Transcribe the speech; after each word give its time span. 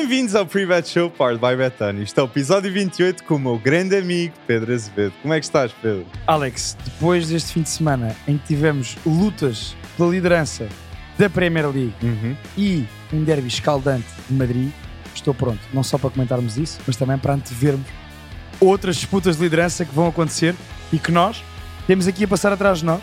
Bem-vindos 0.00 0.36
ao 0.36 0.46
Pre-Bet 0.46 0.88
Show 0.88 1.10
Powered 1.10 1.40
by 1.40 1.56
Betano. 1.56 2.00
Isto 2.00 2.20
é 2.20 2.22
o 2.22 2.26
episódio 2.26 2.72
28 2.72 3.24
com 3.24 3.34
o 3.34 3.38
meu 3.38 3.58
grande 3.58 3.96
amigo 3.96 4.32
Pedro 4.46 4.72
Azevedo. 4.72 5.12
Como 5.20 5.34
é 5.34 5.40
que 5.40 5.44
estás, 5.44 5.72
Pedro? 5.82 6.06
Alex, 6.24 6.76
depois 6.84 7.26
deste 7.28 7.52
fim 7.54 7.62
de 7.62 7.68
semana 7.68 8.14
em 8.28 8.38
que 8.38 8.46
tivemos 8.46 8.96
lutas 9.04 9.74
pela 9.96 10.08
liderança 10.08 10.68
da 11.18 11.28
Premier 11.28 11.66
League 11.66 11.94
Uhum. 12.00 12.36
e 12.56 12.86
um 13.12 13.24
derby 13.24 13.48
escaldante 13.48 14.06
de 14.30 14.36
Madrid, 14.36 14.70
estou 15.12 15.34
pronto, 15.34 15.58
não 15.74 15.82
só 15.82 15.98
para 15.98 16.10
comentarmos 16.10 16.56
isso, 16.56 16.78
mas 16.86 16.94
também 16.94 17.18
para 17.18 17.34
antevermos 17.34 17.88
outras 18.60 18.94
disputas 18.94 19.36
de 19.36 19.42
liderança 19.42 19.84
que 19.84 19.92
vão 19.92 20.06
acontecer 20.06 20.54
e 20.92 20.98
que 21.00 21.10
nós 21.10 21.42
temos 21.88 22.06
aqui 22.06 22.22
a 22.22 22.28
passar 22.28 22.52
atrás 22.52 22.78
de 22.78 22.84
nós 22.84 23.02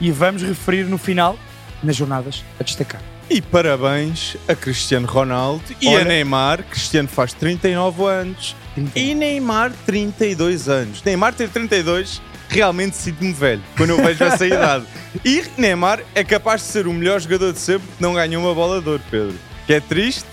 e 0.00 0.10
vamos 0.10 0.42
referir 0.42 0.84
no 0.84 0.96
final 0.96 1.38
nas 1.82 1.94
jornadas 1.96 2.42
a 2.58 2.62
destacar. 2.64 3.02
E 3.30 3.40
parabéns 3.40 4.36
a 4.48 4.54
Cristiano 4.56 5.06
Ronaldo 5.06 5.62
e 5.80 5.86
Olha- 5.88 6.00
a 6.00 6.04
Neymar. 6.04 6.64
Cristiano 6.64 7.08
faz 7.08 7.32
39 7.32 8.02
anos 8.04 8.56
e 8.94 9.14
Neymar 9.14 9.72
32 9.86 10.68
anos. 10.68 11.02
Neymar 11.04 11.32
ter 11.34 11.48
32 11.48 12.20
realmente 12.48 12.96
sinto-me 12.96 13.32
velho 13.32 13.62
quando 13.76 13.90
eu 13.90 14.04
vejo 14.04 14.24
essa 14.24 14.44
idade. 14.46 14.84
E 15.24 15.44
Neymar 15.56 16.00
é 16.14 16.24
capaz 16.24 16.62
de 16.62 16.66
ser 16.68 16.88
o 16.88 16.92
melhor 16.92 17.20
jogador 17.20 17.52
de 17.52 17.60
sempre 17.60 17.86
que 17.96 18.02
não 18.02 18.14
ganhou 18.14 18.42
uma 18.42 18.52
bola 18.54 18.82
de 18.82 18.88
ouro, 18.88 19.02
Pedro. 19.08 19.36
Que 19.64 19.74
é 19.74 19.80
triste, 19.80 20.24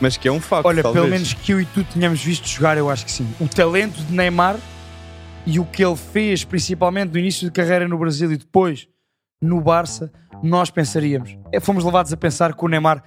mas 0.00 0.16
que 0.16 0.28
é 0.28 0.32
um 0.32 0.40
facto. 0.40 0.66
Olha, 0.66 0.82
talvez. 0.82 1.02
pelo 1.02 1.10
menos 1.12 1.32
que 1.34 1.52
eu 1.52 1.60
e 1.60 1.64
tu 1.64 1.82
tenhamos 1.82 2.22
visto 2.22 2.46
jogar, 2.48 2.78
eu 2.78 2.88
acho 2.88 3.04
que 3.04 3.10
sim. 3.10 3.26
O 3.40 3.48
talento 3.48 3.96
de 4.00 4.12
Neymar 4.12 4.56
e 5.44 5.58
o 5.58 5.64
que 5.64 5.84
ele 5.84 5.96
fez, 5.96 6.44
principalmente 6.44 7.10
no 7.10 7.18
início 7.18 7.44
de 7.46 7.50
carreira 7.52 7.88
no 7.88 7.98
Brasil 7.98 8.30
e 8.30 8.36
depois 8.36 8.86
no 9.42 9.60
Barça, 9.60 10.10
nós 10.42 10.70
pensaríamos. 10.70 11.36
É, 11.52 11.60
Fomos 11.60 11.84
levados 11.84 12.12
a 12.12 12.16
pensar 12.16 12.54
que 12.54 12.64
o 12.64 12.68
Neymar 12.68 13.02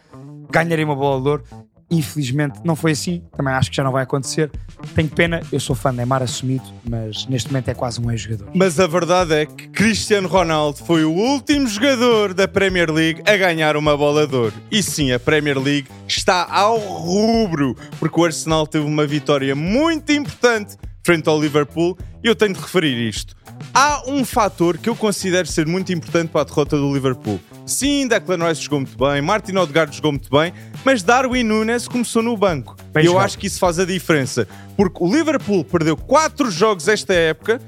ganharia 0.52 0.86
uma 0.86 0.96
bola 0.96 1.22
de 1.22 1.28
ouro. 1.30 1.44
Infelizmente 1.90 2.60
não 2.66 2.76
foi 2.76 2.92
assim, 2.92 3.24
também 3.36 3.54
acho 3.54 3.70
que 3.70 3.78
já 3.78 3.84
não 3.84 3.94
vai 3.94 4.04
acontecer. 4.04 4.52
Tenho 4.94 5.08
pena, 5.08 5.40
eu 5.54 5.60
sou 5.60 5.74
fã 5.74 5.90
de 5.90 5.98
Neymar 5.98 6.22
assumido, 6.22 6.66
mas 6.84 7.26
neste 7.28 7.50
momento 7.50 7.70
é 7.70 7.74
quase 7.74 8.02
um 8.02 8.12
ex-jogador. 8.12 8.50
Mas 8.54 8.78
a 8.78 8.88
verdade 8.88 9.34
é 9.34 9.46
que 9.46 9.70
Cristiano 9.70 10.28
Ronaldo 10.28 10.80
foi 10.80 11.06
o 11.06 11.12
último 11.12 11.66
jogador 11.66 12.34
da 12.34 12.46
Premier 12.46 12.92
League 12.92 13.22
a 13.26 13.38
ganhar 13.38 13.78
uma 13.78 13.96
bola 13.96 14.28
de 14.28 14.36
ouro. 14.36 14.54
E 14.70 14.84
sim, 14.84 15.14
a 15.14 15.20
Premier 15.20 15.58
League 15.58 15.88
está 16.06 16.46
ao 16.52 16.78
rubro, 16.78 17.74
porque 18.00 18.20
o 18.20 18.26
Arsenal 18.26 18.68
teve 18.68 18.86
uma 18.86 19.08
vitória 19.08 19.56
muito 19.56 20.12
importante 20.12 20.76
frente 21.08 21.30
ao 21.30 21.40
Liverpool 21.40 21.98
e 22.22 22.28
eu 22.28 22.36
tenho 22.36 22.54
de 22.54 22.60
referir 22.60 23.08
isto. 23.08 23.34
Há 23.74 24.04
um 24.08 24.26
fator 24.26 24.78
que 24.78 24.90
eu 24.90 24.96
considero 24.96 25.48
ser 25.48 25.66
muito 25.66 25.94
importante 25.94 26.28
para 26.32 26.42
a 26.42 26.44
derrota 26.44 26.76
do 26.76 26.94
Liverpool. 26.94 27.40
Sim, 27.66 28.10
Declan 28.10 28.46
Rice 28.46 28.64
jogou 28.64 28.82
muito 28.82 28.98
bem, 28.98 29.22
Martin 29.22 29.56
Odegaard 29.56 29.96
jogou 29.96 30.12
muito 30.12 30.30
bem, 30.30 30.52
mas 30.84 31.04
Darwin 31.04 31.44
Nunes 31.44 31.88
começou 31.88 32.22
no 32.22 32.36
banco. 32.36 32.76
Bem 32.92 33.04
e 33.04 33.06
eu 33.06 33.14
jogado. 33.14 33.26
acho 33.26 33.38
que 33.38 33.48
isso 33.48 33.58
faz 33.58 33.80
a 33.80 33.86
diferença, 33.86 34.46
porque 34.76 35.02
o 35.02 35.10
Liverpool 35.10 35.64
perdeu 35.64 35.96
4 35.96 36.52
jogos 36.52 36.90
esta 36.90 37.14
época 37.14 37.62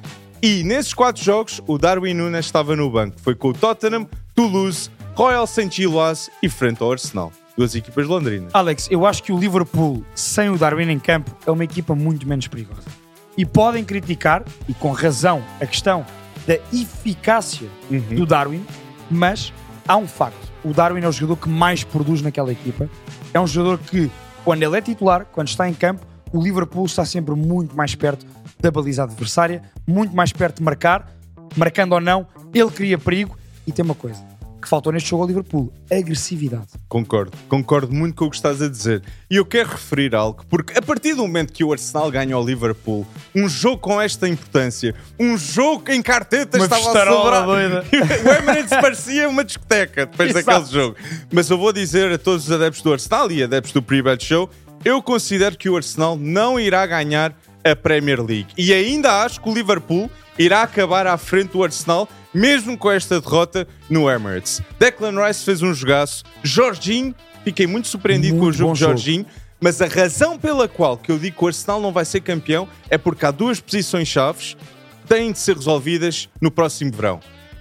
e 0.44 0.62
nesses 0.66 0.94
4 0.94 1.24
jogos 1.24 1.62
o 1.66 1.78
Darwin 1.78 2.16
Nunes 2.16 2.46
estava 2.46 2.76
no 2.76 2.92
banco. 2.92 3.16
Foi 3.22 3.36
com 3.36 3.52
o 3.52 3.54
Tottenham, 3.54 4.06
Toulouse, 4.36 4.90
Royal 5.16 5.48
St. 5.48 5.70
Gilloise 5.72 6.30
e 6.44 6.50
frente 6.50 6.84
ao 6.84 6.92
Arsenal. 6.92 7.32
Duas 7.56 7.74
equipas 7.74 8.06
londrinas. 8.06 8.54
Alex, 8.54 8.90
eu 8.92 9.06
acho 9.06 9.24
que 9.24 9.32
o 9.32 9.40
Liverpool, 9.40 10.04
sem 10.14 10.50
o 10.50 10.58
Darwin 10.58 10.90
em 10.90 11.00
campo, 11.00 11.34
é 11.48 11.52
uma 11.52 11.64
equipa 11.64 11.96
muito 11.96 12.28
menos 12.28 12.46
perigosa. 12.46 12.99
E 13.40 13.46
podem 13.46 13.86
criticar, 13.86 14.44
e 14.68 14.74
com 14.74 14.92
razão, 14.92 15.42
a 15.62 15.66
questão 15.66 16.06
da 16.46 16.56
eficácia 16.74 17.70
Uhum. 17.90 18.02
do 18.16 18.26
Darwin, 18.26 18.66
mas 19.10 19.54
há 19.88 19.96
um 19.96 20.06
facto. 20.06 20.52
O 20.62 20.74
Darwin 20.74 21.04
é 21.04 21.08
o 21.08 21.12
jogador 21.14 21.38
que 21.38 21.48
mais 21.48 21.82
produz 21.82 22.22
naquela 22.22 22.52
equipa. 22.52 22.90
É 23.34 23.40
um 23.40 23.48
jogador 23.48 23.78
que, 23.78 24.12
quando 24.44 24.62
ele 24.62 24.78
é 24.78 24.82
titular, 24.82 25.24
quando 25.32 25.48
está 25.48 25.70
em 25.70 25.74
campo, 25.74 26.06
o 26.34 26.44
Liverpool 26.44 26.86
está 26.86 27.06
sempre 27.06 27.34
muito 27.34 27.74
mais 27.78 27.96
perto 27.96 28.26
da 28.60 28.70
baliza 28.70 29.04
adversária, 29.04 29.64
muito 29.88 30.14
mais 30.14 30.34
perto 30.34 30.58
de 30.58 30.64
marcar, 30.64 31.10
marcando 31.56 31.94
ou 31.94 32.02
não, 32.02 32.28
ele 32.54 32.70
cria 32.72 32.98
perigo. 32.98 33.38
E 33.66 33.72
tem 33.72 33.86
uma 33.86 33.96
coisa 33.96 34.22
que 34.62 34.68
faltou 34.68 34.92
neste 34.92 35.10
jogo 35.10 35.24
ao 35.24 35.28
Liverpool: 35.28 35.74
agressividade. 35.92 36.68
Concordo, 36.88 37.38
concordo 37.48 37.94
muito 37.94 38.16
com 38.16 38.26
o 38.26 38.30
que 38.30 38.36
estás 38.36 38.62
a 38.62 38.68
dizer. 38.68 39.02
E 39.30 39.36
eu 39.36 39.46
quero 39.46 39.70
referir 39.70 40.16
algo, 40.16 40.44
porque 40.50 40.78
a 40.78 40.82
partir 40.82 41.14
do 41.14 41.22
momento 41.22 41.54
que 41.54 41.64
o 41.64 41.72
Arsenal 41.72 42.10
ganha 42.12 42.36
ao 42.36 42.46
Liverpool, 42.46 43.06
um 43.36 43.48
jogo 43.48 43.78
com 43.78 44.02
esta 44.02 44.28
importância, 44.28 44.94
um 45.20 45.38
jogo 45.38 45.92
em 45.92 46.02
carteta 46.02 46.58
Uma 46.58 46.66
estava 46.66 46.90
a 46.90 46.94
celebrar. 46.94 47.46
doida. 47.46 47.86
o 48.26 48.30
Emirates 48.34 48.70
parecia 48.70 49.30
uma 49.30 49.44
discoteca 49.44 50.06
depois 50.06 50.30
Exato. 50.30 50.46
daquele 50.46 50.72
jogo. 50.72 50.96
Mas 51.32 51.50
eu 51.50 51.58
vou 51.58 51.72
dizer 51.72 52.12
a 52.12 52.18
todos 52.18 52.46
os 52.46 52.52
adeptos 52.52 52.82
do 52.82 52.92
Arsenal 52.92 53.32
e 53.32 53.44
adeptos 53.44 53.72
do 53.72 53.82
Pre-Bet 53.82 54.24
Show, 54.26 54.50
eu 54.84 55.02
considero 55.02 55.58
que 55.58 55.70
o 55.70 55.76
Arsenal 55.76 56.16
não 56.18 56.60
irá 56.60 56.86
ganhar 56.86 57.36
a 57.64 57.76
Premier 57.76 58.22
League. 58.22 58.48
E 58.58 58.74
ainda 58.74 59.24
acho 59.24 59.42
que 59.42 59.50
o 59.50 59.54
Liverpool 59.54 60.10
irá 60.38 60.62
acabar 60.64 61.06
à 61.08 61.18
frente 61.18 61.52
do 61.52 61.64
Arsenal, 61.64 62.08
mesmo 62.34 62.78
com 62.78 62.90
esta 62.92 63.20
derrota 63.20 63.68
no 63.90 64.10
Emirates. 64.10 64.62
Declan 64.80 65.26
Rice 65.26 65.44
fez 65.44 65.62
um 65.62 65.74
jogaço. 65.74 66.24
Jorginho, 66.44 67.14
fiquei 67.44 67.68
muito 67.68 67.88
surpreendido 67.88 68.36
com 68.36 68.42
o 68.42 68.44
Muito 68.46 68.58
jogo 68.58 68.74
de. 68.74 68.80
Jorginho. 68.80 69.26
Mas 69.62 69.82
a 69.82 69.88
razão 69.88 70.38
pela 70.40 70.70
qual 70.70 70.98
que 70.98 71.12
eu 71.12 71.20
digo 71.20 71.38
que 71.38 71.44
o 71.44 71.48
Arsenal 71.48 71.82
não 71.82 71.92
vai 71.92 72.06
ser 72.06 72.22
campeão 72.22 72.66
é 72.90 72.98
porque 72.98 73.26
há 73.26 73.32
duas 73.32 73.60
posições 73.60 74.08
chaves 74.08 74.56
que 75.02 75.08
têm 75.10 75.34
de 75.34 75.40
ser 75.40 75.56
resolvidas 75.58 76.30
no 76.40 76.50
próximo 76.50 76.92
verão. 76.94 77.20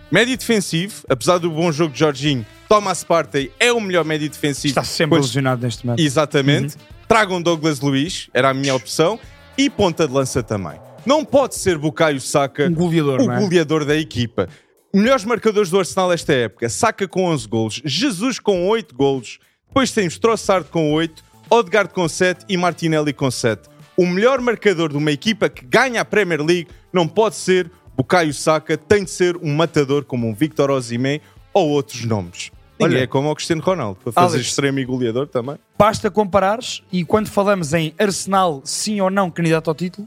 Médio 0.09 0.36
defensivo, 0.38 1.03
apesar 1.09 1.38
do 1.38 1.50
bom 1.50 1.72
jogo 1.72 1.92
de 1.92 1.98
Jorginho, 1.98 2.47
Thomas 2.69 3.03
Partey 3.03 3.50
é 3.59 3.72
o 3.72 3.80
melhor 3.80 4.04
médio 4.04 4.28
defensivo. 4.30 4.69
Está 4.70 4.84
sempre 4.84 5.16
Quando- 5.16 5.25
lesionado 5.26 5.60
neste 5.62 5.84
momento. 5.84 6.00
Exatamente. 6.00 6.76
Tragam 7.09 7.42
Douglas 7.42 7.80
Luiz, 7.80 8.28
era 8.32 8.50
a 8.50 8.54
minha 8.54 8.75
opção. 8.76 9.19
E 9.58 9.69
ponta 9.69 10.06
de 10.06 10.14
lança 10.14 10.41
também. 10.41 10.80
Não 11.04 11.24
pode 11.24 11.56
ser 11.56 11.76
Bukayo 11.76 12.20
Saka 12.20 12.69
Um 12.69 12.74
goleador, 12.74 13.20
o 13.20 13.32
é? 13.32 13.41
goleador 13.41 13.84
da 13.84 13.96
equipa. 13.96 14.48
Melhores 14.94 15.24
marcadores 15.24 15.69
do 15.69 15.80
Arsenal 15.80 16.12
esta 16.12 16.32
época. 16.32 16.69
Saka 16.69 17.08
com 17.08 17.24
11 17.24 17.48
golos, 17.48 17.82
Jesus 17.84 18.38
com 18.38 18.68
8 18.68 18.94
golos. 18.94 19.41
Depois 19.66 19.91
temos 19.91 20.16
Trossard 20.16 20.68
com 20.70 20.92
8, 20.92 21.24
Odegaard 21.50 21.92
com 21.92 22.08
7 22.08 22.44
e 22.48 22.56
Martinelli 22.56 23.12
com 23.12 23.30
7. 23.32 23.68
O 23.97 24.06
melhor 24.06 24.41
marcador 24.41 24.91
de 24.91 24.97
uma 24.97 25.10
equipa 25.10 25.48
que 25.48 25.64
ganha 25.64 26.02
a 26.02 26.04
Premier 26.04 26.41
League 26.41 26.68
não 26.92 27.08
pode 27.08 27.34
ser 27.34 27.68
Bukayo 27.97 28.32
Saka, 28.32 28.76
tem 28.76 29.02
de 29.02 29.10
ser 29.10 29.36
um 29.38 29.56
matador 29.56 30.04
como 30.04 30.28
um 30.28 30.32
Victor 30.32 30.70
Osimhen 30.70 31.20
ou 31.52 31.68
outros 31.68 32.04
nomes. 32.04 32.52
Ninguém 32.78 32.97
Olha- 32.99 33.05
é 33.05 33.06
como 33.06 33.31
o 33.31 33.34
Cristiano 33.34 33.62
Ronaldo, 33.62 33.99
para 34.03 34.12
fazer 34.12 34.34
Alex. 34.37 34.49
extremo 34.49 34.78
e 34.78 34.84
goleador 34.84 35.27
também. 35.27 35.56
Basta 35.77 36.11
comparares, 36.11 36.83
e 36.93 37.05
quando 37.05 37.28
falamos 37.28 37.72
em 37.75 37.93
Arsenal, 37.99 38.61
sim 38.65 39.00
ou 39.00 39.11
não 39.11 39.31
candidato 39.31 39.69
ao 39.69 39.75
título, 39.75 40.06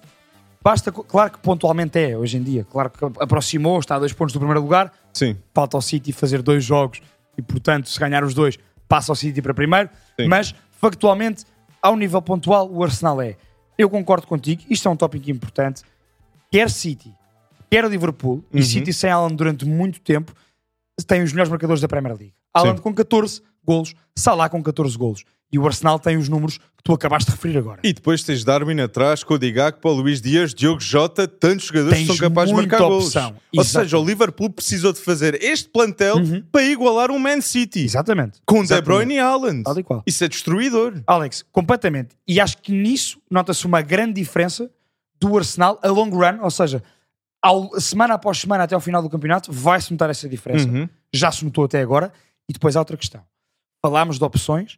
basta, 0.64 0.92
claro 0.92 1.32
que 1.32 1.40
pontualmente 1.40 2.00
é, 2.00 2.18
hoje 2.18 2.38
em 2.38 2.44
dia, 2.44 2.66
claro 2.70 2.90
que 2.90 3.04
aproximou, 3.20 3.80
está 3.80 3.96
a 3.96 4.00
dois 4.00 4.14
pontos 4.14 4.32
do 4.34 4.40
primeiro 4.40 4.62
lugar, 4.62 4.94
Sim. 5.14 5.36
falta 5.54 5.76
ao 5.76 5.82
City 5.82 6.14
fazer 6.14 6.42
dois 6.42 6.64
jogos, 6.64 7.02
e 7.38 7.42
portanto, 7.42 7.90
se 7.90 8.00
ganhar 8.00 8.24
os 8.24 8.34
dois, 8.34 8.58
passa 8.88 9.12
ao 9.12 9.16
City 9.16 9.42
para 9.42 9.54
primeiro, 9.54 9.90
Sim. 10.20 10.28
mas 10.28 10.56
factualmente, 10.80 11.44
ao 11.82 11.96
nível 11.98 12.22
pontual, 12.22 12.70
o 12.72 12.84
Arsenal 12.84 13.22
é. 13.22 13.36
Eu 13.78 13.90
concordo 13.90 14.28
contigo, 14.28 14.62
isto 14.70 14.88
é 14.88 14.92
um 14.92 14.96
tópico 14.96 15.30
importante, 15.32 15.82
quer 16.52 16.70
City, 16.70 17.12
quer 17.70 17.84
Liverpool, 17.90 18.44
e 18.54 18.58
Uhum. 18.58 18.64
City 18.64 18.94
sem 18.94 19.10
Alan 19.10 19.30
durante 19.34 19.66
muito 19.66 20.00
tempo, 20.02 20.34
tem 21.06 21.22
os 21.24 21.32
melhores 21.32 21.50
marcadores 21.50 21.82
da 21.82 21.88
Premier 21.88 22.16
League. 22.16 22.34
Alan 22.54 22.76
com 22.76 22.94
14 22.94 23.42
golos, 23.64 23.94
Salah 24.16 24.50
com 24.50 24.62
14 24.62 24.98
golos. 24.98 25.24
E 25.54 25.60
o 25.60 25.66
Arsenal 25.68 26.00
tem 26.00 26.16
os 26.16 26.30
números 26.30 26.58
que 26.58 26.82
tu 26.82 26.94
acabaste 26.94 27.30
de 27.30 27.36
referir 27.36 27.58
agora. 27.58 27.82
E 27.84 27.92
depois 27.92 28.24
tens 28.24 28.42
Darwin 28.46 28.80
atrás, 28.80 29.22
Cody 29.22 29.52
Gakpo, 29.52 29.92
Luís 29.92 30.22
Dias, 30.22 30.54
Diogo 30.54 30.80
Jota, 30.80 31.28
tantos 31.28 31.66
jogadores 31.66 31.98
Tens 31.98 32.08
que 32.10 32.16
são 32.18 32.30
capazes 32.30 32.56
de 32.56 32.62
marcar 32.62 32.78
golos. 32.80 33.08
opção. 33.08 33.36
Ou 33.54 33.62
Exatamente. 33.62 33.70
seja, 33.90 33.98
o 34.00 34.06
Liverpool 34.06 34.50
precisou 34.50 34.94
de 34.94 35.00
fazer 35.02 35.44
este 35.44 35.68
plantel 35.70 36.16
para 36.54 36.64
igualar 36.64 37.12
um 37.12 37.20
Man 37.20 37.42
City. 37.42 37.82
Exatamente. 37.84 38.40
Com 38.46 38.60
De 38.60 38.64
Exatamente. 38.68 38.86
Bruyne 38.86 39.16
e 39.16 39.20
Haaland. 39.20 39.64
Tal 39.64 39.78
e 39.78 39.84
qual. 39.84 40.04
Isso 40.08 40.24
é 40.24 40.30
destruidor. 40.30 41.02
Alex, 41.06 41.44
completamente. 41.52 42.16
E 42.26 42.40
acho 42.40 42.58
que 42.60 42.72
nisso 42.72 43.20
nota-se 43.30 43.66
uma 43.66 43.82
grande 43.82 44.14
diferença 44.14 44.72
do 45.20 45.38
Arsenal 45.38 45.80
a 45.84 45.90
long 45.90 46.10
run, 46.10 46.40
ou 46.42 46.50
seja, 46.50 46.82
ao- 47.42 47.80
semana 47.80 48.14
após 48.16 48.38
semana 48.40 48.64
até 48.64 48.76
ao 48.76 48.82
final 48.82 49.02
do 49.02 49.10
campeonato, 49.10 49.52
vai-se 49.52 49.92
notar 49.92 50.10
essa 50.10 50.28
diferença. 50.30 50.68
Uhum. 50.68 50.88
Já 51.14 51.32
se 51.32 51.44
notou 51.44 51.64
até 51.66 51.82
agora. 51.82 52.12
E 52.50 52.54
depois 52.54 52.76
há 52.76 52.80
outra 52.80 52.98
questão. 52.98 53.22
Falámos 53.86 54.18
de 54.18 54.24
opções 54.26 54.78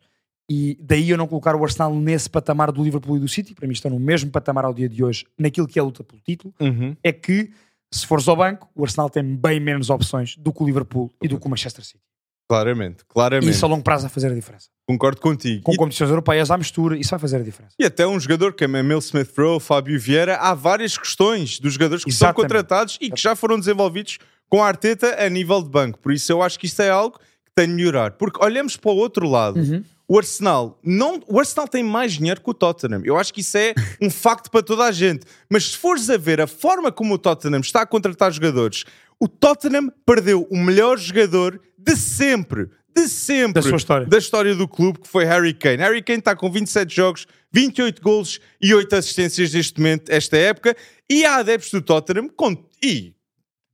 e 0.50 0.78
daí 0.80 1.10
eu 1.10 1.18
não 1.18 1.28
colocar 1.28 1.56
o 1.56 1.64
Arsenal 1.64 1.94
nesse 1.96 2.30
patamar 2.30 2.72
do 2.72 2.84
Liverpool 2.84 3.18
e 3.18 3.20
do 3.20 3.28
City, 3.28 3.54
para 3.56 3.66
mim 3.68 3.74
estão 3.74 3.90
no 3.90 4.00
mesmo 4.00 4.30
patamar 4.30 4.64
ao 4.66 4.74
dia 4.74 4.88
de 4.88 5.04
hoje, 5.04 5.26
naquilo 5.40 5.68
que 5.68 5.80
é 5.80 5.82
a 5.82 5.86
luta 5.86 6.04
pelo 6.04 6.22
título, 6.22 6.54
Uhum. 6.60 6.96
é 7.02 7.12
que 7.12 7.52
se 7.92 8.06
fores 8.06 8.28
ao 8.28 8.36
banco, 8.36 8.70
o 8.76 8.84
Arsenal 8.84 9.10
tem 9.10 9.24
bem 9.24 9.60
menos 9.60 9.90
opções 9.90 10.36
do 10.38 10.52
que 10.54 10.62
o 10.62 10.66
Liverpool 10.66 11.12
e 11.22 11.28
do 11.28 11.40
que 11.40 11.48
o 11.48 11.50
Manchester 11.50 11.84
City. 11.84 12.04
Claramente, 12.54 13.02
E 13.02 13.06
claramente. 13.14 13.50
isso 13.50 13.66
a 13.66 13.68
longo 13.70 13.84
prazo 13.84 14.04
vai 14.04 14.10
fazer 14.12 14.32
a 14.32 14.34
diferença. 14.34 14.68
Concordo 14.88 15.20
contigo. 15.22 15.64
Com 15.64 15.74
E, 15.74 15.78
competições 15.78 16.10
europeias 16.10 16.52
à 16.52 16.58
mistura, 16.58 16.98
isso 16.98 17.10
vai 17.10 17.20
fazer 17.20 17.38
a 17.38 17.44
diferença. 17.44 17.74
e 17.80 17.86
até 17.86 18.06
um 18.06 18.20
jogador 18.20 18.54
como 18.54 18.78
Emil 18.78 19.00
Smith 19.00 19.32
Rowe, 19.38 19.60
Fábio 19.60 20.00
Vieira, 20.00 20.36
há 20.38 20.54
várias 20.54 20.98
questões 20.98 21.60
dos 21.60 21.74
jogadores 21.74 22.04
que 22.04 22.12
são 22.12 22.28
Exatamente. 22.28 22.42
contratados 22.52 22.98
e 23.02 23.10
que 23.10 23.20
já 23.22 23.36
foram 23.36 23.58
desenvolvidos 23.58 24.18
com 24.50 24.62
a 24.64 24.68
Arteta 24.68 25.16
a 25.26 25.30
nível 25.30 25.62
de 25.64 25.70
banco. 25.70 25.98
Por 26.00 26.12
isso 26.14 26.32
eu 26.32 26.42
acho 26.44 26.60
que 26.60 26.66
isto 26.68 26.82
é 26.82 26.90
algo 26.90 27.18
que 27.18 27.52
tem 27.56 27.68
de 27.68 27.74
melhorar. 27.74 28.12
Porque 28.12 28.44
olhamos 28.44 28.78
para 28.78 28.92
o 28.92 28.96
outro 28.96 29.28
lado. 29.28 29.60
Uhum. 29.60 29.84
o 30.08 30.18
Arsenal 30.20 30.78
não, 30.84 31.22
o 31.28 31.40
Arsenal 31.40 31.68
tem 31.68 31.82
mais 31.84 32.14
dinheiro 32.14 32.40
que 32.42 32.50
o 32.50 32.54
Tottenham. 32.54 33.02
Eu 33.06 33.18
acho 33.18 33.34
que 33.34 33.40
isso 33.42 33.58
é 33.58 33.74
um 34.02 34.10
facto 34.12 34.52
para 34.52 34.62
toda 34.62 34.84
a 34.84 34.92
gente. 34.92 35.26
Mas 35.50 35.72
se 35.72 35.78
fores 35.78 36.10
a 36.10 36.18
ver 36.18 36.40
a 36.42 36.46
forma 36.46 36.92
como 36.92 37.14
o 37.16 37.18
Tottenham 37.18 37.62
está 37.62 37.82
a 37.82 37.86
contratar 37.86 38.32
jogadores, 38.32 38.84
o 39.20 39.28
Tottenham 39.28 39.90
perdeu 40.06 40.46
o 40.52 40.58
melhor 40.58 40.98
jogador 41.00 41.60
de 41.84 41.96
sempre, 41.98 42.70
de 42.96 43.08
sempre, 43.08 43.54
Da 43.54 43.62
sua 43.62 43.78
história. 43.78 44.06
da 44.08 44.18
história 44.18 44.56
do 44.56 44.68
clube, 44.68 45.00
que 45.00 45.08
foi 45.08 45.26
Harry 45.26 45.54
Kane. 45.54 45.78
Harry 45.78 46.02
Kane 46.02 46.20
está 46.20 46.36
com 46.36 46.50
27 46.52 46.94
jogos, 46.96 47.26
28 47.52 48.02
golos 48.02 48.40
e 48.62 48.74
8 48.74 48.96
assistências 48.96 49.54
neste 49.54 49.80
momento, 49.80 50.10
esta 50.10 50.38
época, 50.38 50.76
e 51.10 51.26
há 51.26 51.38
adeptos 51.38 51.72
do 51.72 51.82
Tottenham 51.82 52.30
com, 52.30 52.56
e 52.84 53.14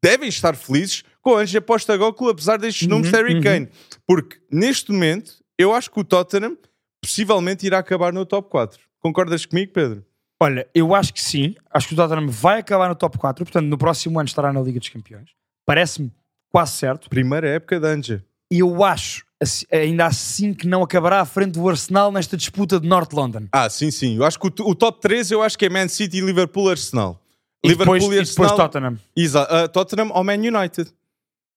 devem 0.03 0.29
estar 0.29 0.55
felizes 0.55 1.03
com 1.21 1.35
a 1.35 1.41
Anja 1.41 1.59
Postagóculo, 1.61 2.29
apesar 2.31 2.57
destes 2.57 2.87
números 2.87 3.11
de 3.11 3.17
Uhum, 3.17 3.23
Harry 3.27 3.41
Kane. 3.41 3.69
Porque, 4.07 4.37
neste 4.51 4.91
momento, 4.91 5.33
eu 5.57 5.73
acho 5.73 5.91
que 5.91 5.99
o 5.99 6.03
Tottenham 6.03 6.57
possivelmente 7.01 7.65
irá 7.65 7.79
acabar 7.79 8.11
no 8.13 8.25
top 8.25 8.49
4. 8.49 8.79
Concordas 8.99 9.45
comigo, 9.45 9.71
Pedro? 9.73 10.05
Olha, 10.41 10.65
eu 10.73 10.95
acho 10.95 11.13
que 11.13 11.21
sim. 11.21 11.53
Acho 11.69 11.89
que 11.89 11.93
o 11.93 11.97
Tottenham 11.97 12.27
vai 12.29 12.59
acabar 12.59 12.87
no 12.87 12.95
top 12.95 13.17
4. 13.17 13.43
Portanto, 13.43 13.65
no 13.67 13.77
próximo 13.77 14.17
ano 14.19 14.27
estará 14.27 14.53
na 14.53 14.61
Liga 14.61 14.79
dos 14.79 14.87
Campeões. 14.89 15.29
Parece-me 15.65 16.11
quase 16.51 16.73
certo. 16.73 17.09
Primeira 17.09 17.47
época 17.49 17.79
da 17.79 17.89
Anja. 17.89 18.23
E 18.51 18.59
eu 18.59 18.83
acho, 18.83 19.23
ainda 19.71 20.05
assim, 20.07 20.53
que 20.53 20.67
não 20.67 20.81
acabará 20.81 21.21
à 21.21 21.25
frente 21.25 21.51
do 21.53 21.69
Arsenal 21.69 22.11
nesta 22.11 22.35
disputa 22.35 22.79
de 22.79 22.87
North 22.87 23.13
London. 23.13 23.47
Ah, 23.51 23.69
sim, 23.69 23.91
sim. 23.91 24.17
Eu 24.17 24.25
acho 24.25 24.39
que 24.39 24.47
o, 24.47 24.69
o 24.69 24.75
top 24.75 24.99
3 25.01 25.31
eu 25.31 25.41
acho 25.43 25.57
que 25.57 25.65
é 25.65 25.69
Man 25.69 25.87
City, 25.87 26.19
Liverpool, 26.21 26.69
Arsenal. 26.69 27.21
E 27.63 27.69
Liverpool 27.69 27.99
depois, 27.99 28.17
e 28.17 28.21
e 28.21 28.25
depois 28.25 28.49
Arsenal. 28.51 28.69
Tottenham. 28.69 28.99
Exa- 29.15 29.47
ah, 29.49 29.67
Tottenham 29.67 30.11
ou 30.13 30.23
Man 30.23 30.33
United. 30.35 30.91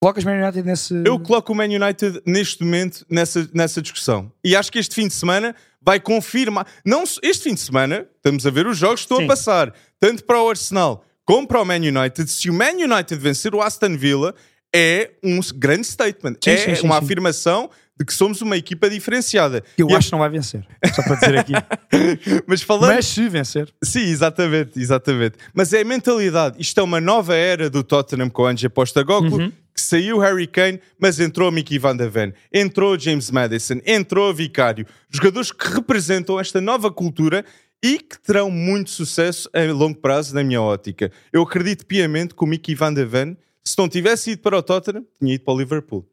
Colocas 0.02 0.24
Man 0.24 0.32
United 0.42 0.66
nesse. 0.66 0.94
Eu 1.06 1.18
coloco 1.20 1.52
o 1.52 1.54
Man 1.54 1.66
United 1.66 2.22
neste 2.26 2.64
momento 2.64 3.06
nessa, 3.08 3.48
nessa 3.54 3.80
discussão. 3.80 4.32
E 4.44 4.56
acho 4.56 4.70
que 4.72 4.80
este 4.80 4.96
fim 4.96 5.06
de 5.06 5.14
semana 5.14 5.54
vai 5.80 6.00
confirmar. 6.00 6.66
Não, 6.84 7.04
este 7.04 7.44
fim 7.44 7.54
de 7.54 7.60
semana, 7.60 8.06
estamos 8.16 8.44
a 8.44 8.50
ver 8.50 8.66
os 8.66 8.76
jogos 8.76 9.00
que 9.00 9.04
estão 9.04 9.18
Sim. 9.18 9.24
a 9.24 9.28
passar, 9.28 9.72
tanto 10.00 10.24
para 10.24 10.42
o 10.42 10.50
Arsenal 10.50 11.04
como 11.24 11.46
para 11.46 11.62
o 11.62 11.64
Man 11.64 11.76
United. 11.76 12.28
Se 12.28 12.50
o 12.50 12.52
Man 12.52 12.72
United 12.72 13.14
vencer 13.14 13.54
o 13.54 13.62
Aston 13.62 13.96
Villa, 13.96 14.34
é 14.74 15.10
um 15.22 15.40
grande 15.54 15.86
statement. 15.86 16.36
Sim, 16.42 16.50
é 16.50 16.56
sim, 16.56 16.74
sim, 16.76 16.86
uma 16.86 16.98
afirmação 16.98 17.70
de 17.98 18.06
que 18.06 18.14
somos 18.14 18.40
uma 18.40 18.56
equipa 18.56 18.88
diferenciada. 18.88 19.62
Eu 19.76 19.88
E 19.90 19.94
acho 19.94 20.08
que 20.08 20.12
não 20.12 20.18
vai 20.18 20.30
vencer. 20.30 20.66
Só 20.94 21.02
para 21.02 21.14
dizer 21.16 21.38
aqui. 21.38 21.52
Mas 22.46 22.62
falando. 22.62 22.94
Mas 22.94 23.06
se 23.06 23.28
vencer. 23.28 23.68
Sim, 23.84 24.00
exatamente, 24.08 24.78
exatamente. 24.80 25.36
Mas 25.52 25.72
é 25.72 25.82
a 25.82 25.84
mentalidade. 25.84 26.56
Isto 26.60 26.80
é 26.80 26.82
uma 26.82 27.00
nova 27.00 27.34
era 27.34 27.68
do 27.68 27.84
Tottenham 27.84 28.30
com 28.30 28.42
o 28.42 28.46
Ange 28.46 28.68
Postecoglou, 28.68 29.40
Uhum. 29.40 29.50
que 29.74 29.80
saiu 29.80 30.18
Harry 30.18 30.46
Kane, 30.46 30.80
mas 30.98 31.20
entrou 31.20 31.50
Mickey 31.52 31.78
Van 31.78 31.96
de 31.96 32.08
Ven, 32.08 32.32
entrou 32.52 32.98
James 32.98 33.30
Madison, 33.30 33.80
entrou 33.86 34.32
Vicário. 34.34 34.86
Jogadores 35.10 35.52
que 35.52 35.68
representam 35.68 36.40
esta 36.40 36.60
nova 36.60 36.90
cultura 36.90 37.44
e 37.84 37.98
que 37.98 38.18
terão 38.20 38.50
muito 38.50 38.90
sucesso 38.90 39.50
a 39.52 39.60
longo 39.72 39.98
prazo, 39.98 40.34
na 40.34 40.42
minha 40.42 40.62
ótica. 40.62 41.10
Eu 41.32 41.42
acredito 41.42 41.84
piamente 41.84 42.34
que 42.34 42.42
o 42.42 42.46
Mickey 42.46 42.74
Van 42.74 42.94
de 42.94 43.04
Ven, 43.04 43.36
se 43.64 43.78
não 43.78 43.88
tivesse 43.88 44.32
ido 44.32 44.42
para 44.42 44.58
o 44.58 44.62
Tottenham, 44.62 45.04
tinha 45.18 45.34
ido 45.34 45.44
para 45.44 45.54
o 45.54 45.58
Liverpool. 45.58 46.08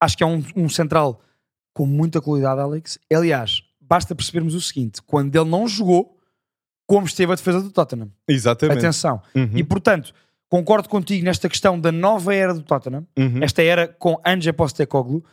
Acho 0.00 0.16
que 0.16 0.22
é 0.22 0.26
um, 0.26 0.42
um 0.54 0.68
central 0.68 1.20
com 1.72 1.86
muita 1.86 2.20
qualidade, 2.20 2.60
Alex. 2.60 2.98
Aliás, 3.12 3.62
basta 3.80 4.14
percebermos 4.14 4.54
o 4.54 4.60
seguinte: 4.60 5.02
quando 5.02 5.34
ele 5.34 5.48
não 5.48 5.68
jogou, 5.68 6.18
como 6.86 7.06
esteve 7.06 7.32
a 7.32 7.34
defesa 7.34 7.60
do 7.60 7.70
Tottenham. 7.70 8.10
Exatamente. 8.28 8.78
Atenção. 8.78 9.20
Uhum, 9.34 9.50
E 9.54 9.64
portanto, 9.64 10.12
concordo 10.48 10.88
contigo 10.88 11.24
nesta 11.24 11.48
questão 11.48 11.78
da 11.78 11.90
nova 11.90 12.34
era 12.34 12.54
do 12.54 12.62
Tottenham, 12.62 13.06
uhum. 13.18 13.42
esta 13.42 13.62
era 13.62 13.88
com 13.88 14.20
Ange 14.24 14.52
Postecoglou, 14.52 15.24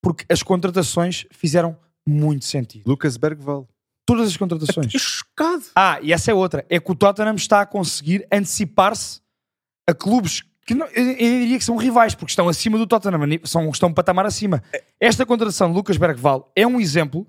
porque 0.00 0.24
as 0.28 0.42
contratações 0.42 1.26
fizeram 1.30 1.76
muito 2.06 2.44
sentido. 2.44 2.84
Lucas 2.86 3.16
Bergval. 3.16 3.68
Todas 4.04 4.26
as 4.28 4.36
contratações. 4.36 4.86
Estou 4.86 5.00
chocado. 5.00 5.62
Ah, 5.76 6.00
e 6.02 6.12
essa 6.12 6.30
é 6.30 6.34
outra. 6.34 6.66
É 6.68 6.80
que 6.80 6.90
o 6.90 6.94
Tottenham 6.94 7.36
está 7.36 7.60
a 7.60 7.66
conseguir 7.66 8.26
antecipar-se 8.32 9.20
a 9.88 9.94
clubes 9.94 10.42
que 10.66 10.74
não, 10.74 10.86
eu, 10.86 11.04
diria 11.14 11.58
que 11.58 11.64
são 11.64 11.76
rivais, 11.76 12.14
porque 12.14 12.30
estão 12.30 12.48
acima 12.48 12.78
do 12.78 12.86
Tottenham, 12.86 13.20
são, 13.44 13.68
estão 13.70 13.88
um 13.88 13.92
patamar 13.94 14.26
acima. 14.26 14.62
Esta 15.00 15.26
contratação 15.26 15.68
de 15.70 15.74
Lucas 15.74 15.96
Bergval 15.96 16.50
é 16.54 16.66
um 16.66 16.80
exemplo 16.80 17.26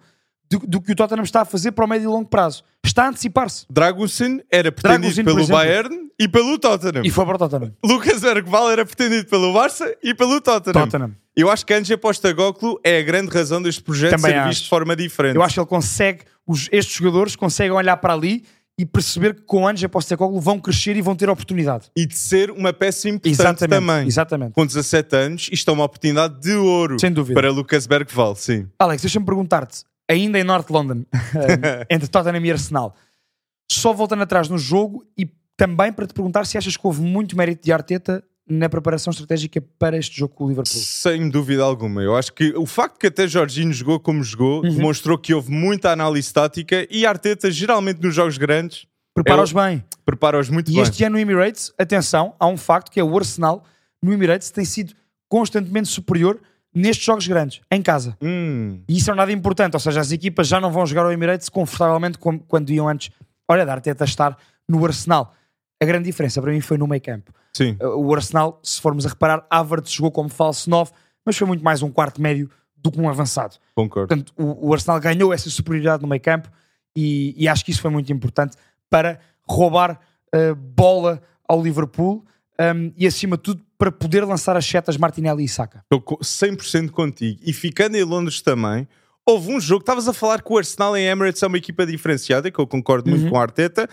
do, 0.49 0.59
do 0.59 0.81
que 0.81 0.91
o 0.91 0.95
Tottenham 0.95 1.23
está 1.23 1.41
a 1.41 1.45
fazer 1.45 1.71
para 1.71 1.83
o 1.85 1.87
médio 1.87 2.05
e 2.05 2.07
longo 2.13 2.29
prazo. 2.29 2.63
Está 2.85 3.05
a 3.05 3.07
antecipar-se. 3.09 3.65
Dragusin 3.69 4.41
era 4.51 4.71
pretendido 4.71 5.01
Dragusin, 5.01 5.23
pelo 5.23 5.39
exemplo. 5.39 5.55
Bayern 5.55 6.09
e 6.19 6.27
pelo 6.27 6.59
Tottenham. 6.59 7.03
E 7.03 7.09
foi 7.09 7.25
para 7.25 7.35
o 7.35 7.39
Tottenham. 7.39 7.73
Lucas 7.83 8.21
Bergval 8.21 8.69
era 8.71 8.85
pretendido 8.85 9.25
pelo 9.27 9.51
Barça 9.53 9.95
e 10.03 10.13
pelo 10.13 10.39
Tottenham. 10.39 10.85
Tottenham. 10.85 11.15
Eu 11.35 11.49
acho 11.49 11.65
que 11.65 11.73
Ange 11.73 11.97
Postecoglou 11.97 12.79
é 12.83 12.99
a 12.99 13.01
grande 13.01 13.31
razão 13.33 13.59
deste 13.61 13.81
projeto 13.81 14.11
Também 14.11 14.31
ser 14.33 14.37
acho. 14.37 14.49
visto 14.49 14.63
de 14.65 14.69
forma 14.69 14.95
diferente. 14.95 15.35
Eu 15.35 15.41
acho 15.41 15.55
que 15.55 15.59
ele 15.59 15.65
consegue, 15.67 16.19
os- 16.45 16.69
estes 16.71 16.95
jogadores 16.95 17.35
conseguem 17.35 17.71
olhar 17.71 17.97
para 17.97 18.13
ali 18.13 18.43
e 18.77 18.85
perceber 18.85 19.35
que 19.35 19.41
com 19.41 19.67
Ange 19.67 19.87
Postecoglou 19.87 20.41
vão 20.41 20.59
crescer 20.59 20.95
e 20.95 21.01
vão 21.01 21.15
ter 21.15 21.29
oportunidade. 21.29 21.91
E 21.95 22.05
de 22.05 22.17
ser 22.17 22.49
uma 22.49 22.73
peça 22.73 23.07
importante 23.07 23.63
Exatamente. 23.63 23.69
também. 23.69 24.07
Exatamente. 24.07 24.53
Com 24.53 24.65
17 24.65 25.15
anos, 25.15 25.49
isto 25.51 25.69
é 25.69 25.73
uma 25.73 25.83
oportunidade 25.83 26.39
de 26.41 26.53
ouro 26.53 26.99
Sem 26.99 27.11
dúvida. 27.11 27.39
para 27.39 27.51
Lucas 27.51 27.85
Bergval, 27.85 28.35
sim. 28.35 28.67
Alex, 28.79 29.01
deixa-me 29.03 29.25
perguntar-te, 29.25 29.83
ainda 30.09 30.39
em 30.39 30.43
North 30.43 30.69
London, 30.69 31.05
eh, 31.13 31.85
entre 31.89 32.07
Tottenham 32.07 32.43
e 32.43 32.51
Arsenal, 32.51 32.95
só 33.71 33.93
voltando 33.93 34.23
atrás 34.23 34.49
no 34.49 34.57
jogo 34.57 35.05
e 35.17 35.29
também 35.55 35.93
para 35.93 36.07
te 36.07 36.13
perguntar 36.13 36.45
se 36.45 36.57
achas 36.57 36.75
que 36.75 36.85
houve 36.85 37.01
muito 37.01 37.37
mérito 37.37 37.63
de 37.63 37.71
Arteta 37.71 38.23
na 38.47 38.67
preparação 38.67 39.11
estratégica 39.11 39.61
para 39.79 39.97
este 39.97 40.17
jogo 40.17 40.33
com 40.35 40.45
o 40.45 40.49
Liverpool. 40.49 40.73
Sem 40.73 41.29
dúvida 41.29 41.63
alguma. 41.63 42.01
Eu 42.03 42.15
acho 42.15 42.33
que 42.33 42.53
o 42.57 42.65
facto 42.65 42.97
que 42.99 43.07
até 43.07 43.25
Jorginho 43.27 43.71
jogou 43.71 43.99
como 43.99 44.21
jogou 44.23 44.63
Uhum. 44.63 44.75
demonstrou 44.75 45.17
que 45.17 45.33
houve 45.33 45.49
muita 45.51 45.91
análise 45.91 46.33
tática 46.33 46.85
e 46.91 47.05
Arteta, 47.05 47.49
geralmente 47.49 48.01
nos 48.01 48.13
jogos 48.13 48.37
grandes, 48.37 48.85
Prepara-os 49.13 49.53
bem. 49.53 49.83
prepara-os 50.05 50.49
muito 50.49 50.69
E 50.71 50.73
bem. 50.73 50.81
este 50.83 51.03
ano 51.03 51.13
no 51.15 51.19
Emirates, 51.21 51.71
atenção, 51.77 52.33
há 52.39 52.47
um 52.47 52.57
facto 52.57 52.91
que 52.91 52.99
é 52.99 53.03
o 53.03 53.15
Arsenal 53.17 53.63
no 54.01 54.11
Emirates 54.11 54.49
tem 54.51 54.65
sido 54.65 54.93
constantemente 55.29 55.87
superior 55.87 56.39
nestes 56.75 57.05
jogos 57.05 57.27
grandes, 57.27 57.61
em 57.71 57.81
casa. 57.81 58.17
Hum, 58.21 58.81
E 58.89 58.97
isso 58.97 59.09
é 59.09 59.13
um 59.13 59.17
dado 59.17 59.31
importante, 59.31 59.75
ou 59.75 59.79
seja, 59.79 60.01
as 60.01 60.11
equipas 60.11 60.47
já 60.47 60.59
não 60.59 60.71
vão 60.71 60.85
jogar 60.85 61.05
ao 61.05 61.11
Emirates 61.13 61.47
confortavelmente 61.47 62.17
como 62.17 62.39
quando 62.39 62.71
iam 62.71 62.89
antes. 62.89 63.09
Olha, 63.47 63.65
da 63.65 63.73
Arteta 63.73 64.03
estar 64.03 64.35
no 64.67 64.83
Arsenal. 64.83 65.33
A 65.81 65.85
grande 65.85 66.05
diferença 66.05 66.41
para 66.41 66.51
mim 66.51 66.59
foi 66.61 66.77
no 66.77 66.87
meio 66.87 67.01
campo. 67.01 67.31
Sim. 67.55 67.77
O 67.79 68.13
Arsenal, 68.13 68.59
se 68.63 68.79
formos 68.81 69.05
a 69.05 69.09
reparar, 69.09 69.45
Havertz 69.49 69.91
jogou 69.91 70.11
como 70.11 70.29
falso 70.29 70.69
9, 70.69 70.91
mas 71.25 71.37
foi 71.37 71.47
muito 71.47 71.63
mais 71.63 71.81
um 71.81 71.89
quarto 71.91 72.21
médio 72.21 72.49
do 72.75 72.91
que 72.91 72.99
um 72.99 73.07
avançado. 73.09 73.55
Concordo. 73.75 74.07
Portanto, 74.09 74.33
o, 74.37 74.69
o 74.69 74.73
Arsenal 74.73 74.99
ganhou 74.99 75.31
essa 75.33 75.49
superioridade 75.49 76.01
no 76.01 76.07
meio 76.09 76.21
campo 76.21 76.49
e, 76.95 77.33
e 77.37 77.47
acho 77.47 77.63
que 77.63 77.71
isso 77.71 77.81
foi 77.81 77.89
muito 77.91 78.11
importante 78.11 78.57
para 78.89 79.19
roubar 79.47 79.99
uh, 80.35 80.53
bola 80.55 81.21
ao 81.47 81.61
Liverpool 81.61 82.25
um, 82.59 82.91
e, 82.97 83.07
acima 83.07 83.37
de 83.37 83.43
tudo, 83.43 83.61
para 83.77 83.91
poder 83.91 84.23
lançar 84.25 84.55
as 84.55 84.65
setas 84.65 84.97
Martinelli 84.97 85.43
e 85.43 85.47
Saka. 85.47 85.79
Estou 85.83 86.01
co- 86.01 86.17
100% 86.19 86.89
contigo. 86.91 87.39
E 87.43 87.51
ficando 87.53 87.95
em 87.95 88.03
Londres 88.03 88.41
também, 88.41 88.87
houve 89.25 89.51
um 89.51 89.59
jogo, 89.59 89.81
estavas 89.81 90.07
a 90.07 90.13
falar 90.13 90.41
que 90.41 90.51
o 90.53 90.57
Arsenal 90.57 90.95
em 90.95 91.05
Emirates 91.05 91.41
é 91.41 91.47
uma 91.47 91.57
equipa 91.57 91.85
diferenciada, 91.85 92.51
que 92.51 92.59
eu 92.59 92.67
concordo 92.67 93.09
Uhum. 93.09 93.17
muito 93.17 93.29
com 93.31 93.37
a 93.37 93.41
Arteta. 93.41 93.89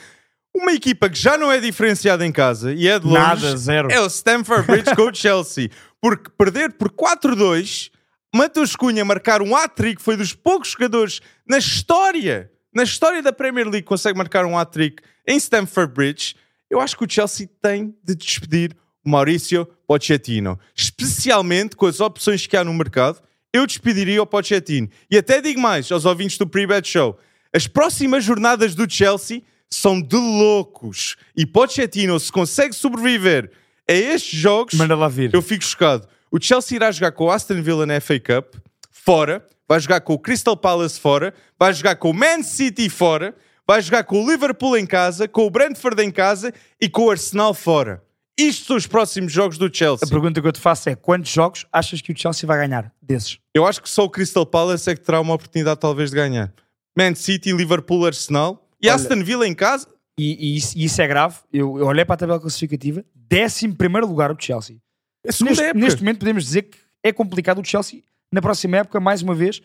Uma 0.55 0.73
equipa 0.73 1.09
que 1.09 1.19
já 1.19 1.39
não 1.39 1.51
é 1.51 1.61
diferenciada 1.61 2.27
em 2.27 2.33
casa 2.33 2.73
e 2.73 2.89
é 2.89 2.99
de 2.99 3.07
Londres. 3.07 3.43
Nada, 3.43 3.57
zero. 3.57 3.91
É 3.91 4.01
o 4.01 4.07
Stamford 4.07 4.67
Bridge 4.67 4.95
com 4.97 5.03
o 5.03 5.15
Chelsea. 5.15 5.71
Porque 6.01 6.31
perder 6.37 6.73
por 6.73 6.91
4-2, 6.91 7.91
Matheus 8.35 8.75
Cunha 8.75 9.05
marcar 9.05 9.43
um 9.43 9.55
hat-trick 9.55 10.03
foi 10.03 10.17
dos 10.17 10.33
poucos 10.33 10.71
jogadores 10.71 11.21
na 11.49 11.59
história, 11.59 12.51
na 12.75 12.83
história 12.83 13.23
da 13.23 13.33
Premier 13.33 13.67
League 13.67 13.83
que 13.83 13.89
consegue 13.89 14.17
marcar 14.19 14.45
um 14.45 14.59
hat-trick 14.59 15.03
em 15.27 15.37
Stamford 15.37 15.93
Bridge. 15.93 16.35
Eu 16.69 16.81
acho 16.81 16.97
que 16.97 17.05
o 17.05 17.11
Chelsea 17.11 17.49
tem 17.61 17.95
de 18.03 18.15
despedir 18.15 18.77
o 19.05 19.11
Maurício 19.11 19.67
Pochettino. 19.87 20.59
Especialmente 20.75 21.77
com 21.77 21.87
as 21.87 22.01
opções 22.01 22.47
que 22.47 22.57
há 22.57 22.65
no 22.65 22.75
mercado, 22.75 23.21
eu 23.53 23.67
despediria 23.67 24.23
o 24.23 24.27
Pochettino. 24.27 24.89
E 25.11 25.19
até 25.19 25.41
digo 25.41 25.61
mais 25.61 25.91
aos 25.91 26.05
ouvintes 26.05 26.39
do 26.39 26.47
Pre-Bet 26.47 26.89
Show. 26.89 27.19
As 27.53 27.67
próximas 27.67 28.25
jornadas 28.25 28.75
do 28.75 28.89
Chelsea 28.89 29.43
são 29.73 30.01
de 30.01 30.17
loucos. 30.17 31.17
E 31.37 31.47
Pochettino, 31.47 32.19
se 32.19 32.31
consegue 32.31 32.75
sobreviver 32.75 33.51
a 33.89 33.93
estes 33.93 34.39
jogos, 34.39 34.75
Manda 34.75 34.97
lá 34.97 35.09
vir. 35.09 35.33
eu 35.33 35.43
fico 35.43 35.65
chocado. 35.65 36.07
O 36.31 36.41
Chelsea 36.41 36.77
irá 36.77 36.91
jogar 36.93 37.13
com 37.13 37.25
o 37.25 37.31
Aston 37.31 37.61
Villa 37.63 37.87
na 37.87 38.01
FA 38.01 38.21
Cup, 38.21 38.55
fora. 38.91 39.45
Vai 39.69 39.79
jogar 39.81 40.01
com 40.01 40.15
o 40.15 40.19
Crystal 40.19 40.57
Palace 40.57 40.99
fora. 40.99 41.33
Vai 41.59 41.73
jogar 41.73 41.97
com 41.97 42.11
o 42.11 42.15
Man 42.15 42.43
City 42.43 42.89
fora. 42.89 43.35
Vai 43.67 43.81
jogar 43.81 44.03
com 44.05 44.25
o 44.25 44.29
Liverpool 44.29 44.77
em 44.77 44.85
casa, 44.85 45.29
com 45.29 45.47
o 45.47 45.51
Brentford 45.51 46.03
em 46.03 46.11
casa 46.11 46.53
e 46.81 46.89
com 46.89 47.05
o 47.05 47.11
Arsenal 47.11 47.55
fora. 47.55 48.03
Isto 48.37 48.67
são 48.67 48.77
os 48.77 48.87
próximos 48.87 49.33
jogos 49.33 49.59
do 49.59 49.73
Chelsea. 49.73 50.07
A 50.07 50.11
pergunta 50.11 50.41
que 50.41 50.47
eu 50.49 50.53
te 50.53 50.59
faço 50.61 50.89
é: 50.89 50.97
quantos 50.97 51.31
jogos 51.31 51.67
achas 51.73 52.01
que 52.01 52.11
o 52.13 52.19
Chelsea 52.19 52.47
vai 52.49 52.59
ganhar 52.59 52.93
desses? 53.01 53.39
Eu 53.55 53.65
acho 53.67 53.81
que 53.83 53.89
só 53.89 54.05
o 54.05 54.11
Crystal 54.11 54.45
Palace 54.47 54.91
é 54.91 54.95
que 54.97 55.03
terá 55.03 55.21
uma 55.21 55.35
oportunidade 55.35 55.79
talvez 55.79 56.11
de 56.11 56.17
ganhar. 56.17 56.53
Man 56.97 57.15
City, 57.15 57.53
Liverpool, 57.53 58.07
Arsenal 58.07 58.69
e 58.83 58.87
Olha- 58.89 58.95
Aston 58.97 59.23
Villa 59.23 59.47
em 59.47 59.55
casa. 59.55 59.87
E, 60.19 60.37
e 60.55 60.57
isso, 60.57 60.77
e 60.77 60.85
isso 60.85 61.01
é 61.01 61.07
grave. 61.07 61.37
Eu, 61.53 61.79
eu 61.79 61.87
olhei 61.87 62.05
para 62.05 62.15
a 62.15 62.19
tabela 62.19 62.39
classificativa, 62.41 63.03
11 63.33 63.69
lugar 64.07 64.31
o 64.31 64.37
Chelsea. 64.39 64.77
É 65.25 65.29
Neste, 65.45 65.75
neste 65.75 66.01
momento 66.03 66.19
podemos 66.19 66.45
dizer 66.45 66.63
que 66.63 66.79
é 67.03 67.13
complicado 67.13 67.61
o 67.61 67.65
Chelsea 67.65 68.03
na 68.33 68.41
próxima 68.43 68.79
época, 68.79 69.01
mais 69.01 69.23
uma 69.23 69.35
vez. 69.35 69.61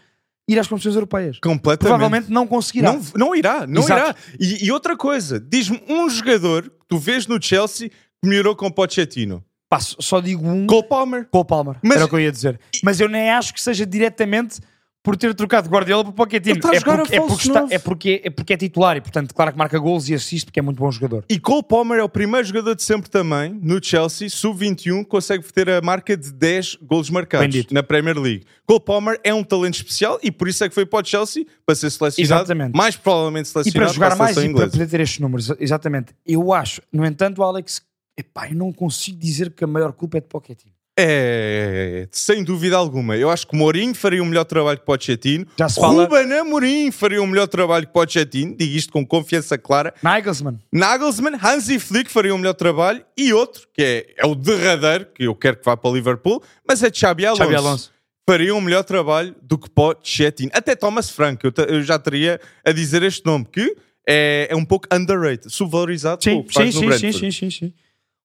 ir 0.48 0.58
às 0.60 0.68
competições 0.68 0.96
europeias. 0.96 1.40
Completamente. 1.40 1.80
Provavelmente 1.90 2.32
não 2.32 2.46
conseguirá. 2.48 2.94
Não, 2.94 3.02
não 3.16 3.36
irá, 3.36 3.66
não 3.68 3.82
Exato. 3.82 4.02
irá. 4.12 4.16
E, 4.40 4.66
e 4.66 4.72
outra 4.72 4.96
coisa, 4.96 5.40
diz-me 5.40 5.82
um 5.90 6.08
jogador 6.10 6.64
que 6.64 6.86
tu 6.88 6.98
vês 7.00 7.26
no 7.28 7.42
Chelsea 7.42 7.90
que 7.90 7.96
melhorou 8.30 8.56
com 8.56 8.70
Pochettino. 8.72 9.44
Pá, 9.68 9.80
só 9.80 9.96
só 10.00 10.22
digo 10.22 10.48
um. 10.48 10.68
Cole 10.68 10.88
Palmer. 10.88 11.28
Cole 11.32 11.46
Palmer. 11.48 11.76
Mas- 11.82 11.96
Era 11.98 12.06
o 12.06 12.08
que 12.10 12.16
eu 12.16 12.20
ia 12.20 12.32
dizer. 12.32 12.60
Mas 12.84 13.00
eu 13.00 13.10
nem 13.10 13.30
acho 13.32 13.54
que 13.54 13.62
seja 13.62 13.86
diretamente 13.86 14.60
por 15.06 15.16
ter 15.16 15.34
trocado 15.36 15.70
Guardiola 15.70 16.04
por 16.04 16.12
Pochettino. 16.14 16.56
Ele 16.56 16.60
está 16.60 16.72
a 16.72 16.76
É 16.76 16.80
porque, 16.82 17.16
a 17.16 17.18
é, 17.18 17.22
porque 17.22 17.48
está- 17.48 17.68
é, 17.70 17.80
porque, 17.80 18.22
é 18.26 18.30
porque 18.32 18.54
é 18.54 18.58
titular 18.58 18.98
e, 18.98 19.02
portanto, 19.02 19.34
claro 19.36 19.52
que 19.52 19.58
marca 19.58 19.78
gols 19.78 20.10
e 20.10 20.16
assiste 20.16 20.46
porque 20.48 20.60
é 20.60 20.64
muito 20.64 20.78
bom 20.80 20.92
jogador. 20.92 21.24
E 21.30 21.40
Cole 21.40 21.62
Palmer 21.64 22.00
é 22.00 22.04
o 22.04 22.10
primeiro 22.10 22.46
jogador 22.46 22.76
de 22.76 22.82
sempre 22.84 23.10
também, 23.10 23.58
no 23.62 23.82
Chelsea, 23.82 24.28
sub-21, 24.30 25.04
que 25.04 25.06
consegue 25.06 25.44
ter 25.54 25.70
a 25.70 25.80
marca 25.80 26.18
de 26.18 26.34
10 26.34 26.78
golos 26.82 27.10
marcados 27.12 27.46
Bendito. 27.46 27.74
na 27.74 27.84
Premier 27.84 28.18
League. 28.18 28.44
Cole 28.66 28.80
Palmer 28.82 29.20
é 29.24 29.32
um 29.34 29.44
talento 29.44 29.76
especial 29.76 30.20
e 30.24 30.32
por 30.32 30.48
isso 30.48 30.64
é 30.64 30.68
que 30.70 30.74
foi 30.74 30.86
para 30.88 31.04
o 31.06 31.08
Chelsea, 31.08 31.46
para 31.66 31.76
ser 31.76 31.92
selecionado, 31.92 32.42
Exatamente. 32.42 32.76
mais 32.76 32.96
provavelmente 32.96 33.48
E 33.50 33.54
para 33.54 33.64
selecionado 33.64 33.94
jogar 33.94 34.16
mais 34.18 34.36
e 34.36 34.50
para 34.54 34.68
poder 34.70 34.88
ter 34.88 35.00
estes 35.02 35.20
números. 35.20 35.52
Exatamente. 35.60 36.14
Eu 36.26 36.52
acho, 36.52 36.82
no 36.92 37.06
entanto, 37.06 37.44
Alex, 37.44 37.82
epá, 38.18 38.50
eu 38.50 38.56
não 38.56 38.74
consigo 38.74 39.20
dizer 39.20 39.52
que 39.52 39.64
a 39.64 39.68
maior 39.68 39.94
culpa 39.94 40.18
é 40.18 40.22
de 40.22 40.28
Pochettino. 40.28 40.74
É, 40.98 42.08
sem 42.10 42.44
dúvida 42.44 42.78
alguma. 42.78 43.18
Eu 43.18 43.30
acho 43.30 43.46
que 43.46 43.56
Mourinho 43.56 43.94
faria 43.94 44.24
um 44.24 44.26
melhor 44.26 44.46
trabalho 44.46 44.80
que 44.80 44.86
Pochettino. 44.86 45.46
Já 45.60 45.68
se 45.68 45.80
fala- 45.80 46.04
Ruben 46.06 46.32
Amorim 46.40 46.90
faria 46.90 47.22
um 47.22 47.28
melhor 47.28 47.48
trabalho 47.48 47.86
que 47.86 47.92
Pochettino. 47.94 48.56
Digo 48.56 48.76
isto 48.76 48.94
com 48.94 49.06
confiança 49.06 49.58
clara. 49.58 49.94
Nagelsmann. 50.02 50.58
Nagelsmann, 50.72 51.38
Hansi 51.42 51.80
Flick 51.80 52.10
faria 52.10 52.34
um 52.34 52.38
melhor 52.38 52.54
trabalho. 52.54 53.04
E 53.18 53.34
outro, 53.34 53.68
que 53.74 53.82
é, 53.84 54.14
é 54.18 54.26
o 54.26 54.34
derradeiro, 54.36 55.06
que 55.14 55.24
eu 55.24 55.36
quero 55.36 55.58
que 55.58 55.66
vá 55.66 55.76
para 55.76 55.90
o 55.90 55.94
Liverpool, 55.94 56.42
mas 56.68 56.82
é 56.82 56.90
Xabi 56.94 57.26
Alonso. 57.26 57.44
Xabi 57.44 57.56
Alonso. 57.56 57.92
Faria 58.28 58.56
um 58.56 58.62
melhor 58.62 58.84
trabalho 58.84 59.36
do 59.42 59.58
que 59.58 59.70
Pochettino. 59.70 60.50
Até 60.54 60.76
Thomas 60.76 61.10
Frank, 61.10 61.44
eu, 61.46 61.54
eu 61.68 61.84
já 61.84 62.00
teria 62.00 62.40
a 62.66 62.72
dizer 62.72 63.04
este 63.04 63.26
nome, 63.26 63.46
que 63.52 63.76
é, 64.08 64.48
é 64.50 64.56
um 64.56 64.64
pouco 64.66 64.88
underrated, 64.94 65.52
subvalorizado. 65.54 66.24
Sim, 66.24 66.46
faz 66.50 66.74
sim, 66.74 66.90
sim, 66.92 66.98
sim, 66.98 67.12
sim, 67.12 67.32
sim, 67.32 67.50
sim. 67.52 67.74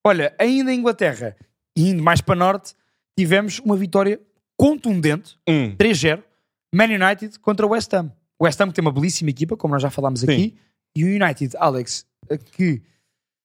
Olha, 0.05 0.33
ainda 0.39 0.73
em 0.73 0.79
Inglaterra, 0.79 1.37
e 1.77 1.89
indo 1.91 2.03
mais 2.03 2.21
para 2.21 2.35
norte, 2.37 2.75
tivemos 3.19 3.59
uma 3.61 3.77
vitória 3.77 4.21
contundente, 4.59 5.37
Hum. 5.49 5.75
3-0, 5.77 6.23
Man 6.75 6.85
United 6.87 7.39
contra 7.41 7.67
o 7.67 7.71
West 7.71 7.93
Ham. 7.95 8.13
O 8.39 8.45
West 8.45 8.61
Ham 8.61 8.69
que 8.69 8.75
tem 8.75 8.83
uma 8.83 8.93
belíssima 8.93 9.31
equipa, 9.31 9.57
como 9.57 9.75
nós 9.75 9.83
já 9.83 9.91
falámos 9.91 10.23
aqui, 10.25 10.57
e 10.97 11.05
o 11.05 11.07
United, 11.09 11.57
Alex, 11.59 12.07
que 12.53 12.83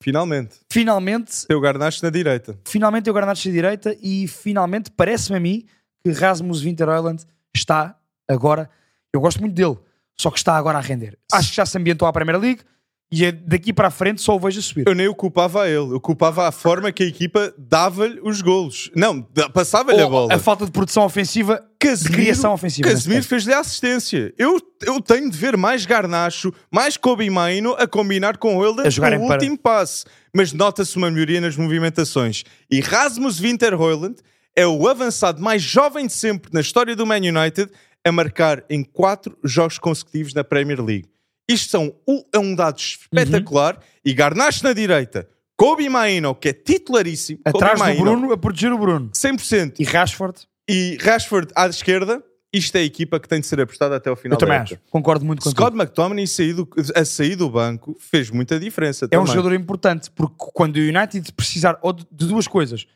Finalmente. 0.04 0.58
finalmente, 0.72 1.48
Tem 1.48 1.56
o 1.56 1.62
Garnacho 1.62 2.04
na 2.04 2.10
direita. 2.10 2.60
finalmente 2.66 3.06
tem 3.06 3.12
o 3.12 3.14
Garnacho 3.14 3.48
à 3.48 3.52
direita 3.52 3.98
e 4.02 4.28
finalmente 4.28 4.92
parece-me 4.92 5.38
a 5.38 5.40
mim 5.40 5.66
que 6.04 6.12
Rasmus 6.12 6.62
Winterhoyland 6.62 7.24
está 7.56 7.98
agora, 8.30 8.70
eu 9.14 9.20
gosto 9.22 9.40
muito 9.40 9.56
dele, 9.56 9.78
só 10.20 10.30
que 10.30 10.38
está 10.38 10.56
agora 10.58 10.78
a 10.78 10.82
render. 10.82 11.18
Acho 11.32 11.50
que 11.50 11.56
já 11.56 11.66
se 11.66 11.78
ambientou 11.78 12.08
à 12.08 12.14
Premier 12.14 12.38
League 12.40 12.62
e 13.12 13.24
é 13.26 13.32
daqui 13.32 13.72
para 13.72 13.88
a 13.88 13.92
frente 13.92 14.22
só 14.22 14.36
o 14.36 14.40
vejo 14.40 14.60
a 14.60 14.64
subir. 14.64 14.88
Eu 14.88 14.96
nem 14.96 15.08
o 15.08 15.16
culpava 15.16 15.64
a 15.64 15.68
ele, 15.70 15.94
eu 15.94 16.00
culpava 16.02 16.48
a 16.48 16.52
forma 16.52 16.92
que 16.92 17.04
a 17.04 17.06
equipa 17.06 17.54
dava-lhe 17.58 18.20
os 18.24 18.42
golos. 18.42 18.90
Não, 18.96 19.22
passava-lhe 19.54 20.02
a 20.02 20.06
Ou 20.06 20.10
bola. 20.12 20.34
a 20.34 20.40
falta 20.40 20.66
de 20.66 20.72
produção 20.72 21.04
ofensiva, 21.06 21.64
de 21.82 22.10
criação 22.10 22.52
ofensiva. 22.52 22.90
Casemiro 22.90 23.24
fez-lhe 23.24 23.54
a 23.54 23.60
assistência. 23.60 24.34
Eu, 24.40 24.60
eu 24.84 25.00
tenho 25.00 25.30
de 25.30 25.38
ver 25.38 25.56
mais 25.56 25.86
Garnacho, 25.86 26.52
mais 26.72 26.98
Kobe 26.98 27.30
Maino 27.30 27.76
a 27.78 27.88
combinar 27.88 28.38
com 28.38 28.58
o 28.58 28.90
jogarem 28.90 29.20
no 29.20 29.28
para- 29.28 29.36
último 29.36 29.58
passe. 29.58 30.04
Mas 30.36 30.52
nota-se 30.52 30.98
uma 30.98 31.10
melhoria 31.12 31.40
nas 31.40 31.56
movimentações. 31.56 32.44
E 32.70 32.82
Rasmus 32.82 33.40
Winterhoyland 33.40 34.16
é 34.56 34.66
o 34.66 34.88
avançado 34.88 35.42
mais 35.42 35.62
jovem 35.62 36.08
de 36.08 36.14
sempre 36.14 36.52
na 36.52 36.60
história 36.60 36.96
do 36.96 37.06
Man 37.06 37.18
United 37.18 37.70
a 38.04 38.12
marcar 38.12 38.64
em 38.70 38.84
quatro 38.84 39.38
jogos 39.44 39.78
consecutivos 39.78 40.34
na 40.34 40.44
Premier 40.44 40.82
League. 40.84 41.08
Isto 41.50 41.70
são, 41.70 41.96
um- 42.08 42.24
é 42.34 42.40
um 42.40 42.56
dado 42.56 42.78
espetacular. 42.80 43.80
E 44.04 44.14
Garnacho 44.14 44.64
na 44.64 44.74
direita, 44.74 45.28
Kobe 45.58 45.88
Maino, 45.90 46.34
que 46.36 46.50
é 46.50 46.54
titularíssimo. 46.54 47.40
Atrás 47.46 47.80
Kobe 47.80 47.92
do 47.94 48.00
Maino, 48.00 48.04
Bruno, 48.20 48.34
a 48.34 48.38
proteger 48.38 48.72
o 48.74 48.78
Bruno. 48.78 49.10
100%. 49.14 49.80
E 49.80 49.84
Rashford, 49.84 50.40
E 50.68 50.98
Rashford 51.00 51.52
à 51.56 51.68
esquerda, 51.68 52.24
isto 52.52 52.76
é 52.76 52.80
a 52.80 52.84
equipa 52.84 53.20
que 53.20 53.28
tem 53.28 53.40
de 53.40 53.46
ser 53.46 53.62
apostada 53.62 53.96
até 53.96 54.10
ao 54.10 54.16
final 54.16 54.36
eu 54.36 54.40
também 54.40 54.58
acho. 54.58 54.78
Concordo 54.90 55.24
muito 55.24 55.44
contigo. 55.44 55.62
Scott 55.62 55.78
McTominay 55.78 56.26
sair 56.26 56.54
do- 56.54 56.68
a 56.96 57.06
sair 57.06 57.36
do 57.36 57.50
banco 57.50 57.96
fez 58.00 58.32
muita 58.32 58.60
diferença 58.60 59.06
é 59.12 59.18
um 59.18 59.22
também. 59.22 59.36
jogador 59.36 59.56
importante, 59.56 60.10
porque 60.12 60.36
quando 60.38 60.78
o 60.78 60.80
United 60.80 61.32
precisar 61.34 61.78
de 62.12 62.26
duas 62.28 62.48
coisas, 62.48 62.88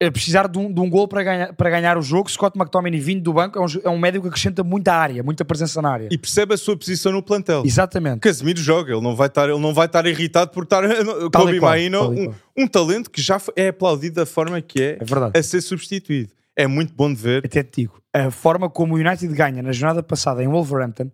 é 0.00 0.10
precisar 0.10 0.48
de 0.48 0.58
um, 0.58 0.72
de 0.72 0.80
um 0.80 0.88
gol 0.88 1.06
para 1.06 1.22
ganhar, 1.22 1.52
para 1.52 1.68
ganhar 1.68 1.98
o 1.98 2.02
jogo, 2.02 2.30
Scott 2.30 2.58
McTominay 2.58 2.98
vindo 2.98 3.22
do 3.22 3.34
banco 3.34 3.58
é 3.58 3.62
um, 3.62 3.66
é 3.84 3.90
um 3.90 3.98
médio 3.98 4.22
que 4.22 4.28
acrescenta 4.28 4.64
muita 4.64 4.94
área, 4.94 5.22
muita 5.22 5.44
presença 5.44 5.82
na 5.82 5.90
área. 5.90 6.08
E 6.10 6.16
percebe 6.16 6.54
a 6.54 6.56
sua 6.56 6.74
posição 6.74 7.12
no 7.12 7.22
plantel. 7.22 7.62
Exatamente. 7.66 8.20
Casemiro 8.20 8.58
joga, 8.58 8.92
ele 8.92 9.02
não 9.02 9.14
vai 9.14 9.26
estar, 9.26 9.50
ele 9.50 9.58
não 9.58 9.74
vai 9.74 9.84
estar 9.84 10.06
irritado 10.06 10.52
por 10.52 10.64
estar 10.64 10.82
Maino, 11.60 12.00
tal 12.00 12.14
e 12.14 12.28
um, 12.28 12.34
um 12.56 12.66
talento 12.66 13.10
que 13.10 13.20
já 13.20 13.38
é 13.54 13.68
aplaudido 13.68 14.16
da 14.16 14.26
forma 14.26 14.58
que 14.62 14.82
é, 14.82 14.98
É 14.98 15.04
verdade. 15.04 15.38
a 15.38 15.42
ser 15.42 15.60
substituído. 15.60 16.32
É 16.56 16.66
muito 16.66 16.94
bom 16.94 17.12
de 17.12 17.20
ver. 17.20 17.42
Até 17.44 17.62
te 17.62 17.82
digo, 17.82 18.00
a 18.12 18.30
forma 18.30 18.70
como 18.70 18.94
o 18.94 18.98
United 18.98 19.32
ganha 19.34 19.62
na 19.62 19.72
jornada 19.72 20.02
passada 20.02 20.42
em 20.42 20.48
Wolverhampton, 20.48 21.10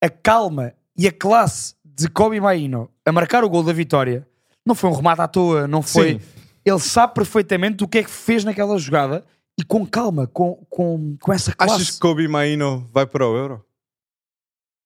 a 0.00 0.08
calma 0.08 0.72
e 0.96 1.06
a 1.06 1.12
classe 1.12 1.74
de 1.84 2.08
Kobe 2.08 2.40
Maino 2.40 2.88
a 3.04 3.12
marcar 3.12 3.44
o 3.44 3.50
gol 3.50 3.62
da 3.62 3.72
vitória 3.72 4.26
não 4.64 4.74
foi 4.74 4.90
um 4.90 4.94
remate 4.94 5.20
à 5.20 5.28
toa, 5.28 5.66
não 5.66 5.82
foi. 5.82 6.14
Sim. 6.14 6.20
Ele 6.64 6.78
sabe 6.78 7.14
perfeitamente 7.14 7.82
o 7.82 7.88
que 7.88 7.98
é 7.98 8.04
que 8.04 8.10
fez 8.10 8.44
naquela 8.44 8.78
jogada 8.78 9.24
e 9.58 9.64
com 9.64 9.86
calma, 9.86 10.26
com, 10.26 10.64
com, 10.70 11.16
com 11.20 11.32
essa 11.32 11.52
classe. 11.52 11.74
Achas 11.74 11.90
que 11.92 12.00
Kobe 12.00 12.26
Maino 12.28 12.88
vai 12.92 13.06
para 13.06 13.26
o 13.26 13.36
Euro? 13.36 13.64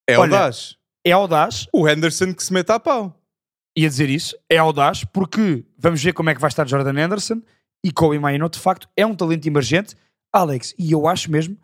É 0.09 0.14
audaz. 0.14 0.76
É 1.04 1.12
audaz, 1.12 1.68
O 1.73 1.88
Henderson 1.88 2.35
que 2.35 2.42
se 2.42 2.52
mete 2.52 2.71
a 2.71 2.80
pau. 2.80 3.16
ia 3.76 3.88
dizer 3.88 4.11
isso, 4.11 4.37
é 4.50 4.56
audaz, 4.56 5.04
porque 5.04 5.64
vamos 5.78 6.02
ver 6.02 6.12
como 6.12 6.30
é 6.30 6.35
que 6.35 6.40
vai 6.40 6.49
estar 6.49 6.66
Jordan 6.66 7.00
Anderson 7.04 7.40
e 7.85 7.92
Kobe 7.92 8.18
Maino, 8.18 8.49
de 8.49 8.59
facto, 8.59 8.88
é 8.97 9.06
um 9.06 9.14
talento 9.14 9.47
emergente. 9.47 9.95
Alex, 10.33 10.75
e 10.76 10.90
eu 10.90 11.06
acho 11.06 11.30
mesmo 11.30 11.56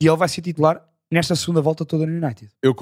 que 0.00 0.08
ele 0.08 0.16
vai 0.16 0.28
ser 0.28 0.40
titular 0.40 0.82
nesta 1.10 1.36
segunda 1.36 1.60
volta 1.60 1.84
toda 1.84 2.06
no 2.06 2.12
United. 2.12 2.50
Eu 2.62 2.74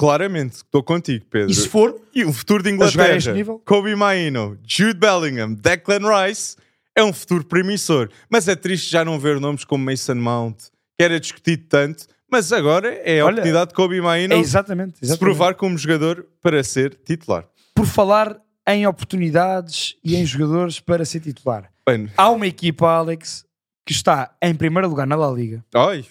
claramente 0.00 0.54
estou 0.54 0.82
contigo, 0.82 1.26
Pedro. 1.28 1.50
E 1.50 1.54
se 1.54 1.68
for, 1.68 1.94
E 2.14 2.24
o 2.24 2.32
futuro 2.32 2.62
de 2.62 2.70
Inglaterra, 2.70 3.16
este 3.16 3.32
nível? 3.32 3.58
Kobe 3.66 3.94
Maino, 3.94 4.58
Jude 4.66 4.98
Bellingham, 4.98 5.52
Declan 5.52 6.00
Rice, 6.24 6.56
é 6.96 7.04
um 7.04 7.12
futuro 7.12 7.44
promissor. 7.44 8.08
Mas 8.30 8.48
é 8.48 8.56
triste 8.56 8.90
já 8.90 9.04
não 9.04 9.18
ver 9.18 9.38
nomes 9.38 9.62
como 9.62 9.84
Mason 9.84 10.14
Mount, 10.14 10.56
que 10.98 11.04
era 11.04 11.20
discutido 11.20 11.64
tanto, 11.68 12.06
mas 12.32 12.50
agora 12.50 12.88
é 13.04 13.20
a 13.20 13.26
Olha, 13.26 13.32
oportunidade 13.34 13.68
de 13.68 13.74
Kobe 13.74 14.00
Maino 14.00 14.32
é 14.32 14.38
exatamente, 14.38 14.96
se 15.00 15.04
exatamente. 15.04 15.18
provar 15.20 15.54
como 15.54 15.76
jogador 15.76 16.26
para 16.40 16.64
ser 16.64 16.94
titular. 17.04 17.46
Por 17.74 17.84
falar 17.84 18.40
em 18.66 18.86
oportunidades 18.86 19.96
e 20.02 20.16
em 20.16 20.24
jogadores 20.24 20.80
para 20.80 21.04
ser 21.04 21.20
titular. 21.20 21.70
Bem, 21.86 22.08
Há 22.16 22.30
uma 22.30 22.46
equipa, 22.46 22.88
Alex, 22.88 23.44
que 23.84 23.92
está 23.92 24.34
em 24.40 24.54
primeiro 24.54 24.88
lugar 24.88 25.06
na 25.06 25.16
La 25.16 25.30
Liga, 25.30 25.62
ai, 25.74 26.06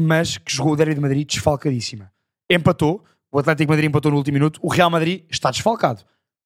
mas 0.00 0.36
que 0.36 0.52
jogou 0.52 0.72
o 0.72 0.76
Derby 0.76 0.96
de 0.96 1.00
Madrid 1.00 1.28
desfalcadíssima. 1.28 2.10
Empatou, 2.50 3.04
o 3.30 3.38
Atlético 3.38 3.70
Madrid 3.70 3.88
empatou 3.88 4.10
no 4.10 4.18
último 4.18 4.34
minuto, 4.34 4.60
o 4.62 4.68
Real 4.68 4.90
Madrid 4.90 5.24
está 5.30 5.50
desfalcado. 5.50 6.02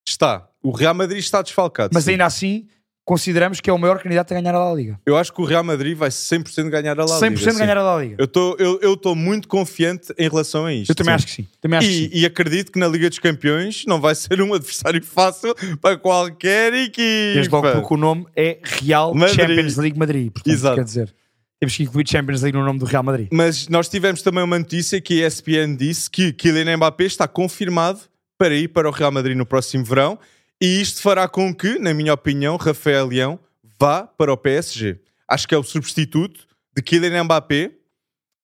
está. 0.07 0.49
O 0.63 0.71
Real 0.71 0.95
Madrid 0.95 1.19
está 1.19 1.43
desfalcado. 1.43 1.91
Mas 1.93 2.05
sim. 2.05 2.13
ainda 2.13 2.27
assim, 2.27 2.67
consideramos 3.05 3.61
que 3.61 3.71
é 3.71 3.73
o 3.73 3.79
maior 3.79 4.03
candidato 4.03 4.33
a 4.33 4.35
ganhar 4.35 4.55
a 4.55 4.59
La 4.69 4.75
Liga. 4.75 5.01
Eu 5.07 5.17
acho 5.17 5.33
que 5.33 5.41
o 5.41 5.45
Real 5.45 5.63
Madrid 5.63 5.97
vai 5.97 6.09
100% 6.09 6.69
ganhar 6.71 6.99
a 6.99 7.05
La 7.05 7.21
100% 7.21 7.29
Liga. 7.31 7.53
sim. 7.53 7.59
ganhar 7.59 7.77
a 7.77 7.83
La 7.83 8.03
Liga. 8.03 8.17
Eu 8.59 8.95
estou 8.95 9.15
muito 9.15 9.47
confiante 9.47 10.13
em 10.19 10.29
relação 10.29 10.67
a 10.67 10.73
isto. 10.73 10.91
Eu 10.91 10.95
também 10.97 11.13
sim. 11.13 11.15
acho 11.15 11.27
que 11.27 11.33
sim. 11.33 11.49
Também 11.61 11.79
acho 11.79 11.89
que 11.89 11.95
sim. 11.95 12.11
E, 12.13 12.21
e 12.23 12.27
acredito 12.27 12.73
que 12.73 12.79
na 12.81 12.89
Liga 12.89 13.09
dos 13.09 13.21
Campeões 13.21 13.85
não 13.87 14.01
vai 14.01 14.15
ser 14.15 14.43
um 14.43 14.53
adversário 14.55 15.03
fácil 15.05 15.55
para 15.81 15.97
qualquer 15.97 16.75
equipe. 16.75 17.35
Desde 17.35 17.49
logo 17.51 17.71
porque 17.71 17.95
o 17.95 17.97
nome 17.97 18.27
é 18.35 18.59
Real 18.63 19.15
Madrid. 19.15 19.37
Champions 19.37 19.77
League 19.77 19.99
Madrid. 19.99 20.33
Portanto, 20.33 20.53
Exato. 20.53 20.75
quer 20.77 20.85
dizer, 20.85 21.15
temos 21.61 21.77
que 21.77 21.83
incluir 21.83 22.09
Champions 22.09 22.43
League 22.43 22.57
no 22.57 22.65
nome 22.65 22.79
do 22.79 22.85
Real 22.85 23.03
Madrid. 23.03 23.29
Mas 23.33 23.69
nós 23.69 23.89
tivemos 23.89 24.23
também 24.23 24.45
uma 24.45 24.59
notícia 24.59 25.01
que 25.01 25.23
a 25.23 25.27
ESPN 25.27 25.75
disse 25.77 26.11
que 26.11 26.33
Kylian 26.33 26.77
Mbappé 26.77 27.05
está 27.05 27.27
confirmado 27.27 28.01
para 28.39 28.55
ir 28.55 28.69
para 28.69 28.89
o 28.89 28.93
Real 28.93 29.11
Madrid 29.11 29.37
no 29.37 29.47
próximo 29.47 29.85
verão 29.85 30.19
e 30.61 30.81
isto 30.81 31.03
fará 31.03 31.27
com 31.29 31.55
que, 31.55 31.79
na 31.79 31.93
minha 31.95 32.13
opinião, 32.13 32.57
Rafael 32.57 33.07
Leão 33.07 33.39
vá 33.79 34.05
para 34.05 34.33
o 34.33 34.37
PSG. 34.37 34.99
Acho 35.29 35.49
que 35.49 35.55
é 35.55 35.59
o 35.59 35.63
substituto 35.63 36.47
de 36.75 36.83
Kylian 36.83 37.25
Mbappé 37.25 37.73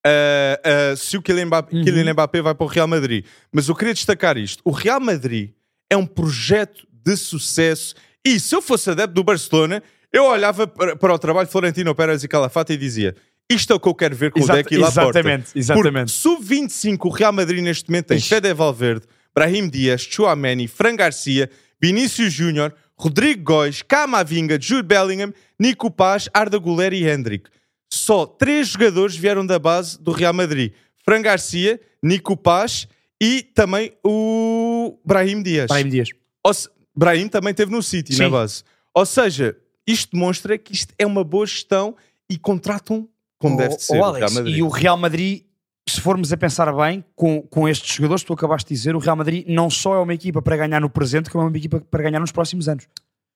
ah, 0.04 0.61
ah, 0.64 0.97
se 0.97 1.16
o 1.16 1.23
Kylian 1.23 1.47
Mbappé, 1.47 1.76
Uhum. 1.76 1.85
Kylian 1.85 2.12
Mbappé 2.12 2.42
vai 2.42 2.54
para 2.54 2.64
o 2.64 2.69
Real 2.69 2.88
Madrid. 2.88 3.25
Mas 3.52 3.69
eu 3.69 3.75
queria 3.75 3.95
destacar 3.95 4.37
isto. 4.37 4.61
O 4.64 4.71
Real 4.71 5.00
Madrid 5.00 5.50
é 5.88 5.97
um 5.97 6.07
projeto 6.07 6.87
de 6.90 7.16
sucesso 7.16 7.95
e 8.25 8.38
se 8.38 8.54
eu 8.54 8.62
fosse 8.62 8.90
adepto 8.90 9.14
do 9.14 9.25
Barcelona, 9.25 9.83
eu 10.12 10.25
olhava 10.26 10.66
para, 10.66 10.95
para 10.97 11.14
o 11.14 11.19
trabalho 11.19 11.47
de 11.47 11.52
Florentino 11.52 11.95
Pérez 11.95 12.23
e 12.23 12.28
Calafate 12.28 12.73
e 12.75 12.76
dizia 12.76 13.14
isto 13.50 13.73
é 13.73 13.76
o 13.76 13.81
que 13.81 13.88
eu 13.88 13.95
quero 13.95 14.14
ver 14.16 14.31
com 14.31 14.38
Exata- 14.38 14.52
o 14.52 14.57
Deck 14.62 14.75
e 14.75 14.78
Laporta. 14.78 15.19
exatamente, 15.19 15.50
exatamente. 15.54 16.11
Sub-25, 16.12 16.99
o 17.07 17.09
Real 17.11 17.33
Madrid 17.33 17.62
neste 17.62 17.90
momento 17.90 18.07
tem. 18.07 18.21
Fede 18.21 18.52
Valverde, 18.54 19.04
Brahim 19.35 19.69
Dias, 19.69 20.00
Chouameni, 20.02 20.66
Fran 20.69 20.97
Garcia, 20.97 21.50
Vinícius 21.81 22.33
Júnior, 22.33 22.73
Rodrigo 22.97 23.42
Góis, 23.42 23.83
Camavinga, 23.83 24.59
Jude 24.61 24.87
Bellingham, 24.87 25.35
Nico 25.59 25.90
Paz, 25.90 26.28
Arda 26.33 26.57
Güler 26.59 26.92
e 26.95 27.07
Hendrick. 27.09 27.50
só 27.92 28.25
três 28.25 28.69
jogadores 28.69 29.16
vieram 29.16 29.45
da 29.45 29.59
base 29.59 30.00
do 30.00 30.12
Real 30.12 30.33
Madrid: 30.33 30.73
Fran 31.04 31.21
Garcia, 31.21 31.78
Nico 32.02 32.37
Paz 32.37 32.87
e 33.21 33.42
também 33.42 33.92
o 34.04 34.99
Brahim 35.04 35.42
Dias. 35.42 35.66
Brahim 35.66 35.88
Dias. 35.88 36.09
Se- 36.54 36.69
Brahim 36.97 37.28
também 37.28 37.52
teve 37.52 37.71
no 37.73 37.83
City, 37.83 38.14
Sim. 38.14 38.23
na 38.23 38.31
base. 38.31 38.62
Ou 38.95 39.04
seja, 39.04 39.57
isto 39.86 40.12
demonstra 40.12 40.56
que 40.58 40.72
isto 40.72 40.94
é 40.98 41.06
uma 41.06 41.24
boa 41.24 41.46
gestão 41.46 41.96
e 42.28 42.38
contratam 42.38 43.08
como 43.38 43.56
deve 43.56 43.76
de 43.76 43.82
ser. 43.82 43.98
o 43.98 44.04
Alex, 44.04 44.20
Real 44.20 44.32
Madrid. 44.32 44.56
e 44.56 44.62
o 44.62 44.68
Real 44.68 44.96
Madrid, 44.96 45.42
se 45.88 46.00
formos 46.00 46.32
a 46.32 46.36
pensar 46.36 46.72
bem, 46.72 47.04
com, 47.14 47.42
com 47.42 47.68
estes 47.68 47.94
jogadores 47.96 48.22
que 48.22 48.28
tu 48.28 48.32
acabaste 48.34 48.68
de 48.68 48.74
dizer, 48.74 48.94
o 48.94 49.00
Real 49.00 49.16
Madrid 49.16 49.44
não 49.48 49.68
só 49.68 49.96
é 49.96 49.98
uma 49.98 50.14
equipa 50.14 50.40
para 50.40 50.56
ganhar 50.56 50.80
no 50.80 50.88
presente, 50.88 51.28
como 51.28 51.44
é 51.44 51.48
uma 51.48 51.56
equipa 51.56 51.80
para 51.80 52.02
ganhar 52.02 52.20
nos 52.20 52.30
próximos 52.30 52.68
anos. 52.68 52.86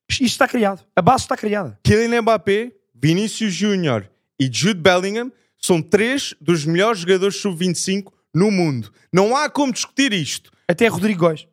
Isto 0.08 0.22
isto 0.22 0.34
está 0.34 0.46
criado. 0.46 0.84
A 0.94 1.02
base 1.02 1.24
está 1.24 1.36
criada. 1.36 1.78
Kylian 1.82 2.22
Mbappé, 2.22 2.72
Vinícius 2.94 3.52
Júnior 3.52 4.08
e 4.40 4.48
Jude 4.50 4.80
Bellingham 4.80 5.32
são 5.58 5.82
três 5.82 6.34
dos 6.40 6.64
melhores 6.64 7.00
jogadores 7.00 7.36
sub-25 7.40 8.12
no 8.32 8.50
mundo. 8.50 8.92
Não 9.12 9.34
há 9.34 9.50
como 9.50 9.72
discutir 9.72 10.12
isto. 10.12 10.52
Até 10.68 10.86
Rodrigo 10.86 11.20
Góes. 11.20 11.48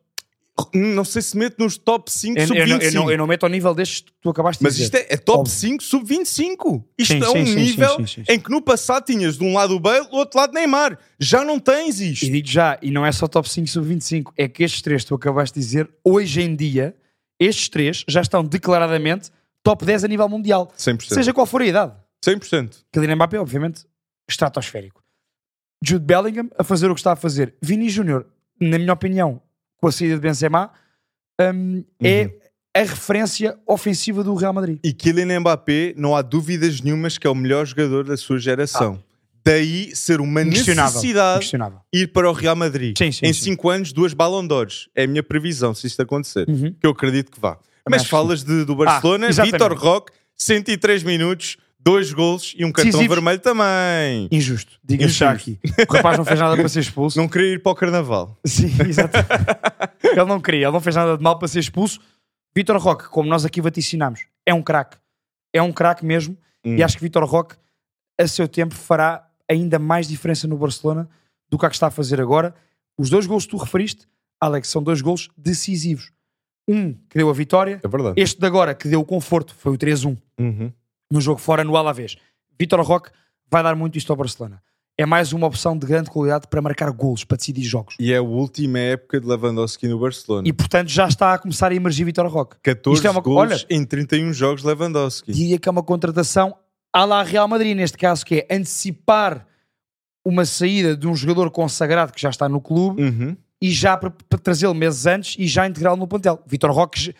Não 0.72 1.04
sei 1.04 1.20
se 1.20 1.36
mete 1.36 1.58
nos 1.58 1.76
top 1.76 2.10
5 2.10 2.38
Eu, 2.38 2.44
eu, 2.46 2.48
não- 2.48 2.56
eu, 2.56 2.66
sub-25. 2.68 2.94
não, 2.94 3.10
eu 3.10 3.18
não 3.18 3.26
meto 3.26 3.42
ao 3.42 3.48
nível 3.50 3.74
destes 3.74 4.00
que 4.02 4.12
tu 4.20 4.30
acabaste 4.30 4.60
de 4.60 4.64
Mas 4.64 4.74
dizer. 4.76 4.84
isto 4.84 4.94
é, 4.94 5.14
é 5.14 5.16
top 5.16 5.40
Óbvio. 5.40 5.52
5 5.52 5.82
sub-25. 5.82 6.84
Isto 6.96 7.12
Sim, 7.14 7.22
é 7.24 7.28
um 7.28 7.46
sim, 7.46 7.54
nível 7.56 8.06
sim. 8.06 8.24
em 8.28 8.38
que 8.38 8.50
no 8.50 8.62
passado 8.62 9.04
tinhas 9.04 9.36
de 9.36 9.42
um 9.44 9.52
lado 9.52 9.74
o 9.74 9.80
Bale, 9.80 10.06
do 10.08 10.14
outro 10.16 10.38
lado 10.38 10.52
Neymar. 10.52 10.96
Já 11.18 11.44
não 11.44 11.58
tens 11.58 12.00
isto. 12.00 12.24
E 12.26 12.30
digo 12.30 12.46
já, 12.46 12.78
e 12.80 12.90
não 12.92 13.04
é 13.04 13.10
só 13.10 13.26
top 13.26 13.48
5 13.50 13.66
sub 13.66 13.84
25, 13.86 14.32
é 14.36 14.46
que 14.46 14.62
estes 14.62 14.80
três 14.80 15.02
que 15.02 15.08
tu 15.08 15.14
acabaste 15.16 15.58
de 15.58 15.64
dizer, 15.64 15.90
hoje 16.04 16.40
em 16.42 16.54
dia, 16.54 16.94
estes 17.40 17.68
três 17.68 18.04
já 18.06 18.20
estão 18.20 18.44
declaradamente 18.44 19.30
top 19.62 19.84
10 19.84 20.04
a 20.04 20.08
nível 20.08 20.28
mundial. 20.28 20.72
100%. 20.78 21.14
Seja 21.14 21.32
qual 21.32 21.46
for 21.46 21.62
a 21.62 21.66
idade. 21.66 21.92
100%. 22.24 22.84
Kylian 22.92 23.16
Mbappé, 23.16 23.40
obviamente, 23.40 23.84
estratosférico. 24.30 25.02
Jude 25.84 26.04
Bellingham 26.04 26.48
a 26.56 26.62
fazer 26.62 26.90
o 26.90 26.94
que 26.94 27.00
está 27.00 27.12
a 27.12 27.16
fazer. 27.16 27.54
Vini 27.60 27.90
Júnior, 27.90 28.26
na 28.60 28.78
minha 28.78 28.92
opinião, 28.92 29.42
com 29.84 29.88
a 29.88 29.92
saída 29.92 30.14
de 30.14 30.20
Benzema, 30.22 30.70
hum, 31.38 31.84
é 32.02 32.30
a 32.74 32.80
referência 32.80 33.54
ofensiva 33.66 34.24
do 34.24 34.34
Real 34.34 34.54
Madrid. 34.54 34.78
E 34.82 34.94
Kylian 34.94 35.40
Mbappé, 35.40 35.92
não 35.94 36.16
há 36.16 36.22
dúvidas 36.22 36.80
nenhumas 36.80 37.18
que 37.18 37.26
é 37.26 37.30
o 37.30 37.34
melhor 37.34 37.66
jogador 37.66 38.04
da 38.04 38.16
sua 38.16 38.38
geração. 38.38 38.98
Daí 39.44 39.94
ser 39.94 40.22
uma 40.22 40.42
necessidade 40.42 41.50
ir 41.92 42.06
para 42.14 42.30
o 42.30 42.32
Real 42.32 42.56
Madrid. 42.56 42.96
Sim, 42.96 43.12
sim, 43.12 43.26
em 43.26 43.32
sim. 43.34 43.50
5 43.50 43.68
anos, 43.68 43.92
duas 43.92 44.14
Ballon 44.14 44.46
d'Ors. 44.46 44.88
É 44.94 45.04
a 45.04 45.06
minha 45.06 45.22
previsão, 45.22 45.74
se 45.74 45.86
isto 45.86 46.00
acontecer. 46.00 46.48
Uhum. 46.48 46.72
Que 46.80 46.86
eu 46.86 46.92
acredito 46.92 47.30
que 47.30 47.38
vá. 47.38 47.58
Mas 47.86 48.00
acho 48.00 48.10
falas 48.10 48.42
de, 48.42 48.64
do 48.64 48.74
Barcelona, 48.74 49.28
Ah. 49.28 49.42
Vitor 49.44 49.74
Roque, 49.76 50.12
103 50.34 51.02
minutos, 51.02 51.58
dois 51.84 52.12
golos 52.12 52.54
e 52.56 52.64
um 52.64 52.72
cartão 52.72 52.90
Decisivos. 52.90 53.14
vermelho 53.16 53.40
também. 53.40 54.28
Injusto. 54.30 54.78
Diga-se 54.82 55.22
aqui. 55.24 55.58
O 55.88 55.92
rapaz 55.92 56.16
não 56.16 56.24
fez 56.24 56.40
nada 56.40 56.56
para 56.56 56.68
ser 56.68 56.80
expulso. 56.80 57.18
Não 57.18 57.28
queria 57.28 57.54
ir 57.54 57.62
para 57.62 57.72
o 57.72 57.74
Carnaval. 57.74 58.38
Sim, 58.44 58.72
exato. 58.88 59.16
ele 60.02 60.24
não 60.24 60.40
queria, 60.40 60.66
ele 60.66 60.72
não 60.72 60.80
fez 60.80 60.96
nada 60.96 61.16
de 61.16 61.22
mal 61.22 61.38
para 61.38 61.46
ser 61.48 61.60
expulso. 61.60 62.00
Vitor 62.56 62.76
Roque, 62.78 63.08
como 63.08 63.28
nós 63.28 63.44
aqui 63.44 63.60
vaticinámos, 63.60 64.26
é 64.46 64.54
um 64.54 64.62
craque. 64.62 64.96
É 65.52 65.60
um 65.60 65.72
craque 65.72 66.04
mesmo. 66.04 66.36
Hum. 66.64 66.76
E 66.76 66.82
acho 66.82 66.96
que 66.96 67.02
Vitor 67.02 67.24
Roque, 67.24 67.54
a 68.18 68.26
seu 68.26 68.48
tempo, 68.48 68.74
fará 68.74 69.28
ainda 69.50 69.78
mais 69.78 70.08
diferença 70.08 70.46
no 70.48 70.56
Barcelona 70.56 71.08
do 71.50 71.58
que 71.58 71.66
a 71.66 71.68
que 71.68 71.76
está 71.76 71.88
a 71.88 71.90
fazer 71.90 72.20
agora. 72.20 72.54
Os 72.96 73.10
dois 73.10 73.26
gols 73.26 73.44
que 73.44 73.50
tu 73.50 73.56
referiste, 73.58 74.06
Alex, 74.40 74.68
são 74.68 74.82
dois 74.82 75.00
gols 75.02 75.28
decisivos. 75.36 76.10
Um 76.66 76.94
que 77.10 77.18
deu 77.18 77.28
a 77.28 77.32
vitória, 77.34 77.78
É 77.84 77.88
verdade. 77.88 78.18
este 78.20 78.40
de 78.40 78.46
agora 78.46 78.74
que 78.74 78.88
deu 78.88 79.00
o 79.00 79.04
conforto, 79.04 79.54
foi 79.54 79.72
o 79.72 79.76
3-1 79.78 80.16
Uhum. 80.38 80.72
No 81.14 81.20
jogo 81.20 81.40
fora 81.40 81.62
no 81.62 81.76
Alavés. 81.76 82.16
Vitor 82.58 82.80
Roque 82.82 83.10
vai 83.48 83.62
dar 83.62 83.76
muito 83.76 83.96
isto 83.96 84.12
ao 84.12 84.16
Barcelona. 84.16 84.60
É 84.98 85.06
mais 85.06 85.32
uma 85.32 85.46
opção 85.46 85.76
de 85.78 85.86
grande 85.86 86.10
qualidade 86.10 86.46
para 86.48 86.60
marcar 86.62 86.90
golos, 86.90 87.24
para 87.24 87.36
decidir 87.36 87.62
jogos. 87.62 87.94
E 88.00 88.12
é 88.12 88.16
a 88.16 88.22
última 88.22 88.78
época 88.78 89.20
de 89.20 89.26
Lewandowski 89.26 89.88
no 89.88 89.98
Barcelona. 89.98 90.46
E 90.46 90.52
portanto 90.52 90.88
já 90.88 91.06
está 91.08 91.34
a 91.34 91.38
começar 91.38 91.70
a 91.72 91.74
emergir 91.74 92.04
Vitor 92.04 92.26
Roque. 92.26 92.56
14 92.62 92.98
Isto 92.98 93.06
é 93.06 93.10
uma- 93.10 93.20
gols 93.20 93.38
olha- 93.52 93.66
em 93.70 93.84
31 93.84 94.32
jogos 94.32 94.62
Lewandowski. 94.64 95.32
Diria 95.32 95.58
que 95.58 95.68
é 95.68 95.72
uma 95.72 95.82
contratação 95.82 96.54
à 96.92 97.04
la 97.04 97.22
Real 97.22 97.46
Madrid, 97.48 97.76
neste 97.76 97.96
caso, 97.98 98.24
que 98.26 98.46
é 98.48 98.54
antecipar 98.56 99.46
uma 100.24 100.44
saída 100.44 100.96
de 100.96 101.06
um 101.06 101.14
jogador 101.14 101.50
consagrado 101.50 102.12
que 102.12 102.20
já 102.20 102.30
está 102.30 102.48
no 102.48 102.60
clube 102.60 103.02
Uhum. 103.02 103.36
e 103.60 103.70
já 103.70 103.96
para, 103.96 104.10
para 104.10 104.38
trazê-lo 104.38 104.74
meses 104.74 105.06
antes 105.06 105.36
e 105.38 105.46
já 105.46 105.66
integrá-lo 105.66 105.96
no 105.96 106.06
plantel. 106.08 106.40
Vitor 106.46 106.70
Roque, 106.72 107.14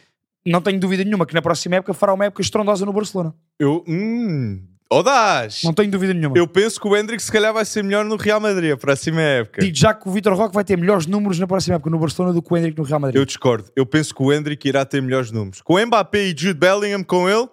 não 0.46 0.60
tenho 0.60 0.78
dúvida 0.78 1.04
nenhuma 1.04 1.24
que 1.26 1.34
na 1.34 1.42
próxima 1.42 1.76
época 1.76 1.94
fará 1.94 2.12
uma 2.12 2.26
época 2.26 2.42
estrondosa 2.42 2.84
no 2.84 2.92
Barcelona. 2.92 3.34
Eu. 3.58 3.84
Hum, 3.88 4.62
audaz! 4.90 5.62
Não 5.64 5.72
tenho 5.72 5.90
dúvida 5.90 6.12
nenhuma. 6.12 6.36
Eu 6.36 6.46
penso 6.46 6.80
que 6.80 6.86
o 6.86 6.96
Hendrick 6.96 7.22
se 7.22 7.32
calhar 7.32 7.52
vai 7.52 7.64
ser 7.64 7.82
melhor 7.82 8.04
no 8.04 8.16
Real 8.16 8.40
Madrid 8.40 8.72
a 8.72 8.76
próxima 8.76 9.20
época. 9.20 9.62
Digo 9.62 9.76
já 9.76 9.94
que 9.94 10.08
o 10.08 10.12
Vitor 10.12 10.34
Roque 10.34 10.54
vai 10.54 10.64
ter 10.64 10.76
melhores 10.76 11.06
números 11.06 11.38
na 11.38 11.46
próxima 11.46 11.76
época 11.76 11.90
no 11.90 11.98
Barcelona 11.98 12.34
do 12.34 12.42
que 12.42 12.52
o 12.52 12.56
Hendrick 12.56 12.78
no 12.78 12.84
Real 12.84 13.00
Madrid. 13.00 13.18
Eu 13.18 13.24
discordo. 13.24 13.70
Eu 13.74 13.86
penso 13.86 14.14
que 14.14 14.22
o 14.22 14.32
Hendrick 14.32 14.68
irá 14.68 14.84
ter 14.84 15.00
melhores 15.00 15.30
números. 15.30 15.62
Com 15.62 15.74
o 15.74 15.86
Mbappé 15.86 16.24
e 16.24 16.28
Jude 16.36 16.54
Bellingham 16.54 17.02
com 17.02 17.28
ele, 17.28 17.48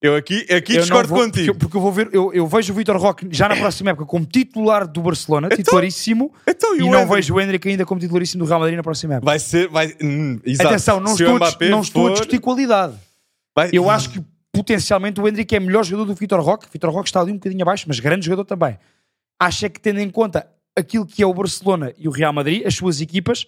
eu 0.00 0.14
aqui, 0.14 0.46
aqui 0.52 0.74
Eu 0.76 0.80
discordo 0.82 1.08
vou- 1.08 1.18
contigo. 1.24 1.46
Porque, 1.54 1.58
porque 1.60 1.76
eu 1.76 1.80
vou 1.80 1.92
ver, 1.92 2.08
eu, 2.12 2.32
eu 2.32 2.46
vejo 2.46 2.72
o 2.72 2.76
Vitor 2.76 2.96
Roque 2.96 3.26
já 3.30 3.48
na 3.48 3.56
próxima 3.56 3.90
época 3.90 4.06
como 4.06 4.24
titular 4.24 4.86
do 4.86 5.00
Barcelona, 5.02 5.48
titularíssimo, 5.48 6.32
Então, 6.46 6.76
e, 6.76 6.82
o 6.82 6.90
não 6.90 7.06
vejo 7.08 7.34
o 7.34 7.40
Hendrick 7.40 7.68
ainda 7.68 7.84
como 7.84 8.00
titularíssimo 8.00 8.44
do 8.44 8.48
Real 8.48 8.60
Madrid 8.60 8.76
na 8.76 8.82
próxima 8.82 9.14
época. 9.14 9.26
Vai 9.26 9.38
ser. 9.38 9.68
Vai, 9.68 9.94
hum, 10.02 10.38
exato. 10.44 10.68
Atenção, 10.68 11.00
não 11.00 11.16
Se 11.16 11.24
estou, 11.24 11.36
a 11.36 11.68
não 11.70 11.80
estou 11.80 12.02
a 12.06 12.08
for, 12.10 12.12
discutir 12.12 12.38
qualidade. 12.40 12.94
vai- 13.56 13.70
Eu 13.72 13.90
acho 13.90 14.10
que 14.10 14.22
potencialmente 14.52 15.20
o 15.20 15.26
Hendrick 15.28 15.54
é 15.54 15.60
melhor 15.60 15.84
jogador 15.84 16.04
do 16.06 16.12
que 16.14 16.18
o 16.18 16.20
Vitor 16.20 16.40
Roque. 16.40 16.66
Vitor 16.72 16.90
Roque 16.90 17.08
está 17.08 17.20
ali 17.20 17.32
um 17.32 17.36
bocadinho 17.36 17.62
abaixo, 17.62 17.84
mas 17.88 17.98
grande 18.00 18.24
jogador 18.24 18.44
também. 18.44 18.78
Acho 19.40 19.66
é 19.66 19.68
que 19.68 19.80
tendo 19.80 20.00
em 20.00 20.10
conta 20.10 20.46
aquilo 20.76 21.04
que 21.06 21.22
é 21.22 21.26
o 21.26 21.34
Barcelona 21.34 21.92
e 21.98 22.06
o 22.08 22.10
Real 22.10 22.32
Madrid, 22.32 22.64
as 22.66 22.74
suas 22.74 23.00
equipas, 23.00 23.46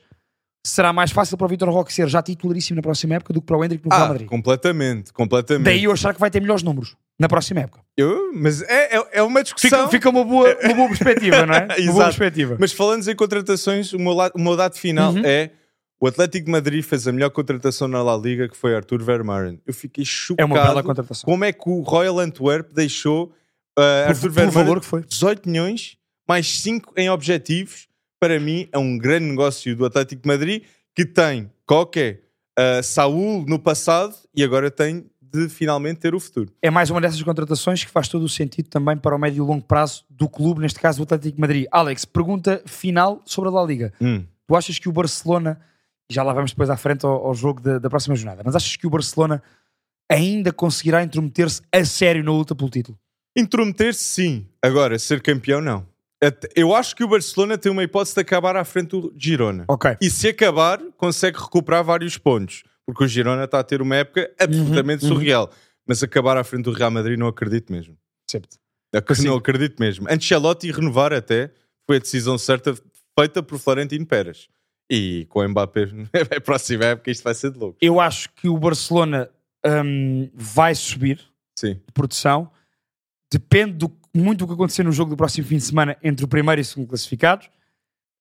será 0.64 0.92
mais 0.92 1.11
fácil 1.11 1.37
para 1.38 1.46
o 1.46 1.49
Vitor 1.49 1.68
Roque 1.70 1.92
ser 1.92 2.09
já 2.09 2.23
titularíssimo 2.23 2.77
na 2.77 2.83
próxima 2.83 3.14
época 3.14 3.33
do 3.33 3.40
que 3.40 3.46
para 3.46 3.57
o 3.57 3.64
Hendrick 3.64 3.85
no 3.85 3.90
Real 3.94 4.05
Ah, 4.05 4.09
Madrid. 4.09 4.29
completamente, 4.29 5.12
completamente. 5.12 5.64
Daí 5.64 5.85
eu 5.85 5.92
achar 5.92 6.12
que 6.14 6.20
vai 6.20 6.31
ter 6.31 6.40
melhores 6.40 6.62
números 6.62 6.96
na 7.18 7.29
próxima 7.29 7.61
época. 7.61 7.81
Eu- 7.96 8.33
mas 8.35 8.61
é, 8.62 8.96
é, 8.99 9.09
é 9.14 9.23
uma 9.23 9.42
discussão. 9.42 9.68
Fica, 9.70 9.88
fica 9.90 10.09
uma, 10.11 10.25
boa, 10.25 10.55
uma 10.64 10.75
boa 10.75 10.88
perspectiva, 10.88 11.46
não 11.46 11.55
é? 11.55 11.66
Uma 11.81 11.92
boa 11.92 12.05
perspectiva. 12.07 12.57
Mas 12.61 12.73
falando 12.73 13.09
em 13.09 13.16
contratações, 13.16 13.92
o 13.92 13.99
meu, 13.99 14.12
la- 14.12 14.31
o 14.35 14.38
meu 14.40 14.57
dado 14.57 14.77
final 14.77 15.12
Uhum. 15.14 15.23
é 15.25 15.51
o 15.99 16.07
Atlético 16.07 16.46
de 16.46 16.51
Madrid 16.53 16.83
fez 16.85 17.07
a 17.09 17.12
melhor 17.12 17.31
contratação 17.31 17.87
na 17.88 18.03
La 18.03 18.16
Liga, 18.16 18.49
que 18.49 18.57
foi 18.57 18.75
Arthur 18.75 19.03
Vermaelen. 19.03 19.61
Eu 19.66 19.75
fiquei 19.75 20.03
É 20.03 20.07
chocado 20.07 20.46
uma 20.46 20.62
bela 20.62 20.83
contratação. 20.83 21.25
como 21.27 21.44
é 21.44 21.53
que 21.53 21.68
o 21.68 21.81
Royal 21.83 22.18
Antwerp 22.18 22.73
deixou 22.73 23.25
uh, 23.25 23.33
Por, 23.75 23.83
Arthur 24.09 24.31
Vermaelen 24.31 24.81
que 24.81 24.87
foi. 24.87 25.03
18 25.03 25.46
milhões, 25.49 25.96
mais 26.29 26.61
5 26.61 26.94
em 26.96 27.11
objetivos. 27.11 27.87
Para 28.21 28.39
mim, 28.39 28.69
é 28.71 28.79
um 28.79 28.99
grande 28.99 29.25
negócio 29.25 29.75
do 29.75 29.87
Atlético 29.87 30.23
de 30.23 30.29
Madrid 30.29 30.63
que 30.95 31.07
tem 31.07 31.51
Coque, 31.67 32.21
uh, 32.59 32.83
Saúl 32.83 33.47
no 33.47 33.59
passado 33.59 34.15
e 34.37 34.45
agora 34.45 34.71
tem 34.71 35.07
de 35.23 35.49
finalmente 35.49 36.01
ter 36.01 36.15
o 36.15 36.21
futuro. 36.21 36.53
É 36.61 36.71
mais 36.71 36.91
uma 36.91 37.01
dessas 37.01 37.23
contratações 37.23 37.83
que 37.83 37.91
faz 37.91 38.09
todo 38.09 38.25
o 38.25 38.29
sentido 38.29 38.69
também 38.69 38.97
para 38.97 39.15
o 39.15 39.19
médio 39.19 39.43
e 39.43 39.47
longo 39.47 39.65
prazo 39.65 40.05
do 40.11 40.29
clube, 40.29 40.61
neste 40.61 40.79
caso 40.79 41.01
o 41.01 41.05
Atlético 41.05 41.37
de 41.37 41.41
Madrid. 41.41 41.67
Alex, 41.71 42.05
pergunta 42.05 42.63
final 42.67 43.23
sobre 43.25 43.49
a 43.49 43.53
La 43.53 43.65
Liga. 43.65 43.93
Hum. 44.01 44.25
Tu 44.47 44.57
achas 44.57 44.79
que 44.79 44.89
o 44.89 44.93
Barcelona, 44.93 45.59
e 46.11 46.15
já 46.15 46.23
lá 46.23 46.35
vamos 46.35 46.51
depois 46.51 46.69
à 46.69 46.77
frente 46.77 47.07
ao, 47.07 47.29
ao 47.29 47.35
jogo 47.35 47.61
da, 47.61 47.79
da 47.79 47.89
próxima 47.89 48.17
jornada, 48.17 48.43
mas 48.45 48.55
achas 48.55 48.77
que 48.77 48.87
o 48.87 48.91
Barcelona 48.91 49.43
ainda 50.11 50.53
conseguirá 50.53 51.03
intrometer-se 51.03 51.63
a 51.73 51.85
sério 51.85 52.23
na 52.25 52.33
luta 52.33 52.55
pelo 52.55 52.69
título? 52.69 52.99
Intrometer-se, 53.37 54.03
sim. 54.03 54.47
Agora, 54.61 54.99
ser 54.99 55.23
campeão, 55.23 55.61
não. 55.61 55.87
Eu 56.55 56.75
acho 56.75 56.95
que 56.95 57.03
o 57.03 57.09
Barcelona 57.09 57.57
tem 57.57 57.73
uma 57.73 57.83
hipótese 57.83 58.15
de 58.15 58.21
acabar 58.21 58.55
à 58.57 58.65
frente 58.65 58.89
do 58.91 59.13
Girona. 59.17 59.65
Ok. 59.69 59.97
E 60.01 60.11
se 60.11 60.29
acabar, 60.29 60.79
consegue 60.97 61.39
recuperar 61.39 61.83
vários 61.83 62.19
pontos. 62.19 62.63
Porque 62.87 63.05
o 63.05 63.09
Girona 63.09 63.45
está 63.45 63.59
a 63.61 63.65
ter 63.65 63.81
uma 63.81 63.97
época 63.97 64.31
absolutamente 64.39 65.05
Uhum, 65.05 65.11
uhum. 65.13 65.17
surreal. 65.17 65.51
Mas 65.87 66.03
acabar 66.03 66.37
à 66.37 66.45
frente 66.45 66.65
do 66.65 66.73
Real 66.73 66.91
Madrid, 66.91 67.19
não 67.19 67.27
acredito 67.27 67.73
mesmo. 67.73 67.97
Certo. 68.31 68.59
Sim. 69.15 69.29
Não 69.29 69.37
acredito 69.37 69.79
mesmo. 69.81 70.07
Ancelotti 70.11 70.71
renovar 70.71 71.13
até 71.13 71.53
foi 71.87 71.97
a 71.97 72.01
decisão 72.01 72.37
certa 72.37 72.75
feita 73.19 73.43
por 73.43 73.59
Florentino 73.59 74.05
Pérez. 74.05 74.49
E 74.91 75.25
com 75.29 75.41
o 75.41 75.49
Mbappé, 75.49 75.89
a 76.37 76.41
próxima 76.41 76.85
época, 76.87 77.11
isto 77.11 77.23
vai 77.23 77.35
ser 77.35 77.51
de 77.53 77.59
louco. 77.59 77.79
Eu 77.81 78.01
acho 78.01 78.29
que 78.35 78.49
o 78.49 78.59
Barcelona 78.59 79.31
hum, 79.65 80.29
vai 80.35 80.75
subir 80.75 81.21
Sim. 81.57 81.75
de 81.75 81.93
produção. 81.95 82.51
Depende 83.33 83.75
do- 83.75 83.97
muito 84.14 84.40
do 84.40 84.46
que 84.49 84.55
acontecer 84.55 84.83
no 84.83 84.92
jogo 84.92 85.11
do 85.11 85.16
próximo 85.16 85.46
fim 85.46 85.57
de 85.57 85.62
semana 85.64 85.96
entre 86.03 86.25
o 86.25 86.29
primeiro 86.29 86.61
e 86.61 86.62
o 86.62 86.64
segundo 86.64 86.88
classificados 86.88 87.49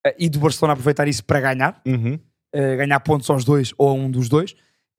eh, 0.05 0.15
e 0.19 0.29
do 0.29 0.39
Barcelona 0.39 0.73
aproveitar 0.73 1.07
isso 1.07 1.23
para 1.23 1.39
ganhar. 1.41 1.81
Uhum. 1.85 2.19
eh, 2.53 2.75
ganhar 2.77 2.99
pontos 3.01 3.29
aos 3.29 3.43
dois 3.45 3.73
ou 3.77 3.89
a 3.89 3.93
um 3.93 4.09
dos 4.09 4.27
dois. 4.29 4.55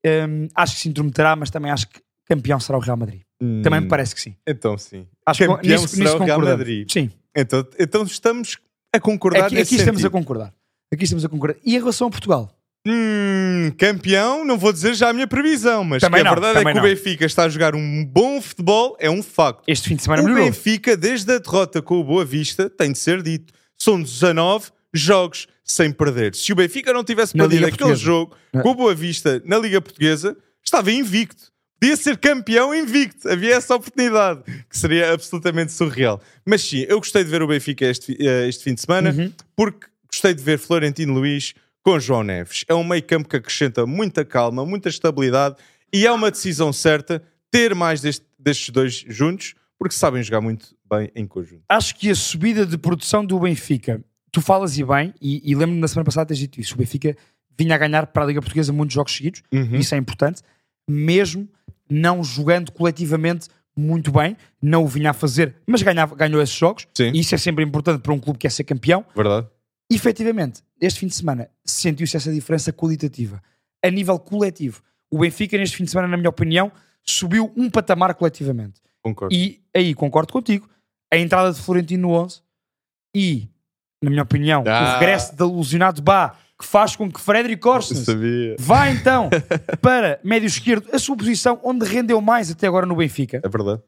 Hum, 0.07 0.49
acho 0.55 0.75
que 0.77 0.81
se 0.83 0.89
intrometerá, 0.89 1.37
mas 1.37 1.51
também 1.51 1.71
acho 1.71 1.87
que 1.89 2.01
campeão 2.27 2.59
será 2.61 2.79
o 2.79 2.81
Real 2.81 2.97
Madrid. 2.97 3.21
Também 3.63 3.81
me 3.81 3.87
Hum, 3.87 3.89
parece 3.89 4.15
que 4.15 4.21
sim. 4.21 4.37
Então, 4.47 4.77
sim. 4.79 5.07
Acho 5.27 5.41
Campeão 5.41 5.59
que 5.59 5.67
nisso, 5.69 5.89
será 5.89 6.05
nisso 6.11 6.17
o 6.23 6.25
Real. 6.25 6.41
Madrid. 6.41 6.91
Sim, 6.91 7.11
Então, 7.35 7.67
então 7.79 8.03
estamos 8.05 8.59
a 8.95 9.01
concordar 9.01 9.47
aqui, 9.47 9.59
aqui 9.59 9.77
estamos 9.77 10.05
a 10.05 10.11
concordar. 10.11 10.55
Aqui 10.93 11.05
estamos 11.05 11.25
a 11.25 11.29
concordar. 11.29 11.57
E 11.65 11.75
em 11.75 11.79
relação 11.79 12.09
a 12.09 12.11
Portugal, 12.11 12.51
Hum, 12.87 13.71
campeão, 13.77 14.43
não 14.45 14.57
vou 14.57 14.73
dizer 14.73 14.95
já 14.95 15.11
a 15.11 15.13
minha 15.13 15.27
previsão, 15.27 15.85
mas 15.85 16.01
Também 16.01 16.23
que 16.23 16.27
a 16.27 16.31
não, 16.31 16.41
verdade 16.41 16.59
é 16.61 16.65
que 16.65 16.71
o 16.71 16.75
não. 16.75 16.83
Benfica 16.83 17.27
está 17.27 17.45
a 17.45 17.49
jogar 17.49 17.75
um 17.75 18.05
bom 18.05 18.41
futebol, 18.41 18.97
é 18.99 19.11
um 19.11 19.23
facto. 19.23 19.63
Este 19.67 19.89
fim 19.91 19.97
de 19.97 20.03
semana 20.03 20.23
O 20.23 20.25
melhorou. 20.25 20.47
Benfica, 20.47 20.97
desde 20.97 21.31
a 21.33 21.39
derrota 21.39 21.83
com 21.83 22.01
o 22.01 22.05
Boa 22.05 22.25
Vista, 22.25 22.71
tem 22.71 22.93
de 22.93 22.99
ser 22.99 23.23
dito, 23.23 23.53
são 23.79 24.01
19 24.03 24.71
jogos 24.95 25.47
sem 25.63 25.93
perder. 25.93 26.35
Se 26.35 26.53
o 26.53 26.57
Benfica 26.57 26.93
não 26.93 27.05
tivesse 27.05 27.37
Na 27.37 27.45
perdido 27.45 27.59
Liga 27.67 27.75
aquele 27.75 27.91
Portuguesa. 27.91 28.03
jogo 28.05 28.37
Na- 28.53 28.63
com 28.63 28.71
o 28.71 28.75
Boa 28.75 28.95
Vista 28.95 29.43
na 29.45 29.59
Liga 29.59 29.81
Portuguesa, 29.81 30.37
estava 30.65 30.91
invicto. 30.91 31.51
Podia 31.79 31.97
ser 31.97 32.17
campeão 32.19 32.75
invicto. 32.75 33.29
Havia 33.29 33.55
essa 33.57 33.75
oportunidade, 33.75 34.43
que 34.69 34.77
seria 34.79 35.13
absolutamente 35.13 35.73
surreal. 35.73 36.21
Mas 36.47 36.63
sim, 36.63 36.85
eu 36.89 36.99
gostei 36.99 37.25
de 37.25 37.31
ver 37.31 37.43
o 37.43 37.47
Benfica 37.47 37.85
este, 37.87 38.17
eh, 38.21 38.49
este 38.49 38.65
fim 38.65 38.75
de 38.75 38.81
semana, 38.81 39.11
Uhum. 39.11 39.33
porque 39.57 39.87
gostei 40.11 40.33
de 40.35 40.43
ver 40.43 40.59
Florentino 40.59 41.13
Luís 41.15 41.55
com 41.83 41.99
João 41.99 42.23
Neves. 42.23 42.65
É 42.69 42.75
um 42.75 42.85
meio 42.85 43.03
campo 43.03 43.29
que 43.29 43.37
acrescenta 43.37 43.87
muita 43.87 44.25
calma, 44.25 44.65
muita 44.67 44.89
estabilidade 44.89 45.57
e 45.93 46.07
é 46.07 46.13
uma 46.13 46.31
decisão 46.31 46.73
certa 46.73 47.23
ter 47.51 47.75
mais 47.75 48.01
deste- 48.01 48.25
destes 48.39 48.71
dois 48.71 49.05
juntos, 49.09 49.55
porque 49.79 49.95
sabem 49.95 50.23
jogar 50.23 50.41
muito 50.41 50.75
bem 50.89 51.11
em 51.15 51.27
conjunto. 51.27 51.63
Acho 51.69 51.95
que 51.97 52.11
a 52.11 52.15
subida 52.15 52.65
de 52.67 52.77
produção 52.79 53.25
do 53.25 53.39
Benfica, 53.41 54.03
tu 54.31 54.41
falas 54.41 54.79
e 54.79 54.85
bem, 54.85 55.13
e, 55.21 55.43
e 55.51 55.55
lembro-me 55.55 55.81
na 55.81 55.89
semana 55.89 56.05
passada 56.05 56.27
teres 56.27 56.39
dito 56.39 56.61
isso. 56.61 56.75
O 56.75 56.79
Benfica 56.79 57.17
vinha 57.59 57.75
a 57.75 57.79
ganhar 57.79 58.07
para 58.09 58.23
a 58.23 58.27
Liga 58.27 58.41
Portuguesa 58.41 58.73
muitos 58.73 58.95
jogos 58.95 59.15
seguidos, 59.17 59.43
Uhum. 59.53 59.77
isso 59.77 59.95
é 59.95 59.99
importante, 59.99 60.43
mesmo 60.89 61.49
não 61.89 62.23
jogando 62.23 62.71
coletivamente 62.73 63.49
muito 63.77 64.13
bem, 64.13 64.37
não 64.61 64.85
o 64.85 64.89
vinha 64.89 65.11
a 65.11 65.13
fazer, 65.13 65.55
mas 65.67 65.83
ganhava, 65.83 66.15
ganhou 66.15 66.41
esses 66.43 66.55
jogos, 66.55 66.87
Sim. 66.95 67.11
e 67.15 67.21
isso 67.21 67.35
é 67.35 67.39
sempre 67.39 67.65
importante 67.65 68.01
para 68.01 68.13
um 68.13 68.19
clube 68.19 68.39
que 68.39 68.43
quer 68.43 68.51
ser 68.53 68.65
campeão. 68.65 69.05
Verdade? 69.15 69.47
Efetivamente, 69.91 70.63
este 70.81 71.01
fim 71.01 71.07
de 71.07 71.15
semana 71.15 71.49
sentiu-se 71.65 72.17
essa 72.17 72.33
diferença 72.33 72.73
qualitativa. 72.73 73.43
A 73.85 73.91
nível 73.91 74.19
coletivo, 74.19 74.83
o 75.11 75.19
Benfica, 75.19 75.57
neste 75.59 75.77
fim 75.77 75.85
de 75.85 75.91
semana, 75.91 76.09
na 76.09 76.17
minha 76.17 76.29
opinião, 76.31 76.71
subiu 77.05 77.53
um 77.57 77.69
patamar 77.71 78.15
coletivamente. 78.15 78.81
Concordo. 79.03 79.35
E 79.35 79.61
aí 79.75 79.95
concordo 79.95 80.33
contigo. 80.33 80.69
A 81.13 81.17
entrada 81.19 81.53
de 81.53 81.61
Florentino 81.61 82.09
no 82.09 82.15
11 82.15 82.41
e, 83.15 83.49
na 84.03 84.11
minha 84.11 84.23
opinião, 84.23 84.63
Ah. 84.67 84.81
o 84.97 84.99
regresso 85.01 85.35
de 85.35 85.43
alusionado 85.43 86.01
Bá, 86.03 86.37
que 86.59 86.65
faz 86.67 86.95
com 86.95 87.11
que 87.11 87.19
Frederic 87.21 87.67
Eu 87.67 87.73
Orsens 87.73 88.07
vá 88.59 88.91
então 88.91 89.31
para 89.81 90.21
médio 90.23 90.47
esquerdo, 90.47 90.89
a 90.95 90.99
sua 90.99 91.17
posição 91.17 91.59
onde 91.65 91.87
rendeu 91.87 92.21
mais 92.21 92.51
até 92.51 92.67
agora 92.67 92.85
no 92.85 92.95
Benfica 92.95 93.41
É 93.43 93.49
verdade. 93.49 93.83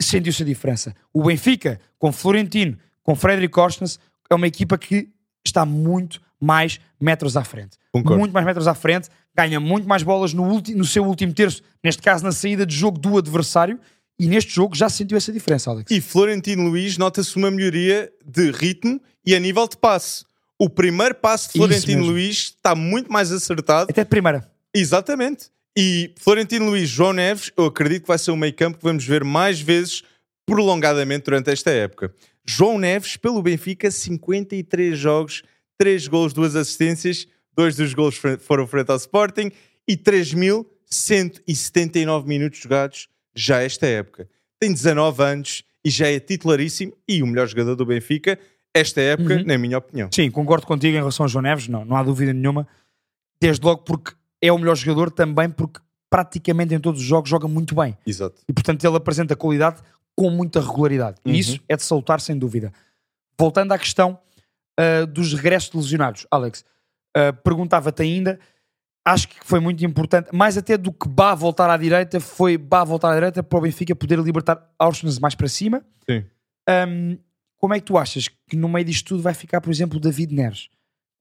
sentiu-se 0.00 0.42
a 0.42 0.46
diferença. 0.46 0.94
O 1.12 1.24
Benfica, 1.24 1.80
com 1.98 2.12
Florentino, 2.12 2.76
com 3.02 3.16
Frederic 3.16 3.58
Orsnes, 3.58 3.98
é 4.30 4.34
uma 4.34 4.46
equipa 4.46 4.76
que 4.78 5.10
está 5.46 5.64
muito 5.64 6.20
mais 6.40 6.80
metros 7.00 7.36
à 7.36 7.44
frente. 7.44 7.76
Concordo. 7.92 8.18
Muito 8.18 8.32
mais 8.32 8.46
metros 8.46 8.66
à 8.68 8.74
frente, 8.74 9.08
ganha 9.36 9.58
muito 9.60 9.86
mais 9.88 10.02
bolas 10.02 10.32
no, 10.32 10.44
ulti- 10.44 10.74
no 10.74 10.84
seu 10.84 11.04
último 11.04 11.32
terço, 11.32 11.62
neste 11.82 12.02
caso 12.02 12.24
na 12.24 12.32
saída 12.32 12.64
de 12.64 12.74
jogo 12.74 12.98
do 12.98 13.18
adversário, 13.18 13.78
e 14.18 14.26
neste 14.28 14.52
jogo 14.54 14.76
já 14.76 14.88
se 14.88 14.98
sentiu 14.98 15.16
essa 15.16 15.32
diferença, 15.32 15.70
Alex. 15.70 15.90
E 15.90 16.00
Florentino 16.00 16.68
Luís 16.68 16.98
nota-se 16.98 17.34
uma 17.36 17.50
melhoria 17.50 18.10
de 18.24 18.50
ritmo 18.50 19.00
e 19.24 19.34
a 19.34 19.40
nível 19.40 19.66
de 19.66 19.76
passe. 19.76 20.24
O 20.58 20.68
primeiro 20.68 21.14
passe 21.14 21.46
de 21.52 21.58
Florentino. 21.58 22.04
Luís 22.04 22.54
está 22.56 22.74
muito 22.74 23.10
mais 23.10 23.32
acertado. 23.32 23.88
Até 23.90 24.04
de 24.04 24.10
primeira. 24.10 24.46
Exatamente. 24.74 25.46
E 25.76 26.12
Florentino 26.18 26.66
Luís, 26.66 26.88
João 26.88 27.14
Neves, 27.14 27.50
eu 27.56 27.64
acredito 27.64 28.02
que 28.02 28.08
vai 28.08 28.18
ser 28.18 28.30
um 28.30 28.36
meio 28.36 28.52
campo 28.52 28.76
que 28.76 28.84
vamos 28.84 29.04
ver 29.04 29.24
mais 29.24 29.58
vezes 29.60 30.02
prolongadamente 30.44 31.24
durante 31.24 31.50
esta 31.50 31.70
época. 31.70 32.12
João 32.46 32.78
Neves, 32.78 33.16
pelo 33.16 33.42
Benfica, 33.42 33.90
53 33.90 34.96
jogos, 34.98 35.42
3 35.78 36.06
gols, 36.08 36.32
2 36.32 36.56
assistências, 36.56 37.26
dois 37.56 37.76
dos 37.76 37.94
gols 37.94 38.20
foram 38.40 38.66
frente 38.66 38.90
ao 38.90 38.96
Sporting 38.96 39.50
e 39.86 39.96
3.179 39.96 42.26
minutos 42.26 42.58
jogados 42.60 43.08
já 43.34 43.62
esta 43.62 43.86
época. 43.86 44.28
Tem 44.58 44.72
19 44.72 45.22
anos 45.22 45.62
e 45.84 45.90
já 45.90 46.08
é 46.08 46.18
titularíssimo 46.20 46.92
e 47.08 47.22
o 47.22 47.26
melhor 47.26 47.46
jogador 47.48 47.74
do 47.76 47.86
Benfica 47.86 48.38
esta 48.74 49.00
época, 49.00 49.34
Uhum. 49.36 49.44
na 49.44 49.58
minha 49.58 49.78
opinião. 49.78 50.08
Sim, 50.14 50.30
concordo 50.30 50.64
contigo 50.66 50.94
em 50.94 50.98
relação 51.00 51.24
a 51.24 51.28
João 51.28 51.42
Neves, 51.42 51.66
não, 51.66 51.84
não 51.84 51.96
há 51.96 52.02
dúvida 52.04 52.32
nenhuma. 52.32 52.68
Desde 53.40 53.64
logo 53.64 53.82
porque 53.82 54.12
é 54.40 54.52
o 54.52 54.58
melhor 54.58 54.76
jogador, 54.76 55.10
também 55.10 55.50
porque 55.50 55.80
praticamente 56.08 56.72
em 56.74 56.78
todos 56.78 57.00
os 57.00 57.06
jogos 57.06 57.28
joga 57.30 57.48
muito 57.48 57.74
bem. 57.74 57.96
Exato. 58.06 58.40
e 58.48 58.52
portanto 58.52 58.84
ele 58.84 58.96
apresenta 58.96 59.34
qualidade 59.34 59.80
com 60.20 60.28
muita 60.28 60.60
regularidade. 60.60 61.16
Uhum. 61.24 61.32
E 61.32 61.38
isso 61.38 61.58
é 61.66 61.74
de 61.74 61.82
salutar, 61.82 62.20
sem 62.20 62.36
dúvida. 62.36 62.70
Voltando 63.38 63.72
à 63.72 63.78
questão 63.78 64.18
ah, 64.78 65.06
dos 65.06 65.32
regressos 65.32 65.70
de 65.70 65.78
lesionados, 65.78 66.26
Alex, 66.30 66.62
ah, 67.16 67.32
perguntava-te 67.32 68.02
ainda, 68.02 68.38
acho 69.02 69.28
que 69.28 69.36
foi 69.42 69.60
muito 69.60 69.82
importante, 69.82 70.28
mais 70.30 70.58
até 70.58 70.76
do 70.76 70.92
que 70.92 71.08
Bá 71.08 71.34
voltar 71.34 71.70
à 71.70 71.76
direita, 71.78 72.20
foi 72.20 72.58
Bá 72.58 72.84
voltar 72.84 73.12
à 73.12 73.14
direita 73.14 73.42
para 73.42 73.58
o 73.58 73.62
Benfica 73.62 73.96
poder 73.96 74.18
libertar 74.18 74.62
Auschwitz 74.78 75.18
mais 75.18 75.34
para 75.34 75.48
cima. 75.48 75.82
Sim. 76.06 76.22
Ahm, 76.68 77.16
como 77.56 77.72
é 77.72 77.80
que 77.80 77.86
tu 77.86 77.96
achas 77.96 78.28
que 78.28 78.56
no 78.56 78.68
meio 78.68 78.84
disto 78.84 79.08
tudo 79.08 79.22
vai 79.22 79.32
ficar, 79.32 79.62
por 79.62 79.70
exemplo, 79.70 79.96
o 79.96 80.00
David 80.00 80.34
Neres? 80.34 80.68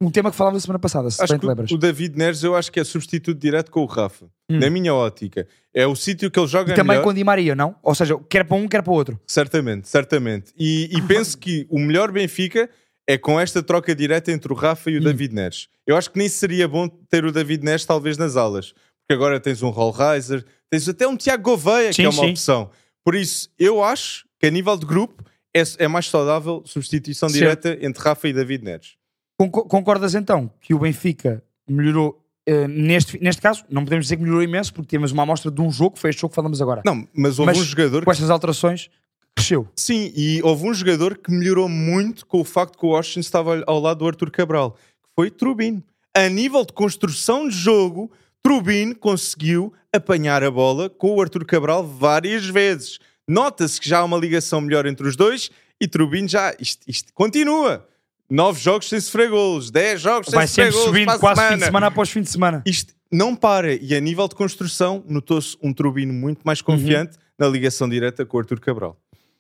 Um 0.01 0.09
tema 0.09 0.31
que 0.31 0.37
falámos 0.37 0.63
semana 0.63 0.79
passada, 0.79 1.09
se 1.11 1.21
Acho 1.21 1.33
bem 1.33 1.39
que 1.39 1.45
te 1.45 1.49
lembras. 1.49 1.71
o 1.71 1.77
David 1.77 2.17
Neres 2.17 2.41
eu 2.41 2.55
acho 2.55 2.71
que 2.71 2.79
é 2.79 2.83
substituto 2.85 3.37
direto 3.37 3.69
com 3.69 3.81
o 3.81 3.85
Rafa. 3.85 4.25
Hum. 4.49 4.57
Na 4.59 4.69
minha 4.69 4.93
ótica. 4.93 5.45
É 5.73 5.85
o 5.85 5.95
sítio 5.95 6.31
que 6.31 6.39
ele 6.39 6.47
joga 6.47 6.71
E 6.71 6.75
também 6.75 6.91
melhor. 6.97 7.03
com 7.03 7.09
o 7.09 7.13
Di 7.13 7.23
Maria, 7.23 7.53
não? 7.53 7.75
Ou 7.83 7.93
seja, 7.93 8.17
quer 8.29 8.45
para 8.45 8.55
um, 8.55 8.67
quer 8.67 8.81
para 8.81 8.91
o 8.91 8.95
outro. 8.95 9.19
Certamente, 9.27 9.89
certamente. 9.89 10.53
E, 10.57 10.89
e 10.97 11.01
penso 11.01 11.37
que 11.37 11.67
o 11.69 11.77
melhor 11.77 12.11
Benfica 12.11 12.69
é 13.07 13.17
com 13.17 13.37
esta 13.39 13.61
troca 13.61 13.93
direta 13.93 14.31
entre 14.31 14.51
o 14.53 14.55
Rafa 14.55 14.89
e 14.89 14.95
Hum. 14.97 15.01
o 15.01 15.03
David 15.03 15.33
Neres. 15.35 15.67
Eu 15.85 15.97
acho 15.97 16.09
que 16.11 16.17
nem 16.17 16.29
seria 16.29 16.67
bom 16.67 16.87
ter 16.87 17.25
o 17.25 17.31
David 17.31 17.63
Neres 17.65 17.83
talvez 17.85 18.17
nas 18.17 18.37
alas. 18.37 18.71
Porque 18.71 19.13
agora 19.15 19.39
tens 19.39 19.61
um 19.61 19.69
Rollreiser, 19.69 20.45
tens 20.69 20.87
até 20.87 21.07
um 21.07 21.17
Tiago 21.17 21.43
Gouveia, 21.43 21.89
que 21.89 21.95
Sim, 21.95 22.03
é 22.05 22.09
uma 22.09 22.23
sim. 22.23 22.29
opção. 22.31 22.69
Por 23.03 23.15
isso, 23.15 23.49
eu 23.59 23.83
acho 23.83 24.25
que 24.39 24.47
a 24.47 24.51
nível 24.51 24.77
de 24.77 24.85
grupo 24.85 25.23
é, 25.53 25.61
é 25.79 25.87
mais 25.89 26.07
saudável 26.07 26.61
substituição 26.65 27.27
direta 27.27 27.77
entre 27.81 28.01
Rafa 28.01 28.27
e 28.29 28.33
David 28.33 28.63
Neres. 28.63 28.98
Conco- 29.39 29.65
Concordas 29.65 30.15
então 30.15 30.51
que 30.59 30.73
o 30.73 30.79
Benfica 30.79 31.41
melhorou 31.67 32.21
eh, 32.45 32.67
neste, 32.67 33.17
neste 33.23 33.41
caso? 33.41 33.63
Não 33.69 33.83
podemos 33.85 34.05
dizer 34.05 34.17
que 34.17 34.21
melhorou 34.23 34.43
imenso 34.43 34.73
porque 34.73 34.89
temos 34.89 35.11
uma 35.13 35.23
amostra 35.23 35.49
de 35.49 35.61
um 35.61 35.71
jogo, 35.71 35.91
que 35.95 35.99
foi 36.01 36.09
este 36.09 36.19
jogo 36.19 36.31
que 36.31 36.35
falamos 36.35 36.61
agora. 36.61 36.81
Não, 36.85 37.07
mas 37.13 37.39
houve 37.39 37.51
Mas 37.51 37.61
um 37.61 37.63
jogador 37.63 38.03
Com 38.03 38.11
estas 38.11 38.29
alterações, 38.29 38.89
cresceu. 39.35 39.67
Sim, 39.75 40.11
e 40.15 40.41
houve 40.43 40.67
um 40.67 40.73
jogador 40.73 41.17
que 41.17 41.31
melhorou 41.31 41.69
muito 41.69 42.25
com 42.25 42.41
o 42.41 42.43
facto 42.43 42.77
que 42.77 42.85
o 42.85 42.89
Washington 42.89 43.19
estava 43.21 43.63
ao 43.65 43.79
lado 43.79 43.99
do 43.99 44.07
Arthur 44.07 44.29
Cabral, 44.29 44.71
que 44.71 45.09
foi 45.15 45.31
Trubin. 45.31 45.81
A 46.13 46.27
nível 46.27 46.65
de 46.65 46.73
construção 46.73 47.47
de 47.47 47.55
jogo, 47.55 48.11
Trubin 48.43 48.93
conseguiu 48.93 49.71
apanhar 49.95 50.43
a 50.43 50.51
bola 50.51 50.89
com 50.89 51.15
o 51.15 51.21
Arthur 51.21 51.45
Cabral 51.45 51.85
várias 51.87 52.45
vezes. 52.45 52.99
Nota-se 53.27 53.79
que 53.79 53.87
já 53.87 53.99
há 53.99 54.03
uma 54.03 54.17
ligação 54.17 54.59
melhor 54.59 54.85
entre 54.85 55.07
os 55.07 55.15
dois 55.15 55.49
e 55.79 55.87
Trubin 55.87 56.27
já. 56.27 56.53
Isto, 56.59 56.81
isto 56.87 57.13
continua. 57.13 57.87
Nove 58.29 58.59
jogos 58.61 58.87
sem 58.89 58.99
sofrer 58.99 59.29
golos, 59.29 59.71
dez 59.71 59.99
jogos 60.01 60.27
sem 60.29 60.35
Vai 60.35 60.47
sofrer 60.47 60.65
sempre 60.71 60.77
golos. 60.77 60.87
subindo 60.87 61.05
para 61.07 61.15
a 61.15 61.19
quase 61.19 61.41
fim 61.41 61.45
semana. 61.47 61.57
de 61.59 61.65
semana 61.65 61.87
após 61.87 62.09
fim 62.09 62.21
de 62.21 62.29
semana. 62.29 62.63
Isto 62.65 62.93
não 63.11 63.35
para. 63.35 63.73
E 63.73 63.95
a 63.95 63.99
nível 63.99 64.27
de 64.27 64.35
construção, 64.35 65.03
notou-se 65.07 65.57
um 65.63 65.73
Trubin 65.73 66.05
muito 66.05 66.41
mais 66.43 66.61
confiante 66.61 67.17
na 67.39 67.47
ligação 67.47 67.89
direta 67.89 68.25
com 68.25 68.37
o 68.37 68.39
Arthur 68.39 68.59
Cabral. 68.59 68.97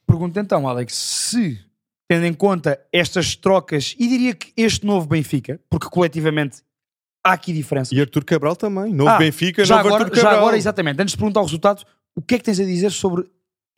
Pergunto 0.07 0.39
então, 0.39 0.67
Alex, 0.67 0.95
se 0.95 1.59
tendo 2.07 2.25
em 2.25 2.33
conta 2.33 2.79
estas 2.91 3.35
trocas 3.35 3.95
e 3.99 4.07
diria 4.07 4.33
que 4.33 4.51
este 4.57 4.83
novo 4.85 5.05
Benfica, 5.05 5.59
porque 5.69 5.87
coletivamente 5.87 6.63
há 7.23 7.33
aqui 7.33 7.53
diferença. 7.53 7.93
E 7.93 8.01
Arthur 8.01 8.25
Cabral 8.25 8.55
também. 8.55 8.91
Novo 8.91 9.11
Ah, 9.11 9.17
Benfica, 9.19 9.63
já 9.63 9.75
novo 9.75 9.89
agora, 9.89 10.03
Arthur 10.05 10.15
já 10.15 10.21
Cabral. 10.23 10.39
agora, 10.39 10.57
exatamente, 10.57 10.99
antes 10.99 11.11
de 11.11 11.17
perguntar 11.19 11.41
o 11.41 11.43
resultado, 11.43 11.83
o 12.15 12.21
que 12.23 12.33
é 12.33 12.37
que 12.39 12.43
tens 12.45 12.59
a 12.59 12.63
dizer 12.65 12.89
sobre 12.91 13.29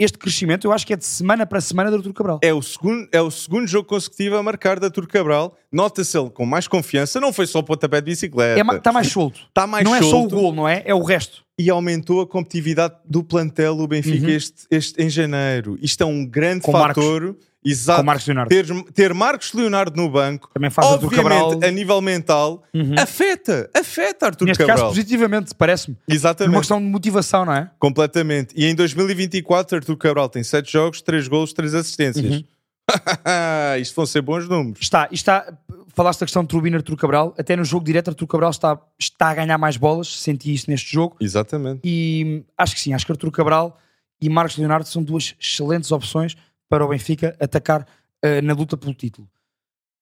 este 0.04 0.18
crescimento? 0.18 0.66
Eu 0.68 0.72
acho 0.72 0.86
que 0.86 0.94
é 0.94 0.96
de 0.98 1.06
semana 1.06 1.46
para 1.46 1.62
semana 1.62 1.90
do 1.90 1.98
Arthur 1.98 2.14
Cabral. 2.14 2.40
É 2.42 2.54
o, 2.54 2.62
segundo, 2.62 3.08
é 3.12 3.22
o 3.22 3.30
segundo 3.32 3.68
jogo 3.68 3.88
consecutivo 3.88 4.36
a 4.38 4.44
marcar 4.44 4.80
da 4.80 4.88
Arthur 4.88 5.08
Cabral. 5.08 5.56
Nota-se 5.72 6.18
ele 6.18 6.30
com 6.30 6.46
mais 6.46 6.68
confiança. 6.68 7.20
Não 7.20 7.32
foi 7.32 7.48
só 7.48 7.60
o 7.60 7.64
pontapé 7.64 8.02
de 8.02 8.06
bicicleta. 8.12 8.60
Está 8.60 8.80
tá 8.80 8.92
mais 8.92 9.08
solto. 9.08 9.40
Está 9.48 9.66
mais 9.68 9.84
não 9.84 9.96
é 9.96 10.00
só 10.02 10.08
o 10.08 10.10
solto 10.12 10.36
gol, 10.36 10.54
não 10.54 10.68
é? 10.68 10.84
É 10.86 10.94
o 10.94 11.04
resto. 11.04 11.44
E 11.58 11.70
aumentou 11.70 12.22
a 12.22 12.28
competitividade 12.28 12.96
do 13.06 13.24
plantel 13.24 13.76
do 13.76 13.88
Benfica 13.88 14.26
Uhum. 14.26 14.32
este, 14.34 14.66
este, 14.72 15.02
em 15.02 15.10
janeiro. 15.10 15.78
Isto 15.82 16.02
é 16.04 16.06
um 16.06 16.26
grande 16.26 16.62
Com 16.62 16.72
fator. 16.72 17.36
Exato. 17.63 18.00
Com 18.00 18.06
Marcos 18.06 18.26
Leonardo. 18.28 18.50
Ter, 18.50 18.65
ter 18.93 19.13
Marcos 19.13 19.54
Leonardo 19.54 19.95
no 19.95 20.10
banco, 20.10 20.50
Também 20.54 20.69
faz 20.71 20.88
obviamente, 20.88 21.15
Cabral. 21.21 21.60
a 21.63 21.71
nível 21.71 22.02
mental, 22.02 22.63
Uhum. 22.74 22.95
afeta. 22.97 23.69
Afeta 23.74 24.26
Arthur 24.28 24.45
Neste 24.45 24.60
Cabral. 24.60 24.78
caso, 24.78 24.89
positivamente, 24.89 25.54
parece-me. 25.56 25.95
Exatamente. 26.08 26.54
Uma 26.56 26.62
questão 26.62 26.80
de 26.80 26.86
motivação, 26.88 27.45
não 27.45 27.54
é? 27.54 27.69
Completamente. 27.78 28.54
E 28.58 28.65
em 28.65 28.74
2024, 28.74 29.78
Arthur 29.78 29.97
Cabral 29.97 30.28
tem 30.30 30.43
7 30.43 30.71
jogos, 30.71 31.02
3 31.02 31.28
golos, 31.28 31.54
3 31.54 31.76
assistências. 31.76 32.26
Uhum. 32.38 32.43
Isto 33.80 33.95
vão 33.95 34.06
ser 34.06 34.21
bons 34.21 34.47
números. 34.50 34.80
Está, 34.82 35.08
está, 35.12 35.54
falaste 35.95 36.19
da 36.21 36.26
questão 36.26 36.41
de 36.41 36.50
Turbina 36.50 36.78
Artur 36.78 36.97
Cabral, 36.97 37.34
até 37.38 37.56
no 37.56 37.63
jogo 37.63 37.86
direto 37.86 38.10
Artur 38.10 38.28
Cabral 38.28 38.50
está, 38.52 38.80
está 39.00 39.30
a 39.30 39.34
ganhar 39.36 39.58
mais 39.58 39.78
bolas, 39.78 40.08
senti 40.19 40.54
isso 40.54 40.69
neste 40.69 40.91
jogo, 40.91 41.15
Exatamente. 41.21 41.80
e 41.84 42.41
hum, 42.41 42.43
acho 42.58 42.76
que 42.76 42.82
sim, 42.82 42.93
acho 42.93 43.06
que 43.06 43.12
Artur 43.12 43.32
Cabral 43.32 43.78
e 44.19 44.30
Marcos 44.30 44.58
Leonardo 44.58 44.88
são 44.88 45.02
duas 45.04 45.36
excelentes 45.39 45.91
opções 45.91 46.36
para 46.72 46.86
o 46.86 46.88
Benfica 46.88 47.36
atacar 47.38 47.86
eh, 48.22 48.42
na 48.42 48.54
luta 48.54 48.78
pelo 48.78 48.94
título. 48.94 49.28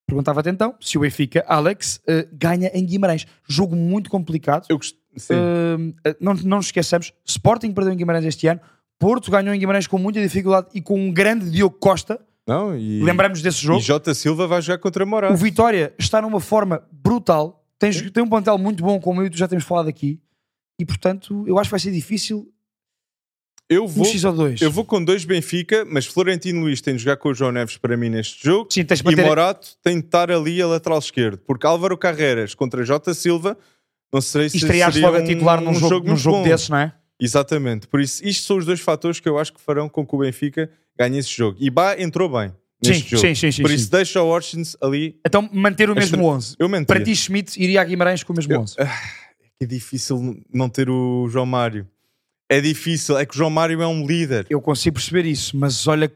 perguntava-te 0.06 0.50
então 0.50 0.76
se 0.80 1.00
o 1.00 1.02
Benfica, 1.02 1.44
Alex, 1.48 2.00
eh, 2.08 2.28
ganha 2.32 2.70
em 2.76 2.86
Guimarães. 2.86 3.26
Jogo 3.48 3.76
muito 3.76 4.08
complicado. 4.08 4.68
Eu 4.70 4.78
gost... 4.78 4.96
Eh, 5.32 6.16
não, 6.22 6.36
não 6.36 6.58
nos 6.58 6.68
esqueçamos, 6.68 7.12
Sporting 7.26 7.72
perdeu 7.72 7.92
em 7.92 7.98
Guimarães 7.98 8.24
este 8.24 8.46
ano, 8.46 8.62
Porto 9.00 9.32
ganhou 9.32 9.52
em 9.52 9.60
Guimarães 9.60 9.88
com 9.88 9.98
muita 9.98 10.22
dificuldade 10.22 10.68
e 10.76 10.80
com 10.80 11.00
um 11.00 11.12
grande 11.12 11.50
Diogo 11.50 11.76
Costa. 11.80 12.20
não, 12.46 12.78
e... 12.78 13.02
Lembramos 13.02 13.42
desse 13.42 13.64
jogo. 13.64 13.80
E 13.80 13.82
Jota 13.82 14.14
Silva 14.14 14.46
vai 14.46 14.62
jogar 14.62 14.78
contra 14.78 15.04
O 15.04 15.08
Morato. 15.08 15.36
Vitória 15.38 15.92
está 15.98 16.22
numa 16.22 16.40
forma 16.40 16.84
brutal. 16.92 17.66
Tens, 17.80 18.00
tem 18.12 18.22
um 18.22 18.30
plantel 18.30 18.60
muito 18.60 18.84
bom, 18.84 19.00
como 19.00 19.22
eu 19.22 19.26
e 19.26 19.30
tu 19.32 19.38
já 19.38 19.48
temos 19.48 19.64
falado 19.64 19.88
aqui. 19.88 20.22
E 20.78 20.86
portanto, 20.86 21.44
eu 21.48 21.58
acho 21.58 21.70
que 21.70 21.72
vai 21.72 21.80
ser 21.80 21.92
difícil 21.92 22.48
Eu 23.70 23.84
um 23.86 23.88
vou, 23.88 24.06
X 24.06 24.24
ou 24.24 24.34
dois. 24.34 24.62
eu 24.62 24.72
vou 24.72 24.84
com 24.84 25.04
dois 25.04 25.24
Benfica, 25.26 25.86
mas 25.86 26.06
Florentino 26.08 26.62
Luís 26.62 26.82
tem 26.82 26.96
de 26.96 27.04
jogar 27.04 27.18
com 27.18 27.30
o 27.30 27.34
João 27.36 27.52
Neves 27.52 27.78
para 27.78 27.96
mim 27.96 28.10
neste 28.10 28.44
jogo. 28.44 28.68
Sim, 28.72 28.84
tens 28.84 29.00
de 29.02 29.08
E 29.08 29.12
manter- 29.12 29.26
Morato 29.28 29.68
tem 29.84 30.00
de 30.00 30.06
estar 30.06 30.32
ali 30.32 30.60
a 30.62 30.66
lateral 30.68 30.98
esquerdo. 31.00 31.38
Porque 31.46 31.68
Álvaro 31.68 31.96
Carreras 31.98 32.56
contra 32.56 32.84
Jota 32.84 33.14
Silva, 33.14 33.56
não 34.12 34.22
sei 34.22 34.50
se 34.50 34.58
e 34.58 34.60
estrear-se 34.60 34.94
seria 35.00 35.08
logo 35.12 35.22
a 35.24 35.26
titular 35.28 35.60
um, 35.60 35.66
num 35.66 35.72
um 35.72 35.76
jogo, 35.76 36.00
num 36.00 36.06
muito 36.14 36.18
jogo 36.18 36.38
bom. 36.38 36.44
desses, 36.44 36.68
não 36.70 36.78
é? 36.78 36.94
Exatamente. 37.22 37.88
Por 37.88 38.02
isso, 38.02 38.26
isto 38.26 38.44
são 38.48 38.58
os 38.58 38.66
dois 38.66 38.80
fatores 38.80 39.20
que 39.20 39.30
eu 39.30 39.38
acho 39.38 39.54
que 39.54 39.62
farão 39.62 39.88
com 39.88 40.04
que 40.06 40.16
o 40.16 40.20
Benfica 40.20 40.70
ganhe 40.98 41.20
esse 41.20 41.30
jogo. 41.30 41.58
E 41.60 41.70
Bá 41.70 41.96
entrou 42.00 42.28
bem 42.28 42.52
neste 42.84 43.04
Sim, 43.04 43.10
jogo. 43.10 43.22
sim, 43.28 43.36
sim, 43.36 43.52
sim, 43.52 43.62
Por 43.62 43.70
sim. 43.70 43.76
isso, 43.76 43.92
deixa 43.92 44.22
o 44.24 44.28
Orsins 44.30 44.76
ali. 44.82 45.20
Então, 45.24 45.48
manter 45.54 45.90
o 45.92 45.96
mesmo 45.96 46.16
Extra- 46.16 46.24
11. 46.24 46.56
Eu 46.58 46.68
menti. 46.70 46.88
Para 46.88 47.04
ti, 47.04 47.16
Schmidt 47.16 47.62
iria 47.62 47.82
a 47.82 47.84
Guimarães 47.84 48.24
com 48.24 48.34
o 48.34 48.36
mesmo 48.36 48.52
Eu- 48.54 48.62
11. 48.62 48.76
É 49.62 49.66
difícil 49.66 50.42
não 50.52 50.70
ter 50.70 50.90
o 50.90 51.28
João 51.30 51.46
Mário. 51.46 51.86
É 52.50 52.60
difícil. 52.60 53.18
É 53.18 53.26
que 53.26 53.36
o 53.36 53.38
João 53.38 53.50
Mário 53.52 53.82
é 53.82 53.88
um 53.88 54.06
líder. 54.06 54.48
Eu 54.50 54.60
consigo 54.60 54.96
perceber 54.96 55.26
isso, 55.26 55.56
mas 55.56 55.88
olha 55.88 56.12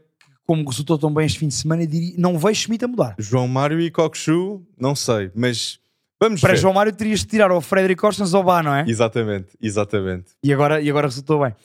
como 0.45 0.67
resultou 0.69 0.97
tão 0.97 1.13
bem 1.13 1.25
este 1.25 1.39
fim 1.39 1.47
de 1.47 1.53
semana, 1.53 1.83
não 2.17 2.37
vejo 2.37 2.61
Schmidt 2.61 2.83
a 2.83 2.87
mudar. 2.87 3.15
João 3.17 3.47
Mário 3.47 3.79
e 3.79 3.89
Cockchu, 3.89 4.61
não 4.77 4.93
sei. 4.95 5.31
Mas 5.33 5.79
vamos 6.19 6.41
Para 6.41 6.53
ver. 6.53 6.59
João 6.59 6.73
Mário 6.73 6.91
terias 6.91 7.19
de 7.19 7.27
tirar 7.27 7.51
o 7.51 7.61
Frederic 7.61 8.01
Costans 8.01 8.33
ao 8.33 8.43
Bá, 8.43 8.61
não 8.61 8.75
é? 8.75 8.83
Exatamente, 8.87 9.49
exatamente. 9.61 10.31
E 10.43 10.51
agora, 10.51 10.81
e 10.81 10.89
agora 10.89 11.07
resultou 11.07 11.41
bem. 11.41 11.55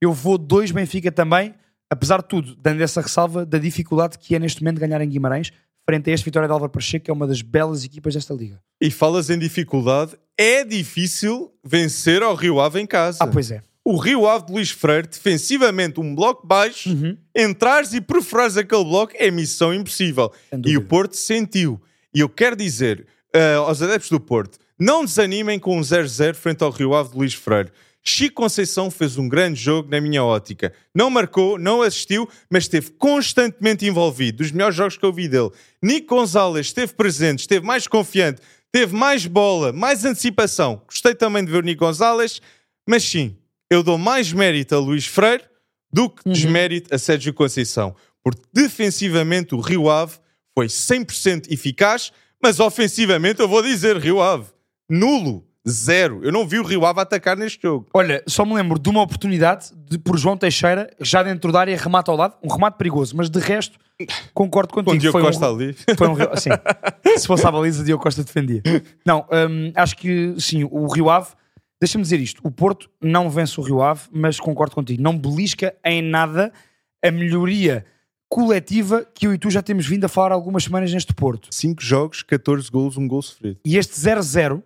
Eu 0.00 0.12
vou 0.12 0.38
dois 0.38 0.70
Benfica 0.70 1.10
também, 1.10 1.54
apesar 1.90 2.22
de 2.22 2.28
tudo, 2.28 2.56
dando 2.56 2.80
essa 2.82 3.00
ressalva 3.00 3.44
da 3.44 3.58
dificuldade 3.58 4.16
que 4.18 4.34
é 4.34 4.38
neste 4.38 4.62
momento 4.62 4.78
ganhar 4.78 5.00
em 5.00 5.08
Guimarães, 5.08 5.52
frente 5.84 6.08
a 6.10 6.14
este 6.14 6.24
Vitória 6.24 6.46
de 6.46 6.52
Álvaro 6.52 6.70
Pacheco, 6.70 7.06
que 7.06 7.10
é 7.10 7.14
uma 7.14 7.26
das 7.26 7.42
belas 7.42 7.84
equipas 7.84 8.14
desta 8.14 8.32
liga. 8.32 8.60
E 8.80 8.90
falas 8.90 9.28
em 9.28 9.38
dificuldade, 9.38 10.12
é 10.38 10.64
difícil 10.64 11.50
vencer 11.64 12.22
ao 12.22 12.34
Rio 12.34 12.60
Ave 12.60 12.80
em 12.80 12.86
casa. 12.86 13.18
Ah, 13.20 13.26
pois 13.26 13.50
é. 13.50 13.62
O 13.84 13.96
Rio 13.96 14.26
Ave 14.28 14.46
de 14.46 14.52
Luís 14.52 14.70
Freire, 14.70 15.08
defensivamente, 15.08 15.98
um 16.00 16.14
bloco 16.14 16.46
baixo, 16.46 16.90
Uhum. 16.90 17.16
entrares 17.36 17.92
e 17.94 18.00
perfurares 18.00 18.56
aquele 18.56 18.84
bloco 18.84 19.12
é 19.16 19.30
missão 19.30 19.72
impossível. 19.72 20.30
E 20.66 20.76
o 20.76 20.82
Porto 20.82 21.16
sentiu. 21.16 21.80
E 22.14 22.20
eu 22.20 22.28
quero 22.28 22.54
dizer 22.56 23.06
ah, 23.34 23.56
aos 23.56 23.80
adeptos 23.80 24.10
do 24.10 24.20
Porto, 24.20 24.58
não 24.78 25.04
desanimem 25.04 25.58
com 25.58 25.78
um 25.78 25.80
0-0 25.80 26.34
frente 26.34 26.62
ao 26.62 26.70
Rio 26.70 26.94
Ave 26.94 27.10
de 27.10 27.16
Luís 27.16 27.34
Freire. 27.34 27.70
Chico 28.02 28.42
Conceição 28.42 28.90
fez 28.90 29.18
um 29.18 29.28
grande 29.28 29.60
jogo 29.60 29.90
na 29.90 30.00
minha 30.00 30.24
ótica. 30.24 30.72
Não 30.94 31.10
marcou, 31.10 31.58
não 31.58 31.82
assistiu, 31.82 32.28
mas 32.50 32.64
esteve 32.64 32.90
constantemente 32.92 33.86
envolvido. 33.86 34.38
Dos 34.38 34.50
melhores 34.52 34.74
jogos 34.74 34.96
que 34.96 35.04
eu 35.04 35.12
vi 35.12 35.28
dele. 35.28 35.50
Nico 35.82 36.16
Gonzalez 36.16 36.66
esteve 36.66 36.94
presente, 36.94 37.40
esteve 37.40 37.64
mais 37.64 37.86
confiante, 37.86 38.40
teve 38.72 38.96
mais 38.96 39.26
bola, 39.26 39.70
mais 39.72 40.04
antecipação. 40.04 40.80
Gostei 40.86 41.14
também 41.14 41.44
de 41.44 41.50
ver 41.52 41.58
o 41.58 41.66
Nico 41.66 41.84
Gonzalez, 41.84 42.40
mas 42.88 43.02
sim, 43.04 43.36
eu 43.70 43.82
dou 43.82 43.96
mais 43.96 44.32
mérito 44.32 44.74
a 44.74 44.78
Luís 44.78 45.06
Freire 45.06 45.44
do 45.92 46.10
que 46.10 46.28
desmérito 46.28 46.94
a 46.94 46.98
Sérgio 46.98 47.32
Conceição. 47.32 47.94
Porque 48.22 48.42
defensivamente 48.52 49.54
o 49.54 49.60
Rio 49.60 49.88
Ave 49.88 50.14
foi 50.54 50.66
100% 50.66 51.50
eficaz, 51.50 52.12
mas 52.42 52.60
ofensivamente 52.60 53.40
eu 53.40 53.48
vou 53.48 53.62
dizer 53.62 53.96
Rio 53.96 54.20
Ave, 54.20 54.46
nulo, 54.88 55.44
zero. 55.68 56.20
Eu 56.22 56.32
não 56.32 56.46
vi 56.46 56.58
o 56.58 56.64
Rio 56.64 56.84
Ave 56.84 57.00
atacar 57.00 57.36
neste 57.36 57.62
jogo. 57.62 57.86
Olha, 57.94 58.22
só 58.26 58.44
me 58.44 58.54
lembro 58.54 58.78
de 58.78 58.88
uma 58.90 59.02
oportunidade 59.02 59.70
de, 59.88 59.98
por 59.98 60.18
João 60.18 60.36
Teixeira, 60.36 60.90
já 61.00 61.22
dentro 61.22 61.50
da 61.52 61.60
área, 61.60 61.76
remata 61.76 62.10
ao 62.10 62.16
lado, 62.16 62.34
um 62.42 62.48
remate 62.52 62.76
perigoso, 62.76 63.16
mas 63.16 63.30
de 63.30 63.38
resto, 63.38 63.78
concordo 64.34 64.72
contigo. 64.74 64.90
Com 64.90 64.96
o 64.96 64.98
Diogo 65.00 65.12
foi 65.12 65.22
um- 65.22 65.26
Costa 65.26 65.48
ali. 65.48 65.76
Foi 65.96 66.08
um, 66.08 66.16
sim. 66.36 66.50
Se 67.18 67.26
fosse 67.26 67.46
a 67.46 67.50
baliza, 67.50 67.84
Diogo 67.84 68.02
Costa 68.02 68.22
defendia. 68.24 68.62
Não, 69.06 69.26
hum, 69.48 69.72
acho 69.76 69.96
que 69.96 70.34
sim, 70.38 70.64
o 70.70 70.86
Rio 70.92 71.08
Ave, 71.10 71.28
deixa-me 71.80 72.02
dizer 72.02 72.20
isto: 72.20 72.40
o 72.44 72.50
Porto 72.50 72.90
não 73.00 73.30
vence 73.30 73.58
o 73.60 73.62
Rio 73.64 73.82
Ave, 73.82 74.02
mas 74.12 74.38
concordo 74.38 74.74
contigo, 74.74 75.02
não 75.02 75.16
belisca 75.18 75.74
em 75.84 76.02
nada 76.02 76.52
a 77.04 77.10
melhoria 77.10 77.84
coletiva 78.28 79.04
que 79.14 79.26
eu 79.26 79.34
e 79.34 79.38
tu 79.38 79.50
já 79.50 79.60
temos 79.62 79.86
vindo 79.86 80.04
a 80.04 80.08
falar 80.08 80.30
há 80.32 80.34
algumas 80.34 80.62
semanas 80.64 80.92
neste 80.92 81.12
Porto. 81.12 81.48
5 81.50 81.82
jogos, 81.82 82.22
14 82.22 82.70
golos, 82.70 82.96
um 82.96 83.08
gol 83.08 83.22
sofrido. 83.22 83.58
E 83.64 83.76
este 83.76 83.94
0-0, 83.94 84.62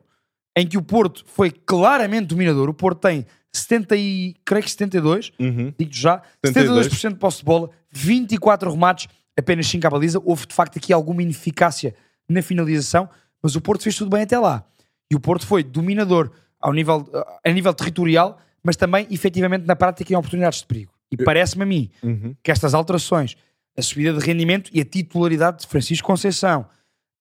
em 0.56 0.66
que 0.66 0.76
o 0.76 0.82
Porto 0.82 1.24
foi 1.26 1.50
claramente 1.50 2.26
dominador, 2.26 2.68
o 2.68 2.74
Porto 2.74 3.00
tem 3.00 3.24
70 3.52 3.96
e, 3.96 4.34
creio 4.44 4.62
que 4.64 4.70
72, 4.70 5.32
Uhum. 5.38 5.72
digo 5.78 5.92
já, 5.92 6.20
72. 6.44 6.88
72% 6.88 7.12
de 7.14 7.18
posse 7.18 7.38
de 7.38 7.44
bola, 7.44 7.70
24 7.90 8.70
remates, 8.70 9.06
apenas 9.38 9.66
5 9.68 9.86
à 9.86 9.90
baliza. 9.90 10.20
Houve 10.24 10.46
de 10.46 10.54
facto 10.54 10.76
aqui 10.76 10.92
alguma 10.92 11.22
ineficácia 11.22 11.94
na 12.28 12.42
finalização, 12.42 13.08
mas 13.42 13.56
o 13.56 13.60
Porto 13.60 13.82
fez 13.82 13.96
tudo 13.96 14.10
bem 14.10 14.22
até 14.22 14.38
lá. 14.38 14.64
E 15.10 15.14
o 15.16 15.20
Porto 15.20 15.46
foi 15.46 15.62
dominador 15.62 16.30
ao 16.64 16.72
nível, 16.72 17.06
a 17.44 17.50
nível 17.50 17.74
territorial, 17.74 18.38
mas 18.62 18.76
também 18.76 19.06
efetivamente 19.10 19.66
na 19.66 19.76
prática 19.76 20.12
em 20.12 20.16
oportunidades 20.16 20.60
de 20.60 20.66
perigo. 20.66 20.92
E 21.10 21.16
parece-me 21.16 21.62
a 21.62 21.66
mim 21.66 21.90
Uhum. 22.02 22.34
que 22.42 22.50
estas 22.50 22.72
alterações, 22.74 23.36
a 23.76 23.82
subida 23.82 24.12
de 24.18 24.24
rendimento 24.24 24.70
e 24.72 24.80
a 24.80 24.84
titularidade 24.84 25.60
de 25.60 25.66
Francisco 25.66 26.06
Conceição, 26.06 26.66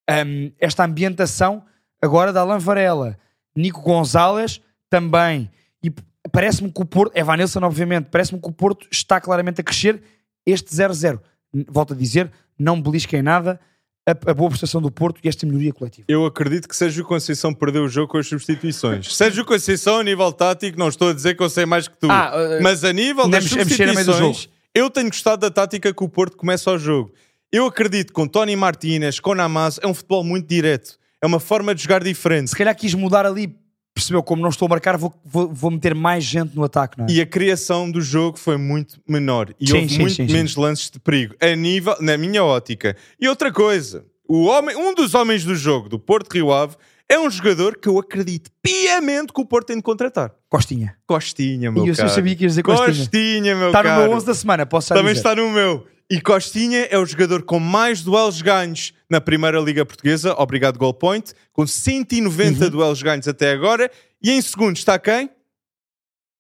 hum, 0.10 0.52
esta 0.60 0.84
ambientação 0.86 1.64
agora 2.02 2.32
da 2.32 2.42
Alan 2.42 2.60
Varela, 2.60 3.18
Nico 3.56 3.82
Gonzalez 3.82 4.62
também, 4.90 5.50
e 5.84 5.92
parece-me 6.32 6.72
que 6.72 6.82
o 6.82 6.86
Porto, 6.86 7.16
Evanilson 7.18 7.62
obviamente, 7.64 8.08
parece-me 8.10 8.40
que 8.42 8.48
o 8.48 8.52
Porto 8.52 8.88
está 8.92 9.20
claramente 9.20 9.60
a 9.62 9.64
crescer 9.64 10.02
este 10.46 10.74
0-0. 10.74 11.20
N- 11.54 11.66
Volto 11.70 11.94
a 11.94 11.96
dizer, 11.96 12.32
não 12.58 12.82
belisca 12.82 13.18
em 13.18 13.22
nada 13.22 13.60
a, 14.08 14.32
a 14.32 14.34
boa 14.34 14.50
prestação 14.50 14.82
do 14.82 14.92
Porto 14.92 15.20
e 15.24 15.28
esta 15.28 15.46
melhoria 15.46 15.74
coletiva. 15.74 16.06
Eu 16.08 16.26
acredito 16.26 16.68
que 16.68 16.76
Sérgio 16.76 17.06
Conceição 17.06 17.54
perdeu 17.54 17.84
o 17.84 17.88
jogo 17.88 18.10
com 18.10 18.18
as 18.18 18.28
substituições. 18.28 19.12
Sérgio 19.16 19.46
Conceição, 19.46 20.00
a 20.00 20.04
nível 20.04 20.32
tático, 20.32 20.78
não 20.78 20.90
estou 20.90 21.10
a 21.10 21.14
dizer 21.14 21.36
que 21.36 21.44
eu 21.44 21.50
sei 21.50 21.66
mais 21.66 21.88
que 21.88 21.98
tu, 21.98 22.08
Ah, 22.10 22.34
uh, 22.36 22.64
mas 22.64 22.84
a 22.84 22.92
nível 22.92 23.28
das 23.28 23.46
do 23.46 23.50
substituições, 23.50 24.50
eu 24.76 24.90
tenho 24.90 25.08
gostado 25.08 25.42
da 25.42 25.52
tática 25.52 25.94
que 25.94 26.04
o 26.04 26.10
Porto 26.10 26.36
começa 26.36 26.70
ao 26.70 26.78
jogo. 26.78 27.14
Eu 27.52 27.68
acredito 27.68 28.08
que 28.08 28.14
com 28.14 28.28
Tony 28.28 28.56
Martínez, 28.56 29.20
com 29.20 29.36
Namaz, 29.36 29.80
é 29.82 29.88
um 29.88 29.94
futebol 29.94 30.24
muito 30.24 30.48
direto. 30.48 30.98
É 31.22 31.26
uma 31.28 31.40
forma 31.40 31.74
de 31.74 31.84
jogar 31.84 32.04
diferente. 32.04 32.50
Se 32.50 32.56
calhar 32.56 32.76
quis 32.76 32.94
mudar 32.94 33.26
ali, 33.26 33.56
percebeu 33.94 34.24
como 34.24 34.42
não 34.42 34.50
estou 34.50 34.66
a 34.66 34.70
marcar, 34.70 34.98
vou, 34.98 35.14
vou, 35.24 35.48
vou 35.54 35.70
meter 35.72 35.94
mais 35.94 36.24
gente 36.24 36.56
no 36.56 36.64
ataque, 36.64 36.98
não 36.98 37.06
é? 37.06 37.12
E 37.12 37.22
a 37.22 37.26
criação 37.26 37.90
do 37.90 38.02
jogo 38.02 38.38
foi 38.38 38.58
muito 38.58 39.00
menor. 39.08 39.54
E 39.60 39.68
Sim, 39.68 39.76
houve 39.76 39.90
sim, 39.90 40.00
muito 40.00 40.16
sim, 40.16 40.26
menos 40.26 40.56
lances 40.56 40.90
de 40.90 41.00
perigo. 41.00 41.36
A 41.40 41.56
nível, 41.56 41.96
na 42.00 42.18
minha 42.18 42.44
ótica. 42.44 42.96
E 43.20 43.28
outra 43.28 43.52
coisa. 43.52 44.06
O 44.28 44.46
homem, 44.46 44.76
um 44.76 44.94
dos 44.96 45.14
homens 45.14 45.44
do 45.44 45.54
jogo, 45.56 45.88
do 45.90 46.00
Porto 46.00 46.32
Rio 46.34 46.52
Ave, 46.52 46.76
é 47.10 47.20
um 47.20 47.30
jogador 47.30 47.78
que 47.78 47.88
eu 47.88 48.00
acredito 48.00 48.50
piamente 48.62 49.32
que 49.34 49.42
o 49.42 49.46
Porto 49.46 49.68
tem 49.68 49.76
de 49.76 49.84
contratar. 49.84 50.32
Costinha. 50.50 50.96
Costinha, 51.06 51.72
meu 51.72 51.84
E 51.84 51.90
eu, 51.90 51.94
eu 51.94 51.98
caro. 51.98 52.10
sabia 52.10 52.36
que 52.36 52.44
ias 52.44 52.54
dizer 52.54 52.64
Costinha. 52.64 52.88
Costinha, 52.88 53.56
meu 53.56 53.68
Está 53.68 53.84
no 53.84 53.90
caro. 53.90 54.02
meu 54.04 54.12
11 54.14 54.26
da 54.26 54.34
semana, 54.34 54.66
posso 54.66 54.88
Também 54.90 55.14
dizer. 55.14 55.18
está 55.18 55.36
no 55.36 55.52
meu. 55.52 55.86
E 56.10 56.20
Costinha 56.22 56.88
é 56.90 56.98
o 56.98 57.06
jogador 57.06 57.44
com 57.44 57.60
mais 57.60 58.02
duelos 58.02 58.42
ganhos 58.42 58.94
na 59.14 59.22
Primeira 59.22 59.60
Liga 59.60 59.86
Portuguesa. 59.86 60.34
Obrigado, 60.38 60.78
Goal 60.78 60.94
Point. 60.94 61.34
Com 61.54 61.66
190 61.66 62.66
Uhum. 62.66 62.70
duelos 62.70 63.02
ganhos 63.02 63.28
até 63.28 63.52
agora. 63.52 63.90
E 64.22 64.32
em 64.32 64.42
segundo 64.42 64.76
está 64.76 64.98
quem? 65.00 65.30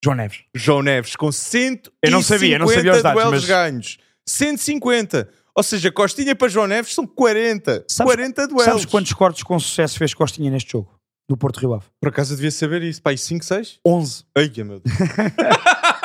João 0.03 0.17
Neves. 0.17 0.39
João 0.53 0.81
Neves, 0.81 1.15
com 1.15 1.31
150 1.31 1.91
Eu 2.03 2.12
não 2.12 2.21
sabia, 2.21 2.55
eu 2.55 2.59
não 2.59 2.67
sabia 2.67 2.91
os 2.91 3.01
dados, 3.03 3.21
duelos 3.21 3.39
mas- 3.41 3.45
ganhos. 3.45 3.97
150. 4.27 5.29
Ou 5.55 5.62
seja, 5.63 5.91
Costinha 5.91 6.36
para 6.36 6.47
João 6.49 6.67
Neves 6.67 6.93
são 6.93 7.05
40. 7.05 7.86
Sabes- 7.88 8.12
40 8.13 8.47
duelos. 8.47 8.65
Sabes 8.65 8.86
quantos 8.86 9.13
cortes 9.13 9.43
com 9.43 9.57
sucesso 9.59 9.97
fez 9.97 10.13
Costinha 10.13 10.49
neste 10.49 10.71
jogo? 10.71 10.91
Do 11.29 11.38
Porto 11.38 11.57
Rio 11.59 11.73
Ave? 11.75 11.86
Por 12.01 12.09
acaso 12.09 12.33
eu 12.33 12.36
devia 12.38 12.51
saber 12.51 12.81
isso. 12.83 13.01
Pai, 13.01 13.15
5, 13.15 13.45
6? 13.45 13.79
11. 13.86 14.25
Ai, 14.36 14.51
meu 14.57 14.81
Deus. 14.81 14.83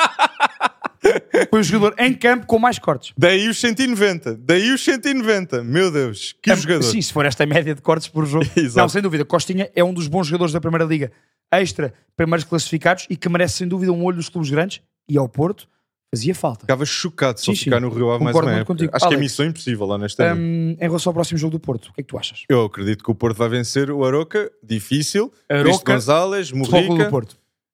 Foi 1.49 1.59
o 1.59 1.63
jogador 1.63 1.95
em 1.99 2.13
campo 2.13 2.45
com 2.45 2.59
mais 2.59 2.77
cortes. 2.79 3.13
Daí 3.17 3.47
os 3.47 3.59
190. 3.59 4.35
Daí 4.37 4.71
os 4.71 4.83
190. 4.83 5.63
Meu 5.63 5.91
Deus. 5.91 6.35
Que 6.41 6.51
É- 6.51 6.55
jogador. 6.55 6.83
Sim, 6.83 7.01
se 7.01 7.11
for 7.13 7.25
esta 7.25 7.45
média 7.45 7.73
de 7.75 7.81
cortes 7.81 8.07
por 8.07 8.25
jogo. 8.25 8.45
Não, 8.75 8.87
sem 8.89 9.01
dúvida. 9.01 9.23
Costinha 9.25 9.69
é 9.75 9.83
um 9.83 9.93
dos 9.93 10.07
bons 10.07 10.27
jogadores 10.27 10.53
da 10.53 10.61
Primeira 10.61 10.85
Liga. 10.85 11.11
Extra, 11.51 11.93
primeiros 12.15 12.43
classificados 12.45 13.07
e 13.09 13.15
que 13.15 13.27
merece 13.27 13.55
sem 13.57 13.67
dúvida 13.67 13.91
um 13.91 14.03
olho 14.03 14.17
dos 14.17 14.29
clubes 14.29 14.49
grandes. 14.51 14.81
E 15.09 15.17
ao 15.17 15.27
Porto 15.27 15.67
fazia 16.13 16.33
falta. 16.35 16.61
Ficava 16.61 16.85
chocado 16.85 17.39
se 17.39 17.45
Sim, 17.45 17.55
ficar 17.55 17.77
sim. 17.77 17.81
no 17.83 17.89
Rio 17.89 18.11
Ave 18.11 18.23
mais 18.23 18.35
uma 18.35 18.65
contigo. 18.65 18.91
Acho 18.93 19.05
que 19.07 19.13
é 19.13 19.15
Alex. 19.15 19.21
missão 19.31 19.45
impossível, 19.45 19.87
honestamente. 19.89 20.39
Hum, 20.39 20.71
em 20.79 20.87
relação 20.87 21.09
ao 21.09 21.13
próximo 21.15 21.37
jogo 21.39 21.51
do 21.51 21.59
Porto, 21.59 21.87
o 21.89 21.93
que 21.93 22.01
é 22.01 22.03
que 22.03 22.07
tu 22.09 22.17
achas? 22.17 22.43
Eu 22.49 22.63
acredito 22.65 23.03
que 23.03 23.09
o 23.11 23.15
Porto 23.15 23.37
vai 23.37 23.49
vencer 23.49 23.89
o 23.89 24.03
Aroca. 24.05 24.51
Difícil. 24.63 25.31
Aroca, 25.49 25.63
Cristo 25.65 25.85
Gonzalez, 25.85 26.51
Morrica. 26.51 27.11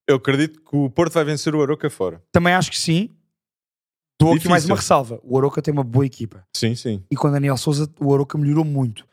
Eu 0.07 0.17
acredito 0.17 0.59
que 0.61 0.75
o 0.75 0.89
Porto 0.89 1.13
vai 1.13 1.23
vencer 1.25 1.53
o 1.55 1.61
Aroca 1.61 1.89
fora. 1.89 2.21
Também 2.31 2.53
acho 2.53 2.69
que 2.71 2.77
sim. 2.77 3.09
Dou 4.19 4.29
aqui 4.29 4.39
Difícil. 4.39 4.49
mais 4.51 4.65
uma 4.65 4.75
ressalva. 4.75 5.19
O 5.23 5.37
Aroca 5.37 5.61
tem 5.61 5.73
uma 5.73 5.83
boa 5.83 6.05
equipa. 6.05 6.45
Sim, 6.55 6.73
sim. 6.75 7.03
E 7.11 7.15
com 7.15 7.29
Daniel 7.29 7.57
Souza, 7.57 7.89
o 7.99 8.13
Aroca 8.13 8.37
melhorou 8.37 8.65
muito. 8.65 9.05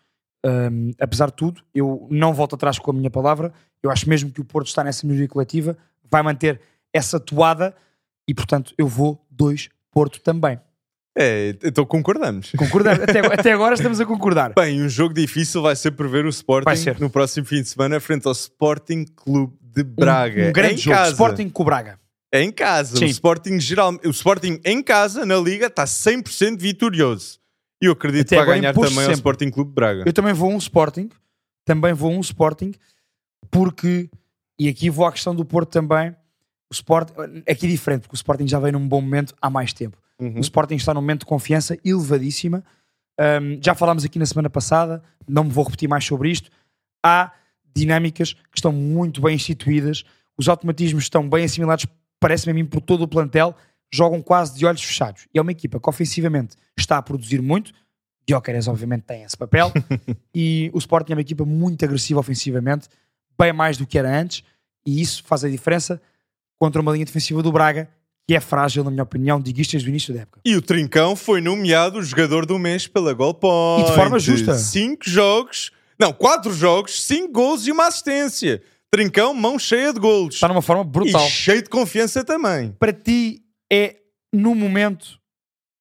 hum, 0.45 0.93
apesar 1.01 1.27
de 1.27 1.37
tudo, 1.37 1.63
eu 1.75 2.07
não 2.11 2.33
volto 2.33 2.55
atrás 2.55 2.79
com 2.79 2.91
a 2.91 2.95
minha 2.95 3.11
palavra. 3.11 3.53
Eu 3.83 3.91
acho 3.91 4.09
mesmo 4.09 4.31
que 4.31 4.41
o 4.41 4.45
Porto 4.45 4.69
está 4.69 4.85
nessa 4.85 5.07
melhoria 5.07 5.29
coletiva, 5.29 5.77
vai 6.11 6.23
manter 6.23 6.61
essa 6.93 7.19
toada 7.19 7.75
e, 8.29 8.35
portanto, 8.35 8.73
eu 8.79 8.87
vou 8.87 9.25
dois 9.31 9.69
Porto 9.91 10.21
também. 10.21 10.59
É, 11.17 11.55
então 11.63 11.85
concordamos. 11.85 12.53
Concordamos. 12.57 13.03
até, 13.05 13.19
até 13.21 13.53
agora 13.53 13.75
estamos 13.75 14.01
a 14.01 14.07
concordar. 14.07 14.55
Bem, 14.55 14.83
um 14.83 14.89
jogo 14.89 15.13
difícil 15.13 15.61
vai 15.61 15.77
ser 15.77 15.91
prever 15.93 16.25
o 16.25 16.31
Sporting 16.31 16.77
ser. 16.77 16.99
no 16.99 17.11
próximo 17.11 17.47
fim 17.47 17.61
de 17.61 17.69
semana 17.69 18.01
frente 18.01 18.27
ao 18.27 18.33
Sporting 18.33 19.05
Clube 19.05 19.55
de 19.61 19.83
Braga. 19.83 20.47
Um, 20.47 20.49
um 20.49 20.53
grande 20.53 20.75
em 20.75 20.79
jogo. 20.79 20.97
Casa. 20.97 21.11
Sporting 21.11 21.49
com 21.51 21.63
o 21.63 21.67
Braga. 21.67 21.99
É 22.33 22.43
em 22.43 22.51
casa. 22.51 22.97
Sim. 22.97 23.05
O 23.05 23.09
Sporting 23.09 23.61
geral, 23.61 23.93
o 24.05 24.11
Sporting 24.11 24.59
em 24.65 24.83
casa 24.83 25.27
na 25.27 25.37
liga 25.37 25.67
está 25.67 25.85
100% 25.85 26.59
vitorioso. 26.59 27.39
E 27.81 27.87
eu 27.87 27.93
acredito 27.93 28.29
Até 28.29 28.41
que 28.41 28.47
vai 28.47 28.61
ganhar 28.61 28.73
também 28.73 28.89
ao 28.89 28.95
sempre. 28.95 29.15
Sporting 29.15 29.51
Clube 29.51 29.71
de 29.71 29.75
Braga. 29.75 30.05
Eu 30.07 30.13
também 30.13 30.33
vou 30.33 30.51
a 30.51 30.55
um 30.55 30.59
Sporting, 30.59 31.11
também 31.65 31.93
vou 31.93 32.11
a 32.11 32.17
um 32.17 32.21
Sporting, 32.21 32.73
porque, 33.51 34.09
e 34.59 34.69
aqui 34.69 34.89
vou 34.89 35.05
à 35.05 35.13
questão 35.13 35.35
do 35.35 35.45
Porto 35.45 35.71
também, 35.71 36.15
o 36.71 36.73
Sporting, 36.73 37.13
aqui 37.47 37.67
é 37.67 37.69
diferente, 37.69 38.03
porque 38.03 38.15
o 38.15 38.17
Sporting 38.17 38.49
já 38.49 38.59
veio 38.59 38.73
num 38.73 38.89
bom 38.89 39.01
momento 39.01 39.35
há 39.43 39.51
mais 39.51 39.73
tempo. 39.75 39.99
Uhum. 40.19 40.39
O 40.39 40.41
Sporting 40.41 40.77
está 40.77 40.95
num 40.95 41.01
momento 41.01 41.21
de 41.21 41.27
confiança 41.27 41.77
elevadíssima. 41.85 42.65
Um, 43.21 43.59
já 43.63 43.75
falámos 43.75 44.05
aqui 44.05 44.19
na 44.19 44.25
semana 44.25 44.49
passada, 44.49 45.03
não 45.29 45.45
me 45.45 45.51
vou 45.51 45.65
repetir 45.65 45.89
mais 45.89 46.05
sobre 46.05 46.31
isto. 46.31 46.51
Há 47.05 47.33
dinâmicas 47.75 48.33
que 48.33 48.57
estão 48.57 48.73
muito 48.73 49.21
bem 49.21 49.35
instituídas, 49.35 50.05
os 50.39 50.49
automatismos 50.49 51.03
estão 51.05 51.29
bem 51.29 51.45
assimilados, 51.45 51.85
parece-me 52.23 52.53
a 52.53 52.55
mim, 52.55 52.65
por 52.65 52.81
todo 52.81 53.03
o 53.03 53.09
plantel, 53.09 53.55
jogam 53.93 54.23
quase 54.23 54.57
de 54.57 54.65
olhos 54.65 54.83
fechados. 54.83 55.27
E 55.35 55.39
é 55.39 55.43
uma 55.43 55.51
equipa 55.51 55.81
que 55.81 55.91
ofensivamente 55.91 56.57
está 56.79 56.97
a 56.97 57.03
produzir 57.03 57.43
muito. 57.43 57.73
Gyökeres, 58.29 58.69
obviamente, 58.69 59.03
tem 59.03 59.25
esse 59.25 59.37
papel. 59.37 59.73
e 60.33 60.71
o 60.73 60.79
Sporting 60.79 61.13
é 61.13 61.17
uma 61.17 61.21
equipa 61.21 61.45
muito 61.45 61.85
agressiva 61.85 62.21
ofensivamente, 62.21 62.89
bem 63.37 63.53
mais 63.53 63.77
do 63.77 63.85
que 63.85 63.99
era 63.99 64.21
antes, 64.21 64.45
e 64.87 65.01
isso 65.01 65.25
faz 65.25 65.45
a 65.45 65.49
diferença 65.49 66.01
contra 66.59 66.81
uma 66.81 66.93
linha 66.93 67.05
defensiva 67.05 67.43
do 67.43 67.51
Braga, 67.51 67.91
que 68.29 68.37
é 68.37 68.41
frágil, 68.41 68.85
na 68.85 68.91
minha 68.91 69.03
opinião, 69.03 69.41
digo 69.41 69.61
isto 69.61 69.73
desde 69.73 69.89
o 69.89 69.91
início 69.91 70.15
da 70.15 70.21
época. 70.21 70.41
E 70.45 70.55
o 70.55 70.63
Trincão 70.63 71.17
foi 71.17 71.41
nomeado 71.41 72.01
jogador 72.03 72.47
do 72.47 72.57
mês 72.57 72.87
pela 72.87 73.13
Goal 73.13 73.35
Point. 73.35 73.89
E 73.89 73.91
de 73.91 73.97
forma 73.97 74.21
justa. 74.21 74.55
Cinco 74.55 75.11
jogos, 75.11 75.73
não, 75.99 76.13
quatro 76.13 76.55
jogos, 76.55 77.03
cinco 77.03 77.33
gols 77.33 77.67
e 77.67 77.73
uma 77.73 77.89
assistência. 77.89 78.63
Trincão, 78.97 79.33
mão 79.33 79.59
cheia 79.59 79.93
de 79.93 79.99
golos. 79.99 80.35
Está 80.35 80.49
numa 80.49 80.61
forma 80.61 80.85
brutal. 80.85 81.27
E 81.27 81.31
cheio 81.31 81.63
de 81.63 81.71
confiança 81.71 82.23
também. 82.23 82.73
Para 82.79 82.93
ti, 82.93 83.41
é, 83.73 83.97
no 84.31 84.55
momento, 84.55 85.19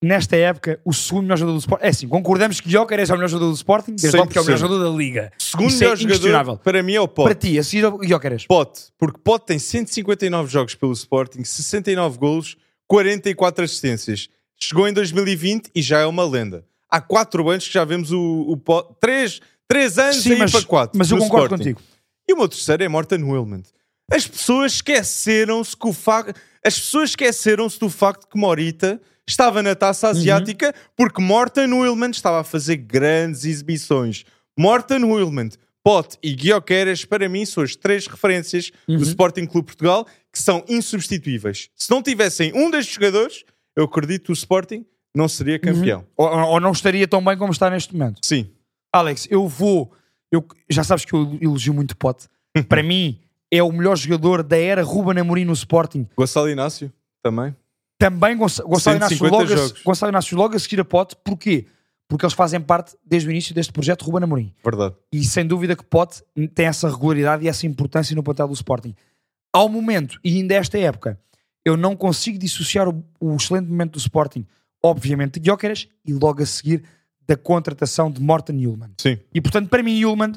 nesta 0.02 0.38
época, 0.38 0.80
o 0.86 0.94
segundo 0.94 1.24
melhor 1.24 1.38
jogador 1.38 1.58
do 1.58 1.60
Sporting? 1.60 1.86
É 1.86 1.90
assim, 1.90 2.08
concordamos 2.08 2.62
que 2.62 2.70
Gyökeres 2.70 3.10
é 3.10 3.14
o 3.14 3.18
melhor 3.18 3.28
jogador 3.28 3.50
do 3.52 3.56
Sporting, 3.56 3.96
desde 3.96 4.18
logo 4.18 4.30
que 4.32 4.38
é 4.38 4.42
o 4.42 4.46
melhor 4.46 4.58
100%. 4.58 4.60
jogador 4.62 4.90
da 4.92 4.98
Liga. 4.98 5.32
Segundo 5.38 5.68
Isso 5.70 5.78
é 5.78 5.80
melhor 5.88 5.98
jogador, 5.98 6.16
inquestionável. 6.16 6.58
para 6.58 6.82
mim 6.84 6.94
é 6.94 7.02
o 7.02 7.08
Para 7.08 7.36
Pote. 7.36 7.50
ti, 7.52 7.60
a 7.60 7.64
seguir 7.64 7.84
ao 7.86 8.00
Gyökeres. 8.02 8.46
Pote, 8.48 8.82
porque 8.98 9.20
Pote 9.22 9.46
tem 9.48 9.60
159 9.60 10.50
jogos 10.50 10.76
pelo 10.76 10.94
Sporting, 10.94 11.44
69 11.44 12.18
golos, 12.18 12.56
44 12.88 13.66
assistências. 13.66 14.30
Chegou 14.58 14.88
em 14.88 14.94
2020 14.94 15.70
e 15.76 15.82
já 15.82 16.00
é 16.00 16.06
uma 16.06 16.24
lenda. 16.24 16.64
Há 16.90 17.02
quatro 17.02 17.50
anos 17.50 17.68
que 17.68 17.74
já 17.74 17.84
vemos 17.84 18.12
o, 18.14 18.46
o 18.48 18.56
Pote. 18.56 18.94
Três, 19.02 19.42
três 19.68 19.98
anos 19.98 20.18
Sim, 20.24 20.36
mas, 20.38 20.52
para 20.52 20.64
quatro. 20.64 20.98
mas 20.98 21.12
eu 21.12 21.18
concordo 21.18 21.56
Sporting. 21.56 21.74
contigo. 21.74 21.91
E 22.30 22.34
o 22.34 22.38
meu 22.38 22.48
terceiro 22.48 22.84
é 22.84 22.88
Morten 22.88 23.24
Wilmond. 23.24 23.68
As 24.12 24.28
pessoas 24.28 24.74
esqueceram-se 24.74 25.76
que 25.76 25.88
o 25.88 25.94
facto. 25.94 26.40
As 26.66 26.78
pessoas 26.80 27.12
esqueceram-se 27.12 27.80
do 27.80 27.90
facto 27.90 28.28
que 28.28 28.38
Morita 28.38 29.02
estava 29.28 29.64
na 29.64 29.74
taça 29.76 30.08
Uhum. 30.08 30.12
asiática 30.12 30.74
porque 30.96 31.22
Morten 31.22 31.72
Wilmond 31.74 32.16
estava 32.16 32.42
a 32.42 32.44
fazer 32.44 32.76
grandes 32.78 33.46
exibições. 33.46 34.24
Morten 34.58 35.04
Wilmond, 35.06 35.56
Pote 35.84 36.18
e 36.22 36.34
Guioqueras, 36.36 37.06
para 37.06 37.28
mim, 37.30 37.46
são 37.46 37.64
as 37.64 37.76
três 37.76 38.06
referências 38.06 38.72
Uhum. 38.88 38.98
do 38.98 39.04
Sporting 39.04 39.46
Clube 39.46 39.68
Portugal 39.68 40.06
que 40.32 40.40
são 40.40 40.64
insubstituíveis. 40.68 41.70
Se 41.76 41.90
não 41.90 42.02
tivessem 42.04 42.52
um 42.54 42.70
destes 42.70 42.94
jogadores, 42.96 43.44
eu 43.76 43.86
acredito 43.86 44.26
que 44.26 44.32
o 44.32 44.34
Sporting 44.34 44.86
não 45.16 45.28
seria 45.28 45.58
campeão. 45.60 46.06
Ou, 46.16 46.28
ou 46.28 46.60
não 46.60 46.72
estaria 46.72 47.08
tão 47.08 47.24
bem 47.24 47.38
como 47.38 47.52
está 47.52 47.70
neste 47.70 47.94
momento. 47.96 48.20
Sim. 48.24 48.50
Alex, 48.94 49.28
eu 49.32 49.48
vou. 49.48 49.92
Eu, 50.32 50.46
já 50.70 50.84
sabes 50.84 51.04
que 51.06 51.14
eu 51.14 51.38
elogio 51.42 51.74
muito 51.74 51.96
Pote. 51.98 52.28
Para 52.70 52.82
mim, 52.84 53.20
é 53.52 53.62
o 53.62 53.72
melhor 53.72 53.98
jogador 53.98 54.44
da 54.44 54.58
era 54.58 54.84
Ruben 54.84 55.20
Amorim 55.20 55.46
no 55.46 55.54
Sporting. 55.54 56.08
Gonçalo 56.16 56.50
Inácio, 56.50 56.92
também. 57.22 57.56
Também 58.00 58.36
Gonça- 58.38 58.64
Gonçalo 58.64 58.98
Inácio, 58.98 59.18
150 59.18 59.54
logo 59.54 59.62
a. 59.80 59.84
Gonçalo 59.84 60.10
Inácio 60.12 60.38
logo 60.38 60.56
a 60.56 60.60
seguir 60.60 60.80
a 60.80 60.86
Pote. 60.86 61.16
Porquê? 61.24 61.66
Porque 62.08 62.26
eles 62.26 62.34
fazem 62.34 62.60
parte, 62.60 62.96
desde 63.06 63.28
o 63.30 63.32
início 63.32 63.54
deste 63.56 63.72
projeto, 63.72 64.04
Ruben 64.04 64.24
Amorim. 64.24 64.54
Verdade. 64.64 64.96
E 65.14 65.24
sem 65.24 65.46
dúvida 65.46 65.76
que 65.76 65.84
Pote 65.84 66.24
tem 66.54 66.66
essa 66.66 66.90
regularidade 66.90 67.46
e 67.46 67.48
essa 67.48 67.66
importância 67.68 68.16
no 68.16 68.24
plantel 68.24 68.48
do 68.48 68.54
Sporting. 68.54 68.96
Ao 69.54 69.70
momento, 69.70 70.20
e 70.24 70.38
ainda 70.38 70.56
esta 70.56 70.78
época, 70.78 71.20
eu 71.64 71.78
não 71.78 71.96
consigo 71.96 72.38
dissociar 72.38 72.90
o, 72.90 73.04
o 73.20 73.36
excelente 73.36 73.68
momento 73.70 73.94
do 73.94 74.00
Sporting, 74.00 74.46
obviamente, 74.84 75.40
de 75.40 75.50
Gyökeres 75.50 75.88
e 76.06 76.14
logo 76.14 76.42
a 76.42 76.46
seguir 76.46 76.84
da 77.32 77.38
contratação 77.38 78.12
de 78.12 78.22
Morten 78.22 78.60
Yulman. 78.62 78.90
Sim, 78.98 79.18
E 79.34 79.40
portanto, 79.40 79.70
para 79.70 79.82
mim, 79.82 79.98
Yulman, 80.00 80.34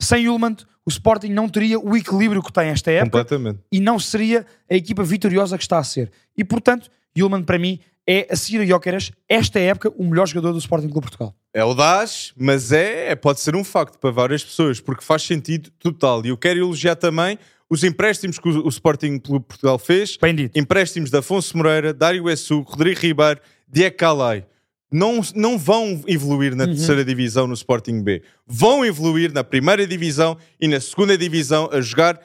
sem 0.00 0.24
Yulman, 0.24 0.56
o 0.86 0.88
Sporting 0.88 1.28
não 1.28 1.46
teria 1.46 1.78
o 1.78 1.94
equilíbrio 1.94 2.42
que 2.42 2.50
tem 2.52 2.68
esta 2.68 2.90
época 2.90 3.18
completamente. 3.22 3.58
e 3.70 3.78
não 3.80 3.98
seria 3.98 4.46
a 4.70 4.74
equipa 4.74 5.04
vitoriosa 5.04 5.58
que 5.58 5.64
está 5.64 5.78
a 5.78 5.84
ser. 5.84 6.10
E 6.36 6.42
portanto, 6.42 6.90
Yulman 7.16 7.42
para 7.42 7.58
mim 7.58 7.78
é, 8.06 8.26
a 8.30 8.36
seguir 8.36 8.60
a 8.60 8.64
Gyökeres, 8.64 9.12
esta 9.28 9.58
época, 9.60 9.92
o 9.98 10.04
melhor 10.04 10.26
jogador 10.26 10.52
do 10.52 10.58
Sporting 10.58 10.88
Clube 10.88 11.02
Portugal. 11.08 11.34
É 11.52 11.60
audaz, 11.60 12.32
mas 12.34 12.72
é, 12.72 13.10
é- 13.10 13.14
pode 13.14 13.40
ser 13.40 13.54
um 13.54 13.62
facto 13.62 13.98
para 13.98 14.10
várias 14.10 14.42
pessoas, 14.42 14.80
porque 14.80 15.04
faz 15.04 15.22
sentido 15.22 15.70
total. 15.78 16.24
E 16.24 16.30
eu 16.30 16.36
quero 16.38 16.58
elogiar 16.58 16.96
também 16.96 17.38
os 17.68 17.84
empréstimos 17.84 18.38
que 18.38 18.48
o, 18.48 18.64
o 18.64 18.68
Sporting 18.70 19.18
Clube 19.18 19.44
Portugal 19.46 19.78
fez. 19.78 20.16
Bem 20.16 20.34
dito. 20.34 20.58
Empréstimos 20.58 21.10
de 21.10 21.18
Afonso 21.18 21.54
Moreira, 21.54 21.92
Dário 21.92 22.30
Essu, 22.30 22.60
Rodrigo 22.62 22.98
Ribeiro, 22.98 23.40
Diego 23.70 23.96
Calai. 23.98 24.46
Não, 24.90 25.20
não 25.34 25.58
vão 25.58 26.02
evoluir 26.06 26.56
na 26.56 26.66
terceira 26.66 27.04
divisão 27.04 27.46
no 27.46 27.54
Sporting 27.54 28.02
B. 28.02 28.22
Vão 28.46 28.84
evoluir 28.84 29.32
na 29.32 29.44
primeira 29.44 29.86
divisão 29.86 30.36
e 30.60 30.66
na 30.66 30.80
segunda 30.80 31.16
divisão 31.16 31.68
a 31.70 31.80
jogar 31.80 32.20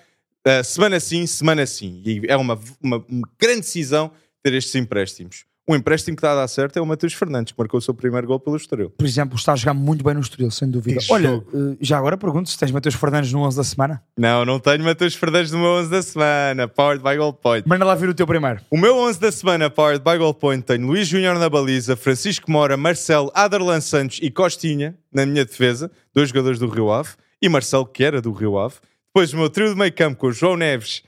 eh, 0.46 0.64
semana 0.64 1.00
sim, 1.00 1.26
semana 1.26 1.66
sim. 1.66 2.02
E 2.06 2.22
é 2.28 2.38
uma, 2.38 2.60
uma, 2.82 3.06
uma 3.08 3.30
grande 3.40 3.62
decisão 3.62 4.12
ter 4.42 4.54
estes 4.54 4.76
empréstimos. 4.76 5.46
Um 5.68 5.76
empréstimo 5.76 6.18
que 6.18 6.20
está 6.20 6.34
a 6.34 6.36
dar 6.36 6.48
certo 6.50 6.76
é 6.78 6.82
o 6.82 6.86
Matheus 6.86 7.14
Fernandes, 7.14 7.54
que 7.54 7.58
marcou 7.58 7.78
o 7.78 7.82
seu 7.82 7.94
primeiro 7.94 8.28
gol 8.28 8.38
pelo 8.38 8.58
Estoril. 8.58 8.90
Por 8.90 9.06
exemplo, 9.06 9.38
está 9.38 9.54
a 9.54 9.56
jogar 9.56 9.74
muito 9.74 10.04
bem 10.04 10.14
no 10.14 10.20
Estoril, 10.20 10.52
sem 10.52 10.70
dúvida. 10.70 11.00
Que 11.00 11.14
Olha, 11.14 11.30
jogo. 11.30 11.52
eh, 11.54 11.78
já 11.80 11.98
agora 11.98 12.18
pergunto 12.18 12.50
se 12.50 12.58
tens 12.58 12.70
Mateus 12.70 12.96
Fernandes 12.96 13.32
no 13.32 13.40
11 13.40 13.56
da 13.56 13.64
semana. 13.64 14.04
Não, 14.18 14.44
não 14.44 14.60
tenho 14.60 14.84
Matheus 14.84 15.16
Fernandes 15.16 15.54
no 15.54 15.60
meu 15.60 15.70
11 15.70 15.90
da 15.90 16.02
semana. 16.02 16.68
Powered 16.68 17.02
by 17.02 17.16
Goal 17.16 17.32
Point. 17.32 17.66
Manda 17.68 17.86
lá 17.86 17.96
vir 17.96 18.10
o 18.10 18.14
teu 18.14 18.28
primeiro. 18.28 18.60
O 18.70 18.78
meu 18.78 18.98
11 18.98 19.20
da 19.22 19.32
semana, 19.32 19.70
Powered 19.70 20.04
by 20.04 20.18
Goal 20.18 20.34
Point, 20.34 20.66
tenho 20.66 20.86
Luís 20.86 21.08
Júnior 21.08 21.40
na 21.40 21.50
baliza, 21.50 21.96
Francisco 21.96 22.52
Mora, 22.52 22.76
Marcelo, 22.76 23.32
Aderlan 23.34 23.80
Santos 23.80 24.20
e 24.22 24.30
Costinha 24.30 24.98
na 25.14 25.26
minha 25.26 25.46
defesa, 25.46 25.90
dois 26.14 26.28
jogadores 26.28 26.60
do 26.60 26.68
Rio 26.68 26.92
Ave, 26.92 27.12
e 27.42 27.48
Marcelo, 27.48 27.86
que 27.86 28.04
era 28.04 28.22
do 28.22 28.34
Rio 28.34 28.58
Ave. 28.58 28.76
Depois 29.08 29.32
o 29.32 29.38
meu 29.38 29.50
trio 29.50 29.70
de 29.70 29.80
meio 29.80 29.94
campo 29.94 30.18
com 30.18 30.30
João 30.32 30.58
Neves, 30.58 31.04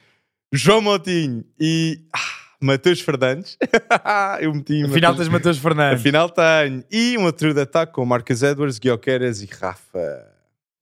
João 0.53 0.79
Moutinho 0.79 1.43
e 1.59 1.99
ah, 2.15 2.19
Matheus 2.65 2.99
Fernandes. 3.01 3.57
Eu 4.41 4.53
meti 4.53 4.83
Afinal 4.83 5.11
Mateus- 5.11 5.17
tens 5.17 5.27
Mateus 5.29 5.57
Fernandes. 5.57 5.99
Afinal 6.01 6.29
tenho. 6.29 6.83
E 6.91 7.17
o 7.17 7.21
meu 7.21 7.31
trio 7.33 7.53
de 7.53 7.61
ataque 7.61 7.93
com 7.93 8.05
Marcos 8.05 8.43
Edwards, 8.43 8.79
Guioqueras 8.79 9.41
e 9.41 9.45
Rafa. 9.45 10.27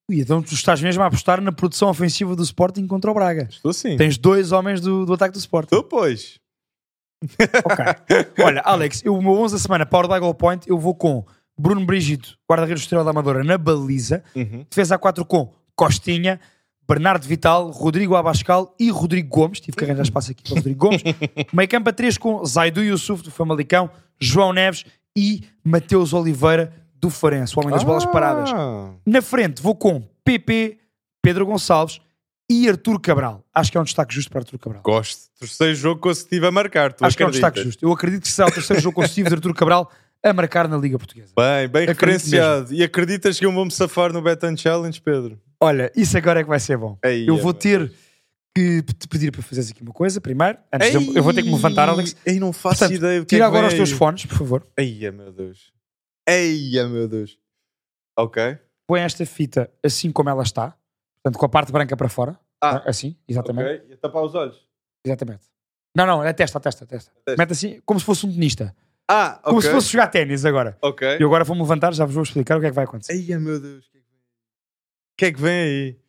Ui, 0.09 0.19
então 0.19 0.41
tu 0.41 0.53
estás 0.53 0.81
mesmo 0.81 1.01
a 1.03 1.05
apostar 1.07 1.39
na 1.41 1.51
produção 1.51 1.89
ofensiva 1.89 2.35
do 2.35 2.43
Sporting 2.43 2.85
contra 2.87 3.09
o 3.09 3.13
Braga. 3.13 3.47
Estou 3.49 3.71
sim. 3.73 3.95
Tens 3.95 4.17
dois 4.17 4.51
homens 4.51 4.81
do, 4.81 5.05
do 5.05 5.13
ataque 5.13 5.33
do 5.33 5.39
Sporting. 5.39 5.75
Estou, 5.75 5.83
pois. 5.83 6.39
Ok. 7.63 8.43
Olha, 8.43 8.61
Alex, 8.65 9.01
eu, 9.05 9.15
o 9.15 9.21
meu 9.21 9.31
11 9.31 9.55
da 9.55 9.59
semana, 9.59 9.85
Power 9.85 10.09
by 10.09 10.19
Goal 10.19 10.33
Point, 10.33 10.69
eu 10.69 10.77
vou 10.77 10.93
com 10.93 11.25
Bruno 11.57 11.85
Brigido, 11.85 12.27
guarda-redes 12.49 12.83
Estrela 12.83 13.03
da 13.05 13.11
Amadora, 13.11 13.43
na 13.45 13.57
baliza. 13.57 14.21
Uhum. 14.35 14.65
Defesa 14.69 14.97
A4 14.99 15.25
com 15.25 15.53
Costinha, 15.75 16.39
Bernardo 16.87 17.25
Vital, 17.25 17.69
Rodrigo 17.71 18.15
Abascal 18.15 18.75
e 18.79 18.89
Rodrigo 18.89 19.29
Gomes. 19.29 19.59
Tive 19.59 19.77
que 19.77 19.83
arranjar 19.83 20.03
espaço 20.03 20.31
aqui 20.31 20.43
para 20.43 20.53
o 20.53 20.55
Rodrigo 20.55 20.79
Gomes. 20.79 21.01
Meio 21.53 21.69
campo 21.69 21.89
a 21.89 21.93
3 21.93 22.17
com 22.17 22.43
Zaidu 22.45 22.83
Yusuf, 22.83 23.23
do 23.23 23.31
Famalicão, 23.31 23.89
João 24.19 24.53
Neves 24.53 24.85
e 25.15 25.43
Mateus 25.63 26.13
Oliveira, 26.13 26.73
do 26.95 27.09
Farense, 27.09 27.55
o 27.55 27.59
homem 27.59 27.73
das 27.73 27.83
bolas 27.83 28.05
paradas. 28.05 28.51
Ah. 28.53 28.91
Na 29.05 29.21
frente 29.21 29.61
vou 29.61 29.75
com 29.75 30.01
PP, 30.23 30.77
Pedro 31.21 31.45
Gonçalves 31.45 31.99
e 32.49 32.67
Artur 32.69 32.99
Cabral. 32.99 33.43
Acho 33.53 33.71
que 33.71 33.77
é 33.77 33.81
um 33.81 33.83
destaque 33.83 34.13
justo 34.13 34.29
para 34.29 34.41
Artur 34.41 34.59
Cabral. 34.59 34.83
Gosto. 34.83 35.23
Terceiro 35.39 35.75
jogo 35.75 36.01
consecutivo 36.01 36.47
a 36.47 36.51
marcar. 36.51 36.93
Tu 36.93 37.05
Acho 37.05 37.17
que 37.17 37.23
é 37.23 37.27
um 37.27 37.31
destaque 37.31 37.61
justo. 37.63 37.83
Eu 37.83 37.91
acredito 37.91 38.23
que 38.23 38.29
será 38.31 38.47
o 38.47 38.51
terceiro 38.51 38.81
jogo 38.81 38.95
consecutivo 38.95 39.29
de 39.29 39.35
Artur 39.35 39.53
Cabral 39.53 39.89
a 40.23 40.31
marcar 40.31 40.67
na 40.67 40.77
Liga 40.77 40.97
Portuguesa. 40.97 41.33
Bem, 41.35 41.67
bem 41.67 41.83
Acredito 41.83 42.01
referenciado. 42.01 42.73
E 42.73 42.81
acreditas 42.83 43.37
que 43.37 43.45
eu 43.45 43.51
vou-me 43.51 43.71
safar 43.71 44.13
no 44.13 44.21
Betan 44.21 44.55
Challenge, 44.55 44.99
Pedro? 45.01 45.37
Olha, 45.63 45.91
isso 45.95 46.17
agora 46.17 46.39
é 46.41 46.43
que 46.43 46.49
vai 46.49 46.59
ser 46.59 46.77
bom. 46.77 46.97
Ei, 47.03 47.23
eu 47.27 47.35
vou 47.37 47.45
meu 47.45 47.53
ter 47.53 47.91
que 48.55 48.83
te 48.83 49.07
pedir 49.07 49.31
para 49.31 49.41
fazeres 49.41 49.71
aqui 49.71 49.81
uma 49.81 49.93
coisa 49.93 50.21
primeiro. 50.21 50.57
Antes 50.71 50.93
eu, 50.93 51.01
eu 51.15 51.23
vou 51.23 51.33
ter 51.33 51.41
que 51.41 51.47
me 51.49 51.55
levantar, 51.55 51.89
Alex. 51.89 52.15
Ei, 52.25 52.39
não 52.39 52.53
faço 52.53 52.79
Portanto, 52.79 52.97
ideia 52.97 53.19
que 53.21 53.25
Tira 53.25 53.45
é 53.45 53.45
que 53.45 53.47
agora 53.47 53.67
vem 53.67 53.69
os 53.69 53.73
teus 53.75 53.91
aí. 53.91 53.97
fones, 53.97 54.25
por 54.25 54.37
favor. 54.37 54.67
Eia, 54.77 55.11
meu 55.11 55.31
Deus. 55.31 55.73
Eia, 56.27 56.87
meu 56.87 57.07
Deus. 57.07 57.37
Ok. 58.17 58.57
põe 58.87 59.01
esta 59.01 59.25
fita 59.25 59.71
assim 59.83 60.11
como 60.11 60.29
ela 60.29 60.43
está, 60.43 60.75
portanto, 61.21 61.39
com 61.39 61.45
a 61.45 61.49
parte 61.49 61.71
branca 61.71 61.97
para 61.97 62.09
fora. 62.09 62.37
Ah. 62.61 62.83
Assim, 62.85 63.17
exatamente. 63.27 63.67
Ok, 63.67 63.89
e 63.89 63.93
a 63.93 63.97
tapar 63.97 64.23
os 64.23 64.35
olhos. 64.35 64.67
Exatamente. 65.05 65.47
Não, 65.95 66.05
não, 66.05 66.23
é 66.23 66.29
a 66.29 66.33
testa, 66.33 66.57
a 66.57 66.61
testa, 66.61 66.83
a 66.83 66.87
testa. 66.87 67.11
testa. 67.25 67.41
Mete 67.41 67.51
assim, 67.53 67.81
como 67.85 67.99
se 67.99 68.05
fosse 68.05 68.25
um 68.25 68.31
tenista. 68.31 68.75
Ah, 69.09 69.39
ok. 69.39 69.49
Como 69.49 69.61
se 69.61 69.69
fosse 69.71 69.91
jogar 69.91 70.07
ténis 70.07 70.45
agora. 70.45 70.77
Ok. 70.81 71.17
Eu 71.19 71.27
agora 71.27 71.43
vou-me 71.43 71.61
levantar, 71.61 71.93
já 71.93 72.05
vos 72.05 72.13
vou 72.13 72.23
explicar 72.23 72.57
o 72.57 72.59
que 72.61 72.67
é 72.67 72.69
que 72.69 72.75
vai 72.75 72.85
acontecer. 72.85 73.13
Ai, 73.13 73.37
meu 73.39 73.59
Deus. 73.59 73.92
O 75.13 75.15
que 75.15 75.25
é 75.25 75.31
que 75.31 75.39
vem 75.39 75.53
aí? 75.53 76.01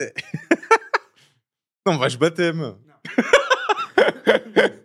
Não 1.86 1.98
vais 1.98 2.14
bater, 2.14 2.54
meu. 2.54 2.80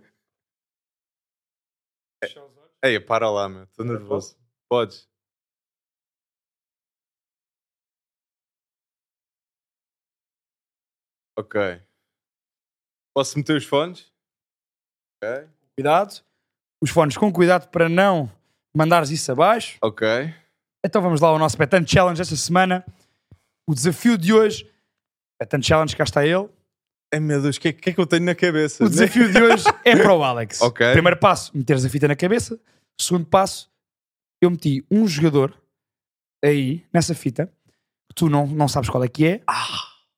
Ei, 2.84 3.00
para 3.00 3.30
lá, 3.30 3.48
meu. 3.48 3.66
Estou 3.66 3.86
nervoso. 3.86 4.36
Podes. 4.68 5.08
Ok. 11.38 11.80
Posso 13.16 13.38
meter 13.38 13.58
os 13.58 13.66
fones? 13.66 14.12
Ok. 15.22 15.48
Cuidado. 15.76 16.26
Os 16.82 16.90
fones 16.90 17.16
com 17.16 17.32
cuidado 17.32 17.70
para 17.70 17.88
não 17.88 18.32
mandares 18.76 19.12
isso 19.12 19.32
abaixo. 19.32 19.78
Ok. 19.84 20.08
Então 20.88 21.02
vamos 21.02 21.20
lá 21.20 21.28
ao 21.28 21.38
nosso 21.38 21.58
Betan 21.58 21.86
Challenge 21.86 22.22
esta 22.22 22.36
semana. 22.36 22.86
O 23.70 23.74
desafio 23.76 24.18
de 24.18 24.34
hoje, 24.34 24.66
Betan 25.40 25.62
Challenge, 25.62 25.94
cá 25.96 26.06
está 26.06 26.26
ele. 26.26 26.48
Ai 27.14 27.20
meu 27.20 27.42
Deus, 27.42 27.58
o 27.58 27.60
que, 27.60 27.68
é- 27.70 27.74
que 27.74 27.90
é 27.90 27.94
que 27.94 28.00
eu 28.00 28.08
tenho 28.08 28.24
na 28.24 28.34
cabeça? 28.34 28.84
O 28.86 28.90
desafio 28.90 29.30
de 29.32 29.42
hoje 29.42 29.66
é 29.84 29.96
para 29.98 30.14
o 30.14 30.24
Alex. 30.24 30.60
Ok. 30.64 30.94
Primeiro 30.94 31.18
passo, 31.20 31.52
meteres 31.56 31.84
a 31.84 31.90
fita 31.90 32.08
na 32.08 32.16
cabeça. 32.16 32.58
Segundo 33.00 33.26
passo, 33.26 33.70
eu 34.42 34.50
meti 34.50 34.86
um 34.90 35.06
jogador 35.08 35.54
aí, 36.44 36.86
nessa 36.94 37.14
fita, 37.14 37.48
que 38.10 38.16
tu 38.16 38.30
não, 38.30 38.48
não 38.48 38.68
sabes 38.70 38.90
qual 38.90 39.04
é 39.04 39.08
que 39.10 39.26
é. 39.26 39.42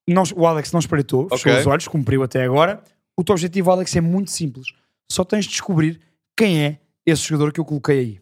Não- 0.07 0.23
o 0.35 0.45
Alex 0.45 0.71
não 0.71 0.79
espreitou, 0.79 1.27
fechou 1.29 1.51
Ok. 1.51 1.61
os 1.61 1.67
olhos, 1.67 1.87
cumpriu 1.87 2.21
até 2.23 2.43
agora. 2.43 2.83
O 3.17 3.23
teu 3.23 3.33
objetivo, 3.33 3.71
Alex, 3.71 3.95
é 3.95 4.01
muito 4.01 4.29
simples. 4.31 4.67
Só 5.11 5.23
tens 5.23 5.45
de 5.45 5.51
descobrir 5.51 5.99
quem 6.37 6.63
é 6.63 6.79
esse 7.05 7.23
jogador 7.23 7.51
que 7.51 7.59
eu 7.59 7.65
coloquei 7.65 7.99
aí. 7.99 8.21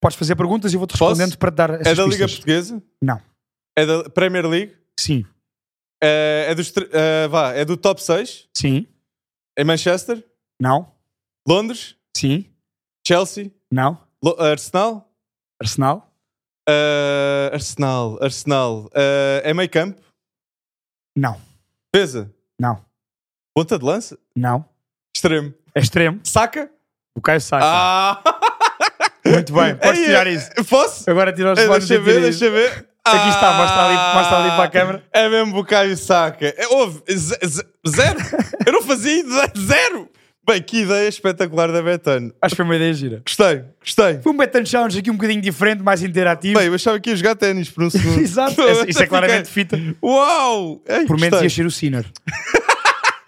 Podes 0.00 0.18
fazer 0.18 0.36
perguntas 0.36 0.72
e 0.72 0.76
vou-te 0.76 0.96
Posso? 0.98 1.10
respondendo 1.20 1.38
para 1.38 1.50
te 1.50 1.54
dar 1.54 1.70
essas 1.70 1.86
É 1.86 1.94
da 1.94 2.02
Liga 2.04 2.26
pistas. 2.26 2.32
Portuguesa? 2.34 2.82
Não. 3.02 3.20
É 3.78 3.86
da 3.86 4.10
Premier 4.10 4.46
League? 4.46 4.76
Sim. 4.98 5.24
É, 6.02 6.46
é, 6.50 6.54
dos, 6.54 6.70
tre- 6.70 6.88
é, 6.92 7.26
vá, 7.28 7.52
é 7.52 7.64
do 7.64 7.76
top 7.76 8.02
6? 8.02 8.48
Sim. 8.56 8.86
Em 9.58 9.64
Manchester? 9.64 10.22
Não. 10.60 10.92
Londres? 11.48 11.96
Sim. 12.16 12.50
Chelsea? 13.06 13.50
Não. 13.72 14.00
Lo- 14.22 14.36
Arsenal? 14.40 15.10
Arsenal? 15.60 16.12
Uh, 16.68 17.52
Arsenal, 17.54 18.18
Arsenal. 18.22 18.90
É 19.42 19.54
meio 19.54 19.70
campo? 19.70 20.00
Não. 21.16 21.40
Defesa? 21.94 22.34
Não. 22.60 22.84
Ponta 23.56 23.78
de 23.78 23.84
lança? 23.84 24.18
Não. 24.36 24.68
Extremo. 25.16 25.54
É 25.74 25.80
extremo. 25.80 26.20
Saca? 26.24 26.70
O 27.16 27.20
Caio 27.22 27.40
Saca. 27.40 27.64
Ah! 27.64 28.22
Muito 29.36 29.52
bem. 29.52 29.74
Podes 29.76 30.04
tirar 30.04 30.26
isso. 30.26 30.50
Posso? 30.68 31.10
Agora 31.10 31.32
tira 31.32 31.52
os 31.52 31.58
É, 31.58 31.66
fones 31.66 31.86
deixa 31.88 32.02
ver, 32.02 32.20
deixa 32.20 32.50
ver. 32.50 32.86
Aqui 33.04 33.28
está, 33.28 33.52
mostra 33.52 33.82
ali- 33.86 34.14
mostra 34.18 34.36
ali 34.38 34.50
para 34.50 34.64
a 34.64 34.68
câmara. 34.68 35.02
É 35.12 35.28
mesmo 35.28 35.52
Bucaio 35.52 35.96
Saca. 35.96 36.46
É, 36.56 36.66
houve, 36.68 37.00
ze- 37.08 37.38
ze- 37.46 37.64
zero. 37.88 38.18
Eu 38.66 38.72
não 38.72 38.82
fazia 38.82 39.20
ideia, 39.20 39.52
zero. 39.56 40.08
Bem, 40.48 40.62
que 40.62 40.82
ideia 40.82 41.08
espetacular 41.08 41.72
da 41.72 41.82
Betano. 41.82 42.32
Acho 42.40 42.52
que 42.52 42.56
foi 42.56 42.64
uma 42.64 42.76
ideia 42.76 42.92
gira. 42.94 43.20
Gostei, 43.26 43.64
gostei. 43.80 44.20
Foi 44.22 44.32
um 44.32 44.36
Betan 44.36 44.64
Challenge 44.64 44.98
aqui 44.98 45.10
um 45.10 45.14
bocadinho 45.16 45.40
diferente, 45.40 45.82
mais 45.82 46.02
interativo. 46.04 46.56
Bem, 46.58 46.68
eu 46.68 46.74
achava 46.74 46.98
que 47.00 47.10
ia 47.10 47.16
jogar 47.16 47.34
ténis 47.34 47.68
por 47.68 47.82
um 47.84 47.90
segundo. 47.90 48.18
Exato. 48.22 48.54
Isso, 48.88 49.02
é 49.02 49.06
claramente 49.06 49.48
fita. 49.48 49.76
Uau! 50.02 50.82
Ei, 50.88 51.04
Por 51.06 51.18
menos 51.18 51.40
ia 51.42 51.50
ser 51.50 51.66
o 51.66 51.70
Sinner. 51.70 52.04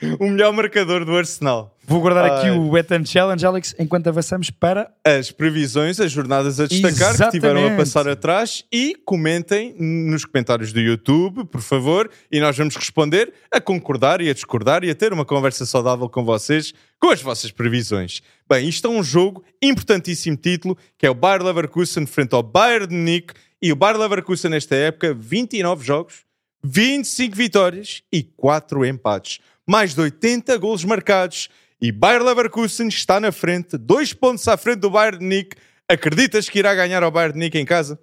O 0.21 0.29
melhor 0.29 0.53
marcador 0.53 1.05
do 1.05 1.17
Arsenal. 1.17 1.77
Vou 1.85 2.01
guardar 2.01 2.25
aqui 2.27 2.49
Ai. 2.49 2.51
o 2.51 2.71
Betan 2.71 3.05
Challenge, 3.05 3.45
Alex, 3.45 3.75
enquanto 3.79 4.09
avançamos 4.09 4.51
para. 4.51 4.93
As 5.05 5.31
previsões, 5.31 5.99
as 5.99 6.13
jornadas 6.13 6.61
a 6.61 6.67
destacar 6.67 7.17
que 7.17 7.31
tiveram 7.31 7.61
a 7.61 7.61
Exatamente. 7.61 7.79
passar 7.79 8.09
atrás 8.09 8.65
e 8.71 8.95
comentem 9.07 9.75
nos 9.79 10.25
comentários 10.25 10.73
do 10.73 10.81
YouTube, 10.81 11.47
por 11.47 11.63
favor, 11.63 12.11
e 12.31 12.41
nós 12.41 12.57
vamos 12.57 12.77
responder 12.77 13.33
a 13.51 13.61
concordar 13.61 14.21
e 14.21 14.29
a 14.29 14.35
discordar 14.35 14.85
e 14.85 14.91
a 14.91 14.95
ter 14.95 15.13
uma 15.13 15.25
conversa 15.25 15.65
saudável 15.65 16.09
com 16.09 16.25
vocês 16.25 16.75
com 17.01 17.11
as 17.11 17.23
vossas 17.23 17.51
previsões. 17.51 18.21
Bem, 18.49 18.69
isto 18.69 18.87
é 18.87 18.91
um 18.91 19.03
jogo, 19.03 19.43
importantíssimo 19.63 20.37
título, 20.37 20.77
que 20.99 21.07
é 21.07 21.11
o 21.11 21.15
Bayer 21.15 21.43
Leverkusen 21.43 22.07
frente 22.07 22.35
ao 22.35 22.43
Bayern 22.43 22.87
de 22.87 22.95
Munique 22.95 23.35
e 23.63 23.73
o 23.73 23.77
Bayer 23.77 23.97
Leverkusen 23.99 24.51
nesta 24.51 24.75
época, 24.75 25.15
29 25.15 25.85
jogos, 25.85 26.25
25 26.63 27.35
vitórias 27.35 28.03
e 28.13 28.23
4 28.23 28.85
empates. 28.85 29.41
Mais 29.69 29.95
de 29.95 30.01
80 30.01 30.57
golos 30.57 30.83
marcados 30.83 31.51
e 31.79 31.93
Bayer 31.93 32.23
Leverkusen 32.23 32.89
está 32.89 33.21
na 33.21 33.31
frente, 33.31 33.77
dois 33.77 34.15
pontos 34.15 34.49
à 34.49 34.57
frente 34.57 34.79
do 34.79 34.89
Bayern 34.89 35.19
de 35.19 35.25
Munique. 35.25 35.57
Acreditas 35.87 36.49
que 36.49 36.59
irá 36.59 36.75
ganhar 36.75 37.03
ao 37.03 37.11
Bayern 37.11 37.35
de 37.35 37.39
Munique 37.39 37.59
em 37.59 37.67
casa? 37.67 38.01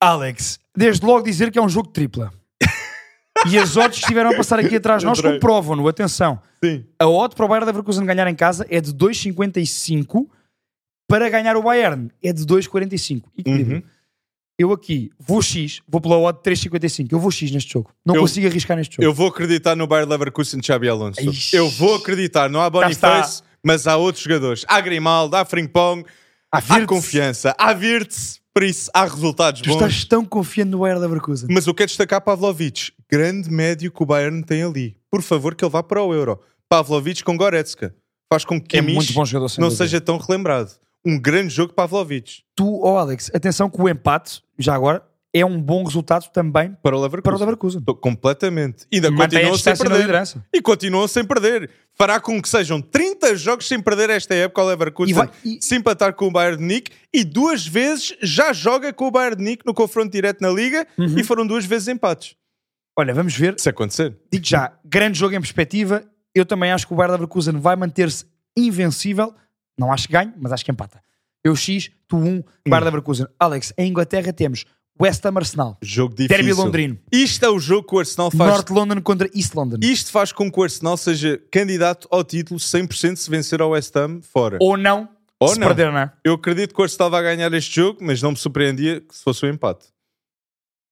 Alex, 0.00 0.60
desde 0.76 1.04
logo 1.04 1.24
dizer 1.24 1.50
que 1.50 1.58
é 1.58 1.62
um 1.62 1.68
jogo 1.68 1.88
de 1.88 1.94
tripla. 1.94 2.32
e 3.50 3.58
as 3.58 3.76
odds 3.76 3.98
estiveram 3.98 4.30
a 4.30 4.36
passar 4.36 4.60
aqui 4.60 4.76
atrás 4.76 5.02
nós 5.02 5.20
comprovam-no. 5.20 5.88
Atenção. 5.88 6.40
Sim. 6.62 6.84
A 7.00 7.08
odd 7.08 7.34
para 7.34 7.44
o 7.44 7.48
Bayern 7.48 7.66
Leverkusen 7.66 8.06
ganhar 8.06 8.28
em 8.28 8.34
casa 8.36 8.64
é 8.70 8.80
de 8.80 8.92
2,55 8.92 10.24
para 11.08 11.28
ganhar 11.28 11.56
o 11.56 11.62
Bayern 11.62 12.12
é 12.22 12.32
de 12.32 12.46
2,45. 12.46 13.24
Equilíbrio. 13.36 13.78
Uhum. 13.78 13.82
Eu 14.58 14.72
aqui 14.72 15.10
vou 15.18 15.40
X, 15.40 15.80
vou 15.88 16.00
pela 16.00 16.18
odd 16.18 16.38
de 16.38 16.42
3,55. 16.50 17.12
Eu 17.12 17.20
vou 17.20 17.30
X 17.30 17.50
neste 17.52 17.72
jogo. 17.72 17.92
Não 18.04 18.16
Eu- 18.16 18.22
consigo 18.22 18.46
arriscar 18.48 18.76
neste 18.76 18.96
jogo. 18.96 19.04
Eu 19.04 19.14
vou 19.14 19.28
acreditar 19.28 19.76
no 19.76 19.86
Bayern 19.86 20.10
Leverkusen 20.10 20.58
de 20.60 20.66
Xabi 20.66 20.88
Alonso. 20.88 21.20
Ixi. 21.20 21.54
Eu 21.56 21.68
vou 21.70 21.94
acreditar. 21.94 22.50
Não 22.50 22.60
há. 22.60 22.68
Boniface, 22.68 23.42
mas 23.64 23.86
há 23.86 23.96
outros 23.96 24.24
jogadores. 24.24 24.64
Há 24.66 24.80
Grimaldo, 24.80 25.36
há 25.36 25.44
Frimpong, 25.44 26.04
Há 26.50 26.58
há 26.58 26.86
confiança. 26.86 27.54
Há 27.58 27.72
Virtus, 27.72 28.40
por 28.52 28.62
isso 28.64 28.90
há 28.92 29.04
resultados 29.04 29.60
Tu 29.60 29.68
bons. 29.68 29.74
estás 29.76 30.04
tão 30.04 30.24
confiante 30.24 30.70
no 30.70 30.78
Bayern 30.80 31.00
Leverkusen. 31.02 31.48
Mas 31.52 31.66
eu 31.66 31.74
quero 31.74 31.86
destacar 31.88 32.20
Pavlovic. 32.20 32.90
Grande 33.08 33.48
médio 33.50 33.92
que 33.92 34.02
o 34.02 34.06
Bayern 34.06 34.42
tem 34.42 34.62
ali. 34.64 34.96
Por 35.10 35.22
favor, 35.22 35.54
que 35.54 35.64
ele 35.64 35.70
vá 35.70 35.82
para 35.84 36.02
o 36.02 36.12
Euro. 36.12 36.40
Pavlovic 36.68 37.22
com 37.22 37.36
Goretzka. 37.36 37.94
Faz 38.32 38.44
com 38.44 38.60
que 38.60 38.76
É 38.76 38.80
Kimmich 38.82 39.14
não 39.58 39.70
seja 39.70 40.00
tão 40.00 40.18
relembrado. 40.18 40.72
Um 41.06 41.18
grande 41.18 41.54
jogo 41.54 41.72
Pavlovic 41.72 42.42
Tu, 42.56 42.80
oh 42.82 42.96
Alex, 42.98 43.30
atenção 43.32 43.70
que 43.70 43.80
o 43.80 43.88
empate, 43.88 44.42
já 44.58 44.74
agora, 44.74 45.02
é 45.34 45.44
um 45.44 45.60
bom 45.60 45.84
resultado 45.84 46.30
também 46.32 46.74
para 46.82 46.96
o 46.96 47.00
Leverkusen. 47.00 47.22
para 47.22 47.36
o 47.36 47.38
Leverkusen. 47.38 47.82
Completamente. 48.00 48.86
E 48.90 48.96
ainda 48.96 49.10
Mantém 49.10 49.26
continuam 49.40 49.58
sem 49.58 49.72
distância 49.72 49.84
na 49.84 49.96
perder. 49.96 50.42
E 50.54 50.62
continuam 50.62 51.08
sem 51.08 51.24
perder. 51.24 51.70
Fará 51.94 52.18
com 52.20 52.40
que 52.40 52.48
sejam 52.48 52.80
30 52.80 53.36
jogos 53.36 53.68
sem 53.68 53.80
perder 53.80 54.08
esta 54.10 54.34
época 54.34 54.60
ao 54.62 54.68
Leverkusen. 54.68 55.10
E 55.10 55.14
vai- 55.14 55.30
e- 55.44 55.58
Se 55.60 55.76
empatar 55.76 56.14
com 56.14 56.28
o 56.28 56.30
Bayern 56.30 56.56
de 56.56 56.62
Munique. 56.62 56.92
E 57.12 57.24
duas 57.24 57.66
vezes 57.66 58.14
já 58.22 58.52
joga 58.52 58.92
com 58.92 59.06
o 59.06 59.10
Bayern 59.10 59.36
de 59.36 59.42
Munique 59.42 59.66
no 59.66 59.74
confronto 59.74 60.10
direto 60.10 60.40
na 60.40 60.48
Liga. 60.50 60.86
Uhum. 60.96 61.18
E 61.18 61.22
foram 61.22 61.46
duas 61.46 61.64
vezes 61.66 61.88
empates. 61.88 62.34
Olha, 62.98 63.12
vamos 63.12 63.36
ver. 63.36 63.54
Se 63.60 63.68
acontecer. 63.68 64.16
Digo 64.32 64.44
já, 64.46 64.72
grande 64.84 65.18
jogo 65.18 65.34
em 65.34 65.40
perspectiva. 65.40 66.02
Eu 66.34 66.46
também 66.46 66.72
acho 66.72 66.86
que 66.86 66.92
o 66.92 66.96
Bayern 66.96 67.12
Leverkusen 67.12 67.58
vai 67.60 67.76
manter-se 67.76 68.24
invencível. 68.56 69.34
Não 69.78 69.92
acho 69.92 70.06
que 70.06 70.12
ganhe, 70.14 70.32
mas 70.38 70.52
acho 70.52 70.64
que 70.64 70.70
empata. 70.70 71.00
Eu 71.44 71.54
X, 71.54 71.90
tu 72.06 72.16
1, 72.16 72.26
um, 72.26 72.42
Bayern 72.66 72.84
Leverkusen. 72.86 73.26
Alex, 73.38 73.72
em 73.78 73.88
Inglaterra 73.90 74.32
temos 74.32 74.64
West 75.00 75.24
Ham 75.24 75.36
Arsenal. 75.36 75.78
Jogo 75.80 76.14
difícil. 76.14 76.44
Derby 76.44 76.52
londrino. 76.52 76.98
Isto 77.12 77.44
é 77.44 77.48
o 77.48 77.58
jogo 77.60 77.86
que 77.86 77.94
o 77.94 77.98
Arsenal 78.00 78.30
faz. 78.30 78.50
North 78.50 78.70
London 78.70 79.00
contra 79.00 79.28
East 79.34 79.54
London. 79.54 79.78
Isto 79.80 80.10
faz 80.10 80.32
com 80.32 80.50
que 80.50 80.58
o 80.58 80.62
Arsenal 80.64 80.96
seja 80.96 81.40
candidato 81.52 82.08
ao 82.10 82.24
título 82.24 82.58
100% 82.58 83.16
se 83.16 83.30
vencer 83.30 83.60
ao 83.62 83.70
West 83.70 83.94
Ham 83.96 84.20
fora. 84.22 84.58
Ou 84.60 84.76
não, 84.76 85.08
Ou 85.38 85.48
se 85.48 85.60
não. 85.60 85.68
perder, 85.68 85.92
não 85.92 85.98
é? 86.00 86.12
Eu 86.24 86.34
acredito 86.34 86.74
que 86.74 86.80
o 86.80 86.82
Arsenal 86.82 87.10
vai 87.10 87.22
ganhar 87.22 87.52
este 87.54 87.76
jogo, 87.76 88.00
mas 88.02 88.20
não 88.20 88.32
me 88.32 88.36
surpreendia 88.36 89.00
que 89.00 89.16
se 89.16 89.22
fosse 89.22 89.46
um 89.46 89.48
empate. 89.48 89.86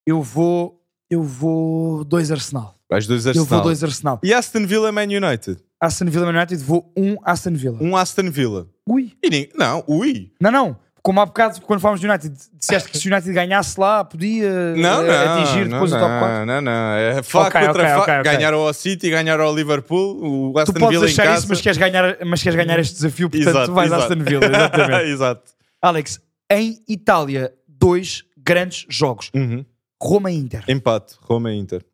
Eu 0.06 0.22
vou... 0.22 0.82
Eu 1.10 1.22
vou 1.22 2.04
2 2.04 2.32
Arsenal. 2.32 2.74
Vais 2.90 3.06
dois 3.06 3.24
Eu 3.26 3.30
Arsenal. 3.30 3.46
vou 3.46 3.60
2 3.62 3.84
Arsenal. 3.84 4.20
E 4.24 4.32
Aston 4.34 4.66
Villa 4.66 4.90
Man 4.90 5.02
United? 5.04 5.56
Aston 5.80 6.06
Villa 6.06 6.26
Man 6.26 6.38
United, 6.38 6.62
vou 6.64 6.92
1 6.96 7.12
um 7.12 7.16
Aston 7.24 7.54
Villa. 7.54 7.78
Um 7.80 7.96
Aston 7.96 8.30
Villa. 8.30 8.68
Ui. 8.88 9.12
E 9.22 9.28
nem... 9.30 9.48
Não, 9.54 9.82
ui. 9.88 10.32
Não, 10.40 10.50
não. 10.50 10.76
Como 11.02 11.20
há 11.20 11.26
bocado, 11.26 11.60
quando 11.60 11.78
falámos 11.78 12.00
do 12.00 12.08
United, 12.08 12.34
disseste 12.58 12.90
que 12.90 12.98
se 12.98 13.08
o 13.08 13.12
United 13.12 13.32
ganhasse 13.32 13.78
lá, 13.78 14.04
podia 14.04 14.74
Não, 14.74 15.04
eh, 15.04 15.24
não. 15.24 15.34
atingir 15.42 15.64
não, 15.68 15.70
depois 15.78 15.92
o 15.92 15.98
top 15.98 16.08
4. 16.18 16.28
Não, 16.28 16.46
não, 16.46 16.60
não. 16.62 16.94
É 16.96 17.22
faca 17.22 17.46
Ok, 17.58 17.66
contra 17.68 17.82
ok, 17.82 17.94
faca. 17.94 18.00
ok, 18.00 18.14
ok. 18.20 18.32
Ganharam 18.32 18.58
ao 18.58 18.74
City, 18.74 19.10
ganharam 19.10 19.44
ao 19.44 19.54
Liverpool. 19.54 20.50
O 20.52 20.58
Aston 20.58 20.72
Tu 20.72 20.80
podes 20.80 20.98
Villa 20.98 21.10
achar 21.10 21.38
isso, 21.38 21.46
mas 21.48 21.60
queres, 21.60 21.78
ganhar, 21.78 22.18
mas 22.26 22.42
queres 22.42 22.56
ganhar 22.56 22.78
este 22.80 22.94
desafio, 22.94 23.30
portanto 23.30 23.50
Exato, 23.50 23.66
tu 23.66 23.74
vais 23.74 23.92
a 23.92 23.96
exato. 23.98 24.12
Aston 24.12 24.24
Villa. 24.24 24.46
Exatamente. 24.46 25.04
Exato. 25.10 25.42
Alex, 25.80 26.20
em 26.50 26.82
Itália, 26.88 27.52
dois 27.68 28.24
grandes 28.36 28.84
jogos. 28.88 29.30
Uhum. 29.32 29.64
Roma 30.02 30.32
e 30.32 30.36
Inter. 30.36 30.64
Empate. 30.66 31.14
Roma 31.20 31.52
e 31.52 31.56
Inter. 31.56 31.84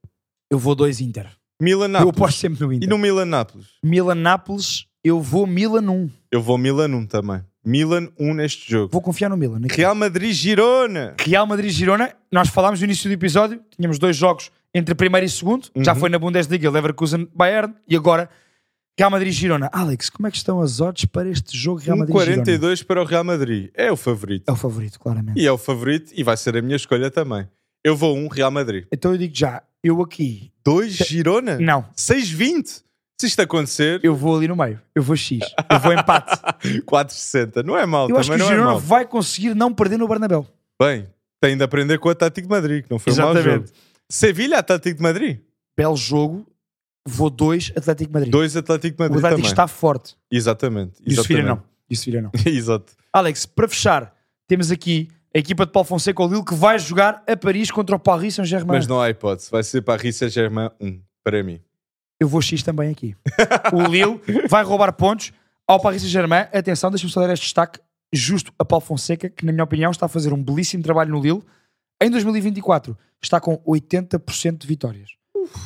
Eu 0.51 0.59
vou 0.59 0.75
dois 0.75 1.03
Inter. 1.03 1.27
Eu 1.27 1.65
Milan-Nápoles. 1.67 2.15
aposto 2.17 2.39
sempre 2.41 2.65
no 2.65 2.73
E 2.73 2.77
Inter. 2.77 2.89
no 2.89 2.97
Milan-Nápoles? 2.97 3.67
Milan-Nápoles, 3.85 4.87
eu 5.05 5.21
vou 5.21 5.47
Milan 5.47 5.91
1. 5.91 6.11
Eu 6.31 6.41
vou 6.43 6.57
Milan 6.57 6.89
1 6.89 7.07
também. 7.07 7.43
Milan 7.65 8.09
1 8.19 8.35
neste 8.35 8.71
jogo. 8.71 8.91
Vou 8.93 9.01
confiar 9.01 9.29
no 9.29 9.37
Milan. 9.37 9.61
aqui. 9.65 9.77
Real 9.77 9.95
Madrid-Girona. 9.95 11.15
Real 11.21 11.47
Madrid-Girona, 11.47 12.13
nós 12.31 12.49
falámos 12.49 12.81
no 12.81 12.85
início 12.85 13.09
do 13.09 13.13
episódio, 13.13 13.61
tínhamos 13.77 13.99
dois 13.99 14.17
jogos 14.17 14.51
entre 14.75 14.95
primeiro 14.95 15.27
e 15.27 15.29
segundo, 15.29 15.69
já 15.77 15.95
foi 15.95 16.09
na 16.09 16.19
Bundesliga, 16.19 16.71
Leverkusen-Bayern, 16.71 17.75
e 17.87 17.95
agora 17.95 18.29
Real 18.99 19.11
Madrid-Girona. 19.11 19.69
Alex, 19.73 20.09
como 20.11 20.27
é 20.27 20.31
que 20.31 20.37
estão 20.37 20.61
as 20.61 20.81
odds 20.81 21.05
para 21.05 21.29
este 21.29 21.57
jogo 21.57 21.81
Real 21.81 21.97
Madrid-Girona? 21.97 22.43
1,42 22.43 22.85
para 22.85 23.03
o 23.03 23.05
Real 23.05 23.25
Madrid. 23.25 23.71
É 23.75 23.93
o 23.93 23.97
favorito. 23.97 24.49
É 24.49 24.53
o 24.53 24.57
favorito, 24.57 24.99
claramente. 24.99 25.39
E 25.41 25.47
é 25.47 25.53
o 25.53 25.59
favorito 25.59 26.13
e 26.15 26.23
vai 26.23 26.37
ser 26.37 26.57
a 26.57 26.63
minha 26.63 26.77
escolha 26.77 27.11
também. 27.11 27.47
Eu 27.85 27.97
vou 27.97 28.17
um 28.17 28.29
Real 28.29 28.51
Madrid. 28.51 28.87
Então 28.93 29.13
eu 29.13 29.19
digo 29.19 29.35
já, 29.37 29.63
eu 29.83 30.01
aqui, 30.01 30.53
2 30.65 30.93
Girona? 30.95 31.59
não, 31.59 31.83
6,20. 31.97 32.83
Se 33.23 33.27
isto 33.29 33.41
acontecer, 33.41 34.01
eu 34.03 34.17
vou 34.17 34.37
ali 34.37 34.49
no 34.49 34.57
meio, 34.57 34.81
eu 34.97 35.01
vou 35.01 35.15
X, 35.15 35.39
eu 35.71 35.79
vou 35.79 35.93
empate. 35.93 36.33
4,60. 36.85 37.63
Não 37.65 37.79
é 37.79 37.87
mal, 37.87 38.11
Eu 38.11 38.17
acho 38.17 38.29
que 38.29 38.35
o 38.35 38.39
não 38.39 38.47
é 38.47 38.49
Girona 38.49 38.71
mal. 38.73 38.81
vai 38.81 39.07
conseguir 39.07 39.55
não 39.55 39.73
perder 39.73 39.97
no 39.97 40.09
Bernabéu. 40.09 40.45
Bem, 40.77 41.07
tem 41.41 41.57
de 41.57 41.63
aprender 41.63 42.01
com 42.01 42.09
o 42.09 42.11
Atlético 42.11 42.49
de 42.49 42.53
Madrid, 42.53 42.83
que 42.85 42.91
não 42.91 42.99
foi 42.99 43.13
um 43.13 43.17
mau 43.17 43.31
Exatamente. 43.31 43.67
jogo. 43.69 43.79
Sevilha, 44.11 44.59
Atlético 44.59 44.97
de 44.97 45.03
Madrid. 45.05 45.39
Belo 45.77 45.97
jogo, 45.97 46.45
vou 47.07 47.31
2 47.31 47.73
Atlético 47.77 48.09
de 48.09 48.13
Madrid. 48.13 48.33
Dois 48.33 48.57
Atlético 48.57 48.97
de 48.97 49.01
o 49.01 49.05
Madrid 49.05 49.19
Atlético 49.19 49.37
também. 49.43 49.51
está 49.53 49.69
forte. 49.69 50.17
Exatamente. 50.29 50.95
E 51.07 51.15
o 51.15 51.23
Sevilha 51.23 51.45
não. 51.45 51.63
E 51.89 51.95
o 51.95 51.97
Sevilha 51.97 52.23
não. 52.23 52.31
Exato. 52.45 52.93
Alex, 53.13 53.47
para 53.47 53.69
fechar, 53.69 54.13
temos 54.49 54.73
aqui 54.73 55.09
a 55.33 55.39
equipa 55.39 55.65
de 55.65 55.71
Paulo 55.71 55.87
Fonseca, 55.87 56.21
o 56.21 56.27
Lille, 56.27 56.45
que 56.45 56.57
vai 56.57 56.77
jogar 56.77 57.23
a 57.25 57.37
Paris 57.37 57.71
contra 57.71 57.95
o 57.95 58.01
Paris 58.01 58.35
Saint-Germain. 58.35 58.79
Mas 58.79 58.89
não 58.89 59.01
há 59.01 59.11
hipótese. 59.11 59.49
Vai 59.49 59.63
ser 59.63 59.81
Paris 59.83 60.17
Saint-Germain 60.17 60.71
1, 60.81 61.01
para 61.23 61.41
mim. 61.45 61.61
Eu 62.23 62.29
vou 62.29 62.41
X 62.41 62.63
também 62.63 62.89
aqui. 62.89 63.17
o 63.73 63.83
Lille 63.83 64.21
vai 64.49 64.63
roubar 64.63 64.93
pontos 64.93 65.33
ao 65.67 65.81
Paris 65.81 66.03
Saint-Germain. 66.03 66.47
Atenção, 66.53 66.89
deixa-me 66.89 67.11
só 67.11 67.21
dar 67.21 67.33
este 67.33 67.43
destaque 67.43 67.81
justo 68.13 68.53
a 68.57 68.65
Paulo 68.65 68.85
Fonseca, 68.85 69.29
que 69.29 69.45
na 69.45 69.51
minha 69.51 69.65
opinião 69.65 69.91
está 69.91 70.07
a 70.07 70.09
fazer 70.09 70.33
um 70.33 70.41
belíssimo 70.41 70.85
trabalho 70.85 71.11
no 71.11 71.21
Lille. 71.21 71.43
Em 72.01 72.09
2024 72.09 72.97
está 73.21 73.41
com 73.41 73.59
80% 73.67 74.59
de 74.59 74.67
vitórias. 74.69 75.11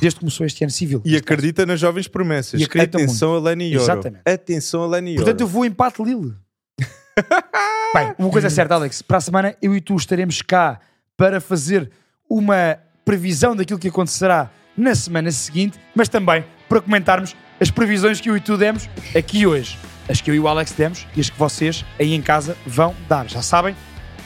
Desde 0.01 0.15
que 0.15 0.21
começou 0.21 0.47
este 0.47 0.63
ano 0.63 0.71
civil. 0.71 0.99
E 1.05 1.15
acredita 1.15 1.63
nas 1.63 1.79
jovens 1.79 2.07
promessas. 2.07 2.59
E 2.59 2.63
acredita 2.63 2.97
Atenção 2.97 3.35
a 3.35 3.39
Lenny 3.39 3.73
Yoro. 3.73 3.83
Exatamente. 3.83 4.23
Atenção 4.25 4.81
a 4.81 4.87
Lenny 4.87 5.11
Yoro. 5.11 5.25
Portanto, 5.25 5.41
eu 5.41 5.47
vou 5.47 5.63
empate 5.63 6.01
Lille. 6.01 6.33
Bem, 7.93 8.15
uma 8.17 8.31
coisa 8.31 8.47
é 8.47 8.49
certa, 8.49 8.73
Alex. 8.73 9.03
Para 9.03 9.17
a 9.17 9.21
semana, 9.21 9.55
eu 9.61 9.75
e 9.75 9.81
tu 9.81 9.95
estaremos 9.95 10.41
cá 10.41 10.79
para 11.15 11.39
fazer 11.39 11.91
uma 12.27 12.79
previsão 13.05 13.55
daquilo 13.55 13.77
que 13.77 13.89
acontecerá 13.89 14.51
na 14.77 14.93
semana 14.93 15.31
seguinte, 15.31 15.79
mas 15.95 16.07
também 16.07 16.45
para 16.69 16.81
comentarmos 16.81 17.35
as 17.59 17.71
previsões 17.71 18.21
que 18.21 18.29
eu 18.29 18.37
e 18.37 18.39
tu 18.39 18.57
demos 18.57 18.89
aqui 19.17 19.47
hoje. 19.47 19.77
As 20.07 20.21
que 20.21 20.31
eu 20.31 20.35
e 20.35 20.39
o 20.39 20.47
Alex 20.47 20.71
demos 20.71 21.05
e 21.15 21.19
as 21.19 21.29
que 21.29 21.37
vocês 21.37 21.83
aí 21.99 22.13
em 22.13 22.21
casa 22.21 22.55
vão 22.65 22.95
dar. 23.09 23.27
Já 23.27 23.41
sabem, 23.41 23.75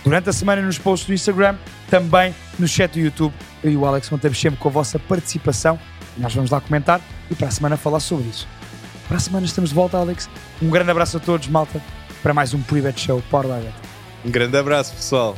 durante 0.03 0.29
a 0.29 0.33
semana 0.33 0.61
nos 0.61 0.77
posts 0.77 1.07
do 1.07 1.13
Instagram, 1.13 1.55
também 1.89 2.35
no 2.59 2.67
chat 2.67 2.91
do 2.91 2.99
YouTube, 2.99 3.33
eu 3.63 3.71
e 3.71 3.77
o 3.77 3.85
Alex 3.85 4.09
contamos 4.09 4.39
sempre 4.39 4.59
com 4.59 4.69
a 4.69 4.71
vossa 4.71 4.99
participação 4.99 5.79
nós 6.17 6.33
vamos 6.33 6.51
lá 6.51 6.59
comentar 6.59 7.01
e 7.29 7.35
para 7.35 7.47
a 7.47 7.51
semana 7.51 7.77
falar 7.77 7.99
sobre 7.99 8.27
isso. 8.27 8.47
Para 9.07 9.17
a 9.17 9.19
semana 9.19 9.45
estamos 9.45 9.71
de 9.71 9.75
volta, 9.75 9.97
Alex. 9.97 10.29
Um 10.61 10.69
grande 10.69 10.91
abraço 10.91 11.17
a 11.17 11.19
todos, 11.19 11.47
malta, 11.47 11.81
para 12.21 12.33
mais 12.33 12.53
um 12.53 12.61
Pre-Bet 12.61 12.99
Show 12.99 13.21
Power 13.29 13.47
by. 13.47 13.67
Um 14.25 14.31
grande 14.31 14.57
abraço, 14.57 14.93
pessoal. 14.93 15.35